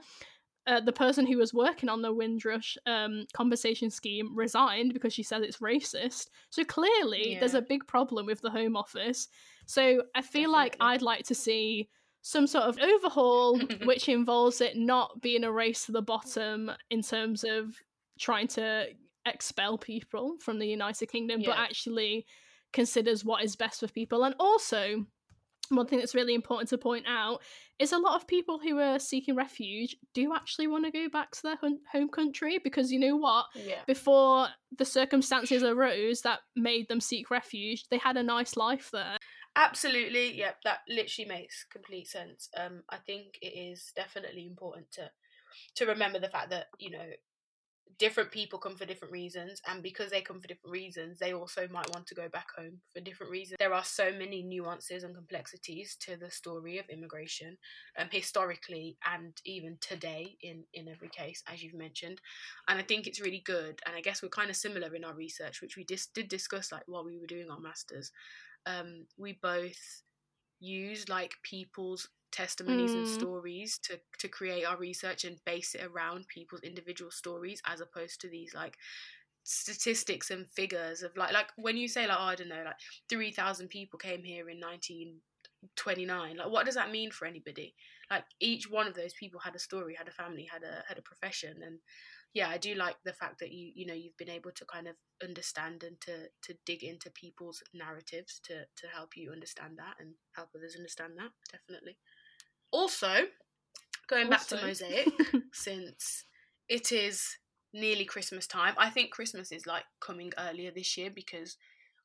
uh, 0.66 0.80
the 0.80 0.92
person 0.92 1.26
who 1.26 1.38
was 1.38 1.54
working 1.54 1.88
on 1.88 2.02
the 2.02 2.12
Windrush 2.12 2.76
um, 2.86 3.26
compensation 3.32 3.90
scheme 3.90 4.36
resigned 4.36 4.92
because 4.94 5.12
she 5.12 5.22
says 5.22 5.42
it's 5.42 5.58
racist. 5.58 6.28
So 6.50 6.64
clearly, 6.64 7.32
yeah. 7.32 7.40
there's 7.40 7.54
a 7.54 7.62
big 7.62 7.86
problem 7.86 8.26
with 8.26 8.40
the 8.40 8.50
Home 8.50 8.76
Office. 8.76 9.28
So 9.66 10.02
I 10.14 10.22
feel 10.22 10.50
Definitely. 10.50 10.52
like 10.52 10.76
I'd 10.80 11.02
like 11.02 11.24
to 11.26 11.34
see 11.34 11.88
some 12.22 12.46
sort 12.46 12.64
of 12.64 12.78
overhaul 12.78 13.58
which 13.84 14.08
involves 14.08 14.60
it 14.60 14.76
not 14.76 15.20
being 15.20 15.44
a 15.44 15.52
race 15.52 15.86
to 15.86 15.92
the 15.92 16.02
bottom 16.02 16.70
in 16.90 17.02
terms 17.02 17.44
of 17.44 17.76
trying 18.18 18.48
to 18.48 18.86
expel 19.26 19.78
people 19.78 20.36
from 20.40 20.58
the 20.58 20.66
United 20.66 21.06
Kingdom, 21.06 21.40
yeah. 21.40 21.50
but 21.50 21.58
actually 21.58 22.26
considers 22.72 23.24
what 23.24 23.44
is 23.44 23.56
best 23.56 23.80
for 23.80 23.88
people. 23.88 24.24
And 24.24 24.34
also, 24.38 25.06
one 25.68 25.86
thing 25.86 25.98
that's 25.98 26.14
really 26.14 26.34
important 26.34 26.68
to 26.70 26.78
point 26.78 27.06
out 27.08 27.40
is 27.78 27.92
a 27.92 27.98
lot 27.98 28.14
of 28.14 28.26
people 28.26 28.58
who 28.58 28.78
are 28.78 28.98
seeking 28.98 29.34
refuge 29.34 29.96
do 30.14 30.34
actually 30.34 30.66
want 30.66 30.84
to 30.84 30.90
go 30.90 31.08
back 31.08 31.30
to 31.32 31.42
their 31.42 31.58
home 31.90 32.08
country 32.08 32.58
because 32.62 32.92
you 32.92 32.98
know 32.98 33.16
what? 33.16 33.46
Yeah. 33.54 33.80
Before 33.86 34.48
the 34.76 34.84
circumstances 34.84 35.62
arose 35.62 36.22
that 36.22 36.40
made 36.56 36.88
them 36.88 37.00
seek 37.00 37.30
refuge, 37.30 37.86
they 37.90 37.98
had 37.98 38.16
a 38.16 38.22
nice 38.22 38.56
life 38.56 38.90
there. 38.92 39.16
Absolutely, 39.54 40.38
yeah, 40.38 40.52
that 40.64 40.78
literally 40.88 41.28
makes 41.28 41.66
complete 41.70 42.08
sense. 42.08 42.48
Um, 42.56 42.82
I 42.88 42.96
think 42.96 43.38
it 43.42 43.48
is 43.48 43.92
definitely 43.94 44.46
important 44.46 44.90
to 44.92 45.10
to 45.76 45.84
remember 45.84 46.18
the 46.18 46.30
fact 46.30 46.48
that 46.48 46.68
you 46.78 46.90
know 46.90 47.04
different 47.98 48.30
people 48.30 48.58
come 48.58 48.76
for 48.76 48.86
different 48.86 49.12
reasons 49.12 49.60
and 49.68 49.82
because 49.82 50.10
they 50.10 50.20
come 50.20 50.40
for 50.40 50.48
different 50.48 50.72
reasons 50.72 51.18
they 51.18 51.32
also 51.32 51.68
might 51.68 51.88
want 51.92 52.06
to 52.06 52.14
go 52.14 52.28
back 52.28 52.46
home 52.56 52.80
for 52.92 53.00
different 53.00 53.30
reasons. 53.30 53.56
There 53.58 53.74
are 53.74 53.84
so 53.84 54.10
many 54.10 54.42
nuances 54.42 55.04
and 55.04 55.14
complexities 55.14 55.96
to 56.00 56.16
the 56.16 56.30
story 56.30 56.78
of 56.78 56.88
immigration 56.88 57.56
um, 57.98 58.08
historically 58.10 58.96
and 59.04 59.32
even 59.44 59.78
today 59.80 60.36
in 60.42 60.64
in 60.74 60.88
every 60.88 61.08
case 61.08 61.42
as 61.52 61.62
you've 61.62 61.74
mentioned. 61.74 62.20
And 62.68 62.78
i 62.78 62.82
think 62.82 63.06
it's 63.06 63.20
really 63.20 63.42
good 63.44 63.80
and 63.86 63.94
i 63.94 64.00
guess 64.00 64.22
we're 64.22 64.28
kind 64.28 64.50
of 64.50 64.56
similar 64.56 64.94
in 64.94 65.04
our 65.04 65.14
research 65.14 65.60
which 65.60 65.76
we 65.76 65.84
dis- 65.84 66.06
did 66.06 66.28
discuss 66.28 66.72
like 66.72 66.82
while 66.86 67.04
we 67.04 67.18
were 67.18 67.26
doing 67.26 67.50
our 67.50 67.60
masters. 67.60 68.10
Um, 68.64 69.06
we 69.18 69.38
both 69.42 70.02
used 70.60 71.08
like 71.08 71.34
people's 71.42 72.08
testimonies 72.32 72.92
mm. 72.92 72.98
and 72.98 73.08
stories 73.08 73.78
to 73.84 74.00
to 74.18 74.28
create 74.28 74.64
our 74.64 74.76
research 74.76 75.24
and 75.24 75.44
base 75.44 75.74
it 75.74 75.84
around 75.84 76.26
people's 76.28 76.62
individual 76.62 77.10
stories 77.10 77.62
as 77.66 77.80
opposed 77.80 78.20
to 78.20 78.28
these 78.28 78.54
like 78.54 78.76
statistics 79.44 80.30
and 80.30 80.48
figures 80.48 81.02
of 81.02 81.16
like 81.16 81.32
like 81.32 81.48
when 81.56 81.76
you 81.76 81.88
say 81.88 82.06
like 82.06 82.18
oh, 82.18 82.24
I 82.24 82.34
don't 82.34 82.48
know 82.48 82.62
like 82.64 82.76
3000 83.08 83.68
people 83.68 83.98
came 83.98 84.22
here 84.22 84.48
in 84.48 84.60
1929 84.60 86.36
like 86.36 86.50
what 86.50 86.64
does 86.64 86.76
that 86.76 86.90
mean 86.92 87.10
for 87.10 87.26
anybody 87.26 87.74
like 88.10 88.24
each 88.40 88.70
one 88.70 88.86
of 88.86 88.94
those 88.94 89.14
people 89.14 89.40
had 89.40 89.56
a 89.56 89.58
story 89.58 89.94
had 89.96 90.08
a 90.08 90.12
family 90.12 90.48
had 90.50 90.62
a 90.62 90.84
had 90.86 90.98
a 90.98 91.02
profession 91.02 91.56
and 91.64 91.78
yeah 92.34 92.48
I 92.48 92.58
do 92.58 92.74
like 92.74 92.96
the 93.04 93.12
fact 93.12 93.40
that 93.40 93.52
you 93.52 93.72
you 93.74 93.84
know 93.84 93.94
you've 93.94 94.16
been 94.16 94.30
able 94.30 94.52
to 94.52 94.64
kind 94.64 94.86
of 94.86 94.94
understand 95.22 95.82
and 95.82 96.00
to 96.02 96.28
to 96.42 96.54
dig 96.64 96.84
into 96.84 97.10
people's 97.10 97.62
narratives 97.74 98.40
to 98.44 98.64
to 98.76 98.86
help 98.94 99.16
you 99.16 99.32
understand 99.32 99.76
that 99.78 99.94
and 99.98 100.14
help 100.36 100.50
others 100.54 100.76
understand 100.76 101.14
that 101.18 101.30
definitely 101.50 101.96
also, 102.72 103.26
going 104.08 104.28
back 104.28 104.46
to 104.48 104.56
Mosaic, 104.56 105.08
since 105.52 106.24
it 106.68 106.92
is 106.92 107.36
nearly 107.72 108.04
Christmas 108.04 108.46
time, 108.46 108.74
I 108.78 108.90
think 108.90 109.10
Christmas 109.10 109.52
is 109.52 109.66
like 109.66 109.84
coming 110.00 110.32
earlier 110.38 110.70
this 110.74 110.96
year 110.96 111.10
because 111.14 111.56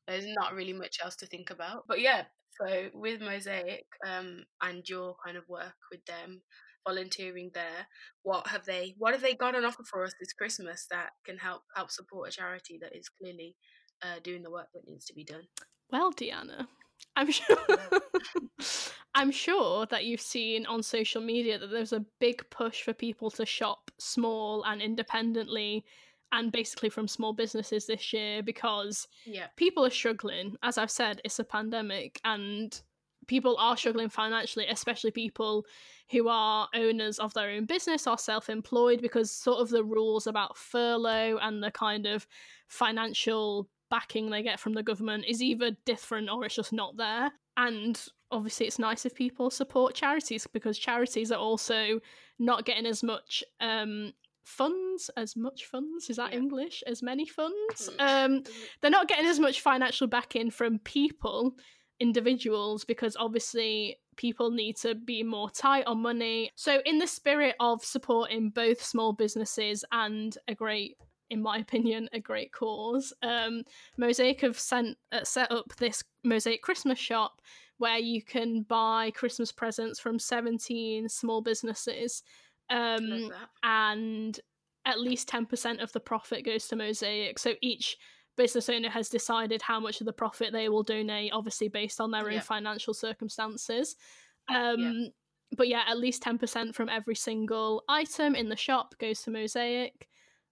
there's 0.06 0.26
not 0.26 0.54
really 0.54 0.72
much 0.72 0.98
else 1.02 1.16
to 1.16 1.26
think 1.26 1.50
about. 1.50 1.84
But 1.86 2.00
yeah, 2.00 2.24
so 2.60 2.88
with 2.94 3.20
Mosaic 3.20 3.86
um, 4.06 4.44
and 4.62 4.88
your 4.88 5.16
kind 5.24 5.36
of 5.36 5.48
work 5.48 5.76
with 5.90 6.04
them, 6.06 6.42
volunteering 6.86 7.50
there, 7.54 7.86
what 8.22 8.46
have 8.48 8.64
they 8.64 8.94
what 8.98 9.12
have 9.12 9.22
they 9.22 9.34
got 9.34 9.54
on 9.54 9.64
offer 9.64 9.82
for 9.84 10.04
us 10.04 10.14
this 10.18 10.32
Christmas 10.32 10.86
that 10.90 11.10
can 11.24 11.38
help 11.38 11.62
help 11.74 11.90
support 11.90 12.28
a 12.28 12.32
charity 12.32 12.78
that 12.80 12.96
is 12.96 13.08
clearly 13.08 13.56
uh, 14.02 14.20
doing 14.22 14.42
the 14.42 14.50
work 14.50 14.68
that 14.74 14.86
needs 14.86 15.04
to 15.06 15.14
be 15.14 15.24
done? 15.24 15.44
Well, 15.90 16.12
Deanna, 16.12 16.66
I'm 17.16 17.30
sure 17.30 17.56
I'm 19.14 19.30
sure 19.30 19.86
that 19.86 20.04
you've 20.04 20.20
seen 20.20 20.66
on 20.66 20.82
social 20.82 21.20
media 21.20 21.58
that 21.58 21.70
there's 21.70 21.92
a 21.92 22.04
big 22.20 22.48
push 22.50 22.82
for 22.82 22.92
people 22.92 23.30
to 23.32 23.44
shop 23.44 23.90
small 23.98 24.62
and 24.64 24.80
independently 24.80 25.84
and 26.30 26.52
basically 26.52 26.90
from 26.90 27.08
small 27.08 27.32
businesses 27.32 27.86
this 27.86 28.12
year 28.12 28.42
because 28.42 29.08
yeah. 29.24 29.46
people 29.56 29.84
are 29.84 29.90
struggling. 29.90 30.56
As 30.62 30.78
I've 30.78 30.90
said, 30.90 31.20
it's 31.24 31.38
a 31.38 31.44
pandemic 31.44 32.20
and 32.24 32.80
people 33.26 33.56
are 33.58 33.76
struggling 33.76 34.08
financially, 34.08 34.66
especially 34.66 35.10
people 35.10 35.64
who 36.10 36.28
are 36.28 36.68
owners 36.74 37.18
of 37.18 37.32
their 37.34 37.50
own 37.50 37.66
business 37.66 38.06
or 38.06 38.18
self 38.18 38.48
employed, 38.48 39.00
because 39.02 39.30
sort 39.30 39.60
of 39.60 39.68
the 39.68 39.84
rules 39.84 40.26
about 40.26 40.56
furlough 40.56 41.38
and 41.40 41.62
the 41.62 41.70
kind 41.70 42.06
of 42.06 42.26
financial 42.66 43.68
backing 43.90 44.30
they 44.30 44.42
get 44.42 44.60
from 44.60 44.74
the 44.74 44.82
government 44.82 45.24
is 45.26 45.42
either 45.42 45.72
different 45.84 46.28
or 46.30 46.44
it's 46.44 46.54
just 46.54 46.72
not 46.72 46.96
there. 46.96 47.32
And 47.56 48.00
obviously, 48.30 48.66
it's 48.66 48.78
nice 48.78 49.04
if 49.06 49.14
people 49.14 49.50
support 49.50 49.94
charities 49.94 50.46
because 50.46 50.78
charities 50.78 51.32
are 51.32 51.38
also 51.38 52.00
not 52.38 52.64
getting 52.64 52.86
as 52.86 53.02
much 53.02 53.42
um, 53.60 54.12
funds 54.44 55.10
as 55.18 55.36
much 55.36 55.66
funds 55.66 56.08
is 56.08 56.16
that 56.16 56.32
yeah. 56.32 56.38
english 56.38 56.82
as 56.86 57.02
many 57.02 57.26
funds 57.26 57.90
um 57.98 58.42
they're 58.80 58.90
not 58.90 59.06
getting 59.06 59.26
as 59.26 59.38
much 59.38 59.60
financial 59.60 60.06
backing 60.06 60.50
from 60.50 60.78
people 60.78 61.54
individuals 62.00 62.82
because 62.82 63.14
obviously 63.18 63.98
people 64.16 64.50
need 64.50 64.76
to 64.76 64.94
be 64.94 65.22
more 65.22 65.48
tight 65.48 65.86
on 65.86 66.02
money. 66.02 66.50
So, 66.54 66.80
in 66.84 66.98
the 66.98 67.06
spirit 67.06 67.54
of 67.60 67.84
supporting 67.84 68.50
both 68.50 68.82
small 68.82 69.14
businesses 69.14 69.84
and 69.90 70.36
a 70.48 70.54
great 70.54 70.96
in 71.30 71.42
my 71.42 71.58
opinion, 71.66 72.08
a 72.12 72.20
great 72.20 72.52
cause. 72.52 73.12
Um, 73.22 73.62
Mosaic 73.96 74.40
have 74.42 74.58
sent, 74.58 74.96
uh, 75.12 75.24
set 75.24 75.50
up 75.50 75.74
this 75.76 76.02
Mosaic 76.24 76.62
Christmas 76.62 76.98
shop 76.98 77.40
where 77.78 77.98
you 77.98 78.22
can 78.22 78.62
buy 78.62 79.12
Christmas 79.12 79.52
presents 79.52 80.00
from 80.00 80.18
17 80.18 81.08
small 81.08 81.40
businesses. 81.40 82.22
Um, 82.70 83.30
and 83.62 84.38
at 84.84 85.00
least 85.00 85.28
10% 85.28 85.82
of 85.82 85.92
the 85.92 86.00
profit 86.00 86.44
goes 86.44 86.66
to 86.68 86.76
Mosaic. 86.76 87.38
So 87.38 87.54
each 87.62 87.96
business 88.36 88.68
owner 88.68 88.88
has 88.88 89.08
decided 89.08 89.60
how 89.60 89.78
much 89.80 90.00
of 90.00 90.06
the 90.06 90.12
profit 90.12 90.52
they 90.52 90.68
will 90.68 90.82
donate, 90.82 91.32
obviously 91.32 91.68
based 91.68 92.00
on 92.00 92.10
their 92.10 92.30
own 92.30 92.40
financial 92.40 92.94
circumstances. 92.94 93.96
Um, 94.48 94.80
yeah. 94.80 95.08
But 95.56 95.68
yeah, 95.68 95.82
at 95.88 95.98
least 95.98 96.22
10% 96.22 96.74
from 96.74 96.88
every 96.88 97.14
single 97.14 97.84
item 97.88 98.34
in 98.34 98.48
the 98.48 98.56
shop 98.56 98.94
goes 98.98 99.22
to 99.22 99.30
Mosaic. 99.30 100.08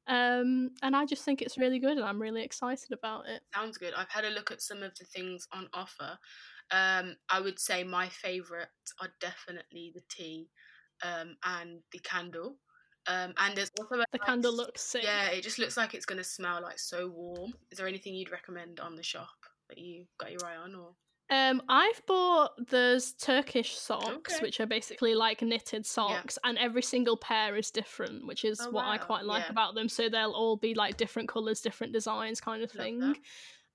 Um, 0.07 0.71
and 0.83 0.95
I 0.95 1.05
just 1.07 1.25
think 1.25 1.43
it's 1.43 1.59
really 1.59 1.79
good 1.79 1.97
and 1.97 2.07
I'm 2.07 2.21
really 2.21 2.43
excited 2.43 2.93
about 2.93 3.29
it. 3.29 3.43
Sounds 3.55 3.79
good. 3.79 3.95
I've 3.95 4.11
had 4.11 4.25
a 4.25 4.31
look 4.31 4.51
at 4.51 4.63
some 4.63 4.83
of 4.83 4.95
the 4.99 5.05
things 5.05 5.49
on 5.53 5.69
offer. 5.73 6.19
Um, 6.71 7.17
I 7.29 7.41
would 7.41 7.59
say 7.59 7.85
my 7.85 8.09
favourites 8.09 8.93
are 9.01 9.09
definitely 9.21 9.93
the 9.95 10.03
tea 10.09 10.49
um, 11.03 11.37
and 11.45 11.81
the 11.93 11.99
candle. 12.01 12.59
Um, 13.07 13.35
and 13.39 13.57
there's 13.57 13.71
also 13.79 13.97
the 14.13 14.19
nice, 14.19 14.27
candle 14.27 14.55
looks 14.55 14.83
sick. 14.83 15.05
Yeah, 15.05 15.29
it 15.29 15.43
just 15.43 15.59
looks 15.59 15.77
like 15.77 15.95
it's 15.95 16.07
gonna 16.07 16.25
smell 16.25 16.61
like 16.63 16.79
so 16.79 17.09
warm. 17.09 17.55
Is 17.71 17.79
there 17.79 17.87
anything 17.87 18.15
you'd 18.15 18.33
recommend 18.33 18.81
on 18.81 18.97
the 18.97 19.03
shop 19.03 19.37
that 19.69 19.79
you 19.79 20.07
got 20.19 20.33
your 20.33 20.45
eye 20.45 20.57
on, 20.57 20.75
or? 20.75 20.95
Um, 21.29 21.61
I've 21.69 22.05
bought 22.07 22.53
those 22.69 23.13
Turkish 23.13 23.77
socks, 23.77 24.35
okay. 24.35 24.43
which 24.43 24.61
are 24.61 24.67
basically 24.67 25.15
like 25.15 25.43
knitted 25.43 25.85
socks, 25.85 26.39
yeah. 26.43 26.51
and 26.51 26.59
every 26.59 26.83
single 26.83 27.17
pair 27.17 27.57
is 27.57 27.71
different, 27.71 28.27
which 28.27 28.45
is 28.45 28.61
oh, 28.61 28.71
what 28.71 28.85
wow. 28.85 28.93
I 28.93 28.99
quite 28.99 29.25
like 29.25 29.45
yeah. 29.47 29.51
about 29.51 29.75
them. 29.75 29.89
So 29.89 30.09
they'll 30.09 30.31
all 30.31 30.57
be 30.57 30.75
like 30.75 30.97
different 30.97 31.29
colors, 31.29 31.61
different 31.61 31.93
designs, 31.93 32.41
kind 32.41 32.63
of 32.63 32.71
thing. 32.71 33.17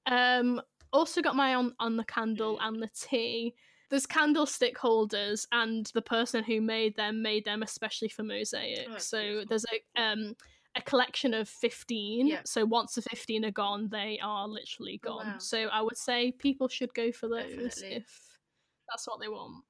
Um, 0.06 0.62
also 0.94 1.22
got 1.22 1.36
my 1.36 1.56
on 1.56 1.76
on 1.80 1.98
the 1.98 2.06
candle 2.06 2.58
mm. 2.58 2.68
and 2.68 2.82
the 2.82 2.90
tea. 2.98 3.54
There's 3.90 4.06
candlestick 4.06 4.78
holders, 4.78 5.46
and 5.52 5.92
the 5.94 6.02
person 6.02 6.46
who 6.46 6.62
made 6.62 6.96
them 6.96 7.22
made 7.22 7.44
them 7.44 7.64
especially 7.64 8.08
for 8.08 8.24
mosaic. 8.24 8.88
Oh, 8.90 8.98
so 8.98 9.22
beautiful. 9.22 9.46
there's 9.50 9.66
a 9.66 10.02
um 10.02 10.36
a 10.76 10.82
collection 10.82 11.34
of 11.34 11.50
15 11.50 12.28
yeah. 12.28 12.40
so 12.46 12.66
once 12.66 12.96
the 12.96 13.02
15 13.02 13.46
are 13.46 13.52
gone 13.52 13.90
they 13.92 14.20
are 14.24 14.48
literally 14.48 15.00
oh, 15.06 15.10
gone 15.10 15.26
oh, 15.28 15.32
wow. 15.32 15.38
so 15.40 15.68
i 15.68 15.82
would 15.82 15.98
say 15.98 16.32
people 16.32 16.68
should 16.68 16.94
go 16.94 17.12
for 17.12 17.28
those 17.28 17.52
definitely. 17.52 17.96
if 17.96 18.06
that's 18.90 19.08
what 19.08 19.20
they 19.20 19.28
want 19.28 19.64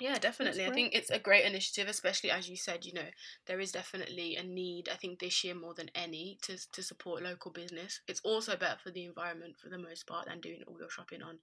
yeah 0.00 0.18
definitely 0.18 0.64
i 0.64 0.70
think 0.70 0.94
it's 0.94 1.10
a 1.10 1.18
great 1.18 1.44
initiative 1.44 1.88
especially 1.88 2.30
as 2.30 2.48
you 2.48 2.56
said 2.56 2.84
you 2.84 2.92
know 2.92 3.08
there 3.46 3.60
is 3.60 3.72
definitely 3.72 4.36
a 4.36 4.42
need 4.42 4.88
i 4.90 4.96
think 4.96 5.18
this 5.18 5.44
year 5.44 5.54
more 5.54 5.74
than 5.74 5.90
any 5.94 6.38
to, 6.42 6.56
to 6.72 6.82
support 6.82 7.22
local 7.22 7.50
business 7.50 8.00
it's 8.08 8.20
also 8.24 8.56
better 8.56 8.78
for 8.82 8.90
the 8.90 9.04
environment 9.04 9.56
for 9.60 9.68
the 9.68 9.78
most 9.78 10.06
part 10.06 10.26
than 10.26 10.40
doing 10.40 10.60
all 10.66 10.76
your 10.78 10.90
shopping 10.90 11.22
on 11.22 11.38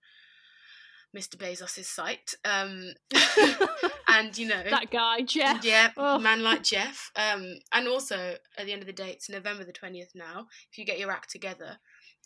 Mr. 1.16 1.36
Bezos' 1.36 1.86
site. 1.86 2.34
Um, 2.45 2.93
and 4.08 4.38
you 4.38 4.47
know 4.47 4.64
that 4.70 4.91
guy 4.91 5.22
Jeff. 5.22 5.64
Yeah, 5.64 5.91
oh. 5.97 6.20
man 6.20 6.43
like 6.43 6.64
Jeff. 6.64 7.12
Um, 7.16 7.60
and 7.74 7.88
also 7.88 8.36
at 8.58 8.66
the 8.66 8.74
end 8.74 8.82
of 8.82 8.88
the 8.88 8.93
day, 8.93 9.10
it's 9.12 9.30
November 9.30 9.64
the 9.64 9.72
twentieth 9.72 10.12
now. 10.16 10.47
If 10.72 10.78
you 10.78 10.86
get 10.86 10.99
your 10.99 11.12
act 11.12 11.32
together, 11.32 11.78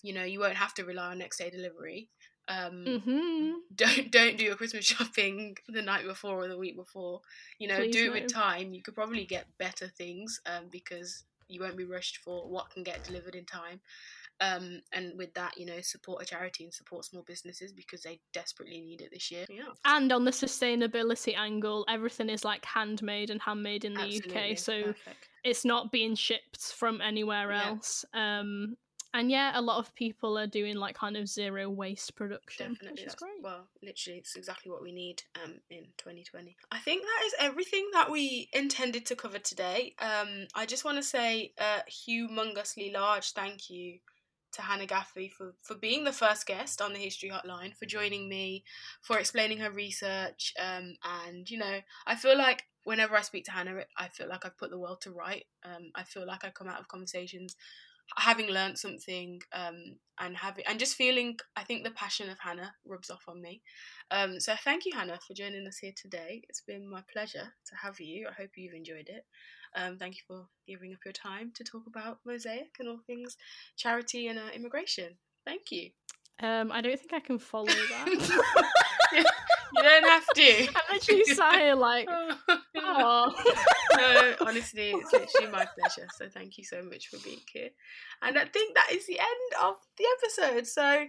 you 0.01 0.13
know 0.13 0.23
you 0.23 0.39
won't 0.39 0.55
have 0.55 0.73
to 0.75 0.83
rely 0.83 1.11
on 1.11 1.19
next 1.19 1.37
day 1.37 1.49
delivery. 1.49 2.09
Um, 2.47 2.85
mm-hmm. 2.85 3.51
Don't 3.75 4.11
don't 4.11 4.37
do 4.37 4.45
your 4.45 4.55
Christmas 4.55 4.85
shopping 4.93 5.55
the 5.67 5.81
night 5.81 6.05
before 6.05 6.43
or 6.43 6.47
the 6.47 6.57
week 6.57 6.75
before. 6.75 7.21
You 7.59 7.67
know, 7.67 7.77
Please 7.77 7.93
do 7.93 8.13
it 8.13 8.23
with 8.23 8.33
time. 8.33 8.73
You 8.73 8.81
could 8.81 8.95
probably 8.95 9.25
get 9.25 9.45
better 9.57 9.87
things 9.87 10.41
um, 10.45 10.65
because 10.71 11.23
you 11.47 11.61
won't 11.61 11.77
be 11.77 11.83
rushed 11.83 12.17
for 12.17 12.49
what 12.49 12.69
can 12.71 12.83
get 12.83 13.03
delivered 13.03 13.35
in 13.35 13.45
time. 13.45 13.81
Um, 14.41 14.81
and 14.91 15.13
with 15.17 15.33
that, 15.35 15.55
you 15.57 15.67
know, 15.67 15.81
support 15.81 16.23
a 16.23 16.25
charity 16.25 16.63
and 16.63 16.73
support 16.73 17.05
small 17.05 17.23
businesses 17.23 17.71
because 17.71 18.01
they 18.01 18.19
desperately 18.33 18.81
need 18.81 19.01
it 19.01 19.11
this 19.11 19.29
year. 19.29 19.45
Yeah. 19.47 19.65
And 19.85 20.11
on 20.11 20.25
the 20.25 20.31
sustainability 20.31 21.37
angle, 21.37 21.85
everything 21.87 22.27
is 22.27 22.43
like 22.43 22.65
handmade 22.65 23.29
and 23.29 23.39
handmade 23.39 23.85
in 23.85 23.93
the 23.93 24.01
Absolutely. 24.01 24.51
UK, 24.51 24.57
so 24.57 24.83
Perfect. 24.83 25.29
it's 25.43 25.63
not 25.63 25.91
being 25.91 26.15
shipped 26.15 26.73
from 26.73 27.01
anywhere 27.01 27.51
else. 27.51 28.03
Yeah. 28.15 28.39
Um, 28.39 28.77
and 29.13 29.29
yeah, 29.29 29.51
a 29.55 29.61
lot 29.61 29.77
of 29.77 29.93
people 29.93 30.37
are 30.37 30.47
doing 30.47 30.77
like 30.77 30.95
kind 30.95 31.17
of 31.17 31.27
zero 31.27 31.69
waste 31.69 32.15
production, 32.15 32.73
Definitely, 32.73 33.03
which 33.03 33.07
is 33.07 33.15
great. 33.15 33.33
Well, 33.43 33.67
literally, 33.83 34.19
it's 34.19 34.35
exactly 34.37 34.71
what 34.71 34.81
we 34.81 34.93
need 34.93 35.21
um, 35.43 35.55
in 35.69 35.83
2020. 35.97 36.55
I 36.71 36.79
think 36.79 37.03
that 37.03 37.25
is 37.25 37.35
everything 37.39 37.89
that 37.93 38.09
we 38.09 38.49
intended 38.53 39.05
to 39.07 39.15
cover 39.15 39.37
today. 39.37 39.95
Um, 39.99 40.47
I 40.55 40.65
just 40.65 40.85
want 40.85 40.97
to 40.97 41.03
say 41.03 41.53
a 41.57 41.81
humongously 41.89 42.93
large 42.93 43.33
thank 43.33 43.69
you 43.69 43.99
to 44.53 44.61
Hannah 44.61 44.87
Gaffey 44.87 45.31
for, 45.31 45.55
for 45.61 45.75
being 45.75 46.03
the 46.03 46.11
first 46.11 46.45
guest 46.45 46.81
on 46.81 46.93
the 46.93 46.99
History 46.99 47.29
Hotline, 47.29 47.75
for 47.75 47.85
joining 47.85 48.29
me, 48.29 48.63
for 49.01 49.17
explaining 49.17 49.59
her 49.59 49.71
research. 49.71 50.53
Um, 50.59 50.95
and, 51.25 51.49
you 51.49 51.57
know, 51.57 51.79
I 52.05 52.15
feel 52.15 52.37
like 52.37 52.63
whenever 52.83 53.15
I 53.15 53.21
speak 53.21 53.45
to 53.45 53.51
Hannah, 53.51 53.81
I 53.97 54.09
feel 54.09 54.27
like 54.27 54.45
I've 54.45 54.57
put 54.57 54.71
the 54.71 54.79
world 54.79 55.01
to 55.01 55.11
right. 55.11 55.45
Um, 55.63 55.91
I 55.95 56.03
feel 56.03 56.25
like 56.25 56.43
I 56.43 56.49
come 56.49 56.67
out 56.67 56.79
of 56.79 56.87
conversations 56.87 57.55
having 58.17 58.47
learned 58.47 58.77
something 58.77 59.41
um, 59.53 59.97
and 60.19 60.35
having 60.35 60.65
and 60.67 60.79
just 60.79 60.95
feeling 60.95 61.37
I 61.55 61.63
think 61.63 61.83
the 61.83 61.91
passion 61.91 62.29
of 62.29 62.39
Hannah 62.39 62.73
rubs 62.85 63.09
off 63.09 63.23
on 63.27 63.41
me. 63.41 63.61
Um, 64.09 64.39
so 64.39 64.53
thank 64.63 64.85
you, 64.85 64.91
Hannah, 64.93 65.19
for 65.25 65.33
joining 65.33 65.65
us 65.67 65.77
here 65.77 65.93
today. 65.95 66.41
It's 66.49 66.61
been 66.61 66.89
my 66.89 67.03
pleasure 67.11 67.53
to 67.67 67.75
have 67.81 67.99
you. 67.99 68.27
I 68.27 68.33
hope 68.33 68.51
you've 68.55 68.73
enjoyed 68.73 69.07
it. 69.07 69.25
Um, 69.75 69.97
thank 69.97 70.15
you 70.15 70.21
for 70.27 70.47
giving 70.67 70.93
up 70.93 70.99
your 71.05 71.13
time 71.13 71.51
to 71.55 71.63
talk 71.63 71.83
about 71.87 72.19
Mosaic 72.25 72.75
and 72.79 72.89
all 72.89 72.99
things 73.07 73.37
charity 73.77 74.27
and 74.27 74.37
uh, 74.37 74.49
immigration. 74.53 75.17
Thank 75.45 75.71
you. 75.71 75.89
Um, 76.41 76.71
I 76.71 76.81
don't 76.81 76.99
think 76.99 77.13
I 77.13 77.19
can 77.19 77.37
follow 77.39 77.65
that. 77.67 78.07
you 79.13 79.83
don't 79.83 80.05
have 80.05 80.27
to. 80.35 80.67
I'm 80.75 80.93
literally 80.93 81.23
sat 81.25 81.77
like, 81.77 82.07
oh. 82.09 83.33
no, 83.95 84.35
honestly, 84.47 84.91
it's 84.91 85.13
literally 85.13 85.51
my 85.51 85.67
pleasure. 85.77 86.07
So 86.17 86.27
thank 86.29 86.57
you 86.57 86.63
so 86.63 86.83
much 86.83 87.07
for 87.07 87.17
being 87.23 87.39
here. 87.53 87.69
And 88.21 88.37
I 88.37 88.45
think 88.45 88.75
that 88.75 88.89
is 88.91 89.05
the 89.07 89.19
end 89.19 89.63
of 89.63 89.75
the 89.97 90.05
episode. 90.17 90.67
So 90.67 91.05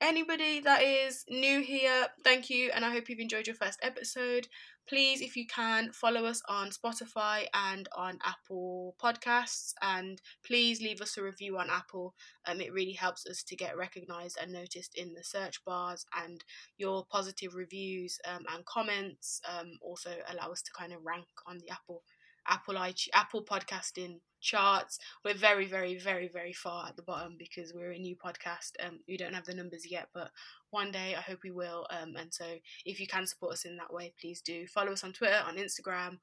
anybody 0.00 0.60
that 0.60 0.82
is 0.82 1.24
new 1.28 1.60
here, 1.60 2.06
thank 2.24 2.50
you, 2.50 2.70
and 2.74 2.84
I 2.84 2.90
hope 2.90 3.08
you've 3.08 3.18
enjoyed 3.18 3.46
your 3.46 3.56
first 3.56 3.78
episode. 3.82 4.48
Please, 4.88 5.20
if 5.20 5.36
you 5.36 5.46
can, 5.46 5.92
follow 5.92 6.24
us 6.24 6.42
on 6.48 6.70
Spotify 6.70 7.46
and 7.54 7.88
on 7.96 8.18
Apple 8.24 8.96
Podcasts, 9.02 9.72
and 9.82 10.20
please 10.44 10.80
leave 10.80 11.00
us 11.00 11.16
a 11.16 11.22
review 11.22 11.58
on 11.58 11.70
Apple. 11.70 12.14
Um, 12.46 12.60
it 12.60 12.72
really 12.72 12.92
helps 12.92 13.26
us 13.26 13.42
to 13.44 13.56
get 13.56 13.76
recognized 13.76 14.38
and 14.40 14.52
noticed 14.52 14.96
in 14.96 15.14
the 15.14 15.22
search 15.22 15.64
bars, 15.64 16.04
and 16.24 16.42
your 16.76 17.04
positive 17.10 17.54
reviews 17.54 18.18
um, 18.24 18.44
and 18.52 18.64
comments 18.64 19.40
um, 19.48 19.78
also 19.82 20.10
allow 20.28 20.50
us 20.50 20.62
to 20.62 20.72
kind 20.72 20.92
of 20.92 21.04
rank 21.04 21.26
on 21.46 21.58
the 21.58 21.70
Apple 21.70 22.02
Apple 22.48 22.76
Apple 23.14 23.44
podcasting 23.44 24.20
charts. 24.40 24.98
We're 25.24 25.34
very, 25.34 25.66
very, 25.66 25.98
very, 25.98 26.28
very 26.28 26.52
far 26.52 26.88
at 26.88 26.96
the 26.96 27.02
bottom 27.02 27.36
because 27.38 27.72
we're 27.74 27.92
a 27.92 27.98
new 27.98 28.16
podcast. 28.16 28.72
Um, 28.84 29.00
we 29.08 29.16
don't 29.16 29.34
have 29.34 29.44
the 29.44 29.54
numbers 29.54 29.90
yet, 29.90 30.08
but 30.14 30.30
one 30.70 30.90
day 30.90 31.14
I 31.16 31.20
hope 31.20 31.40
we 31.42 31.50
will. 31.50 31.86
Um, 31.90 32.14
and 32.16 32.32
so 32.32 32.44
if 32.84 33.00
you 33.00 33.06
can 33.06 33.26
support 33.26 33.52
us 33.52 33.64
in 33.64 33.76
that 33.76 33.92
way, 33.92 34.12
please 34.20 34.40
do 34.40 34.66
follow 34.66 34.92
us 34.92 35.04
on 35.04 35.12
Twitter, 35.12 35.40
on 35.46 35.56
Instagram, 35.56 36.18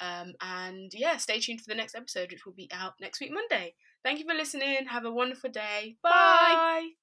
um, 0.00 0.34
and 0.40 0.92
yeah, 0.94 1.16
stay 1.16 1.38
tuned 1.38 1.60
for 1.60 1.68
the 1.68 1.74
next 1.74 1.94
episode, 1.94 2.30
which 2.30 2.44
will 2.46 2.52
be 2.52 2.68
out 2.72 2.94
next 3.00 3.20
week 3.20 3.32
Monday. 3.32 3.74
Thank 4.04 4.18
you 4.18 4.26
for 4.28 4.34
listening. 4.34 4.86
Have 4.86 5.04
a 5.04 5.12
wonderful 5.12 5.50
day. 5.50 5.96
Bye. 6.02 6.10
Bye. 6.10 7.01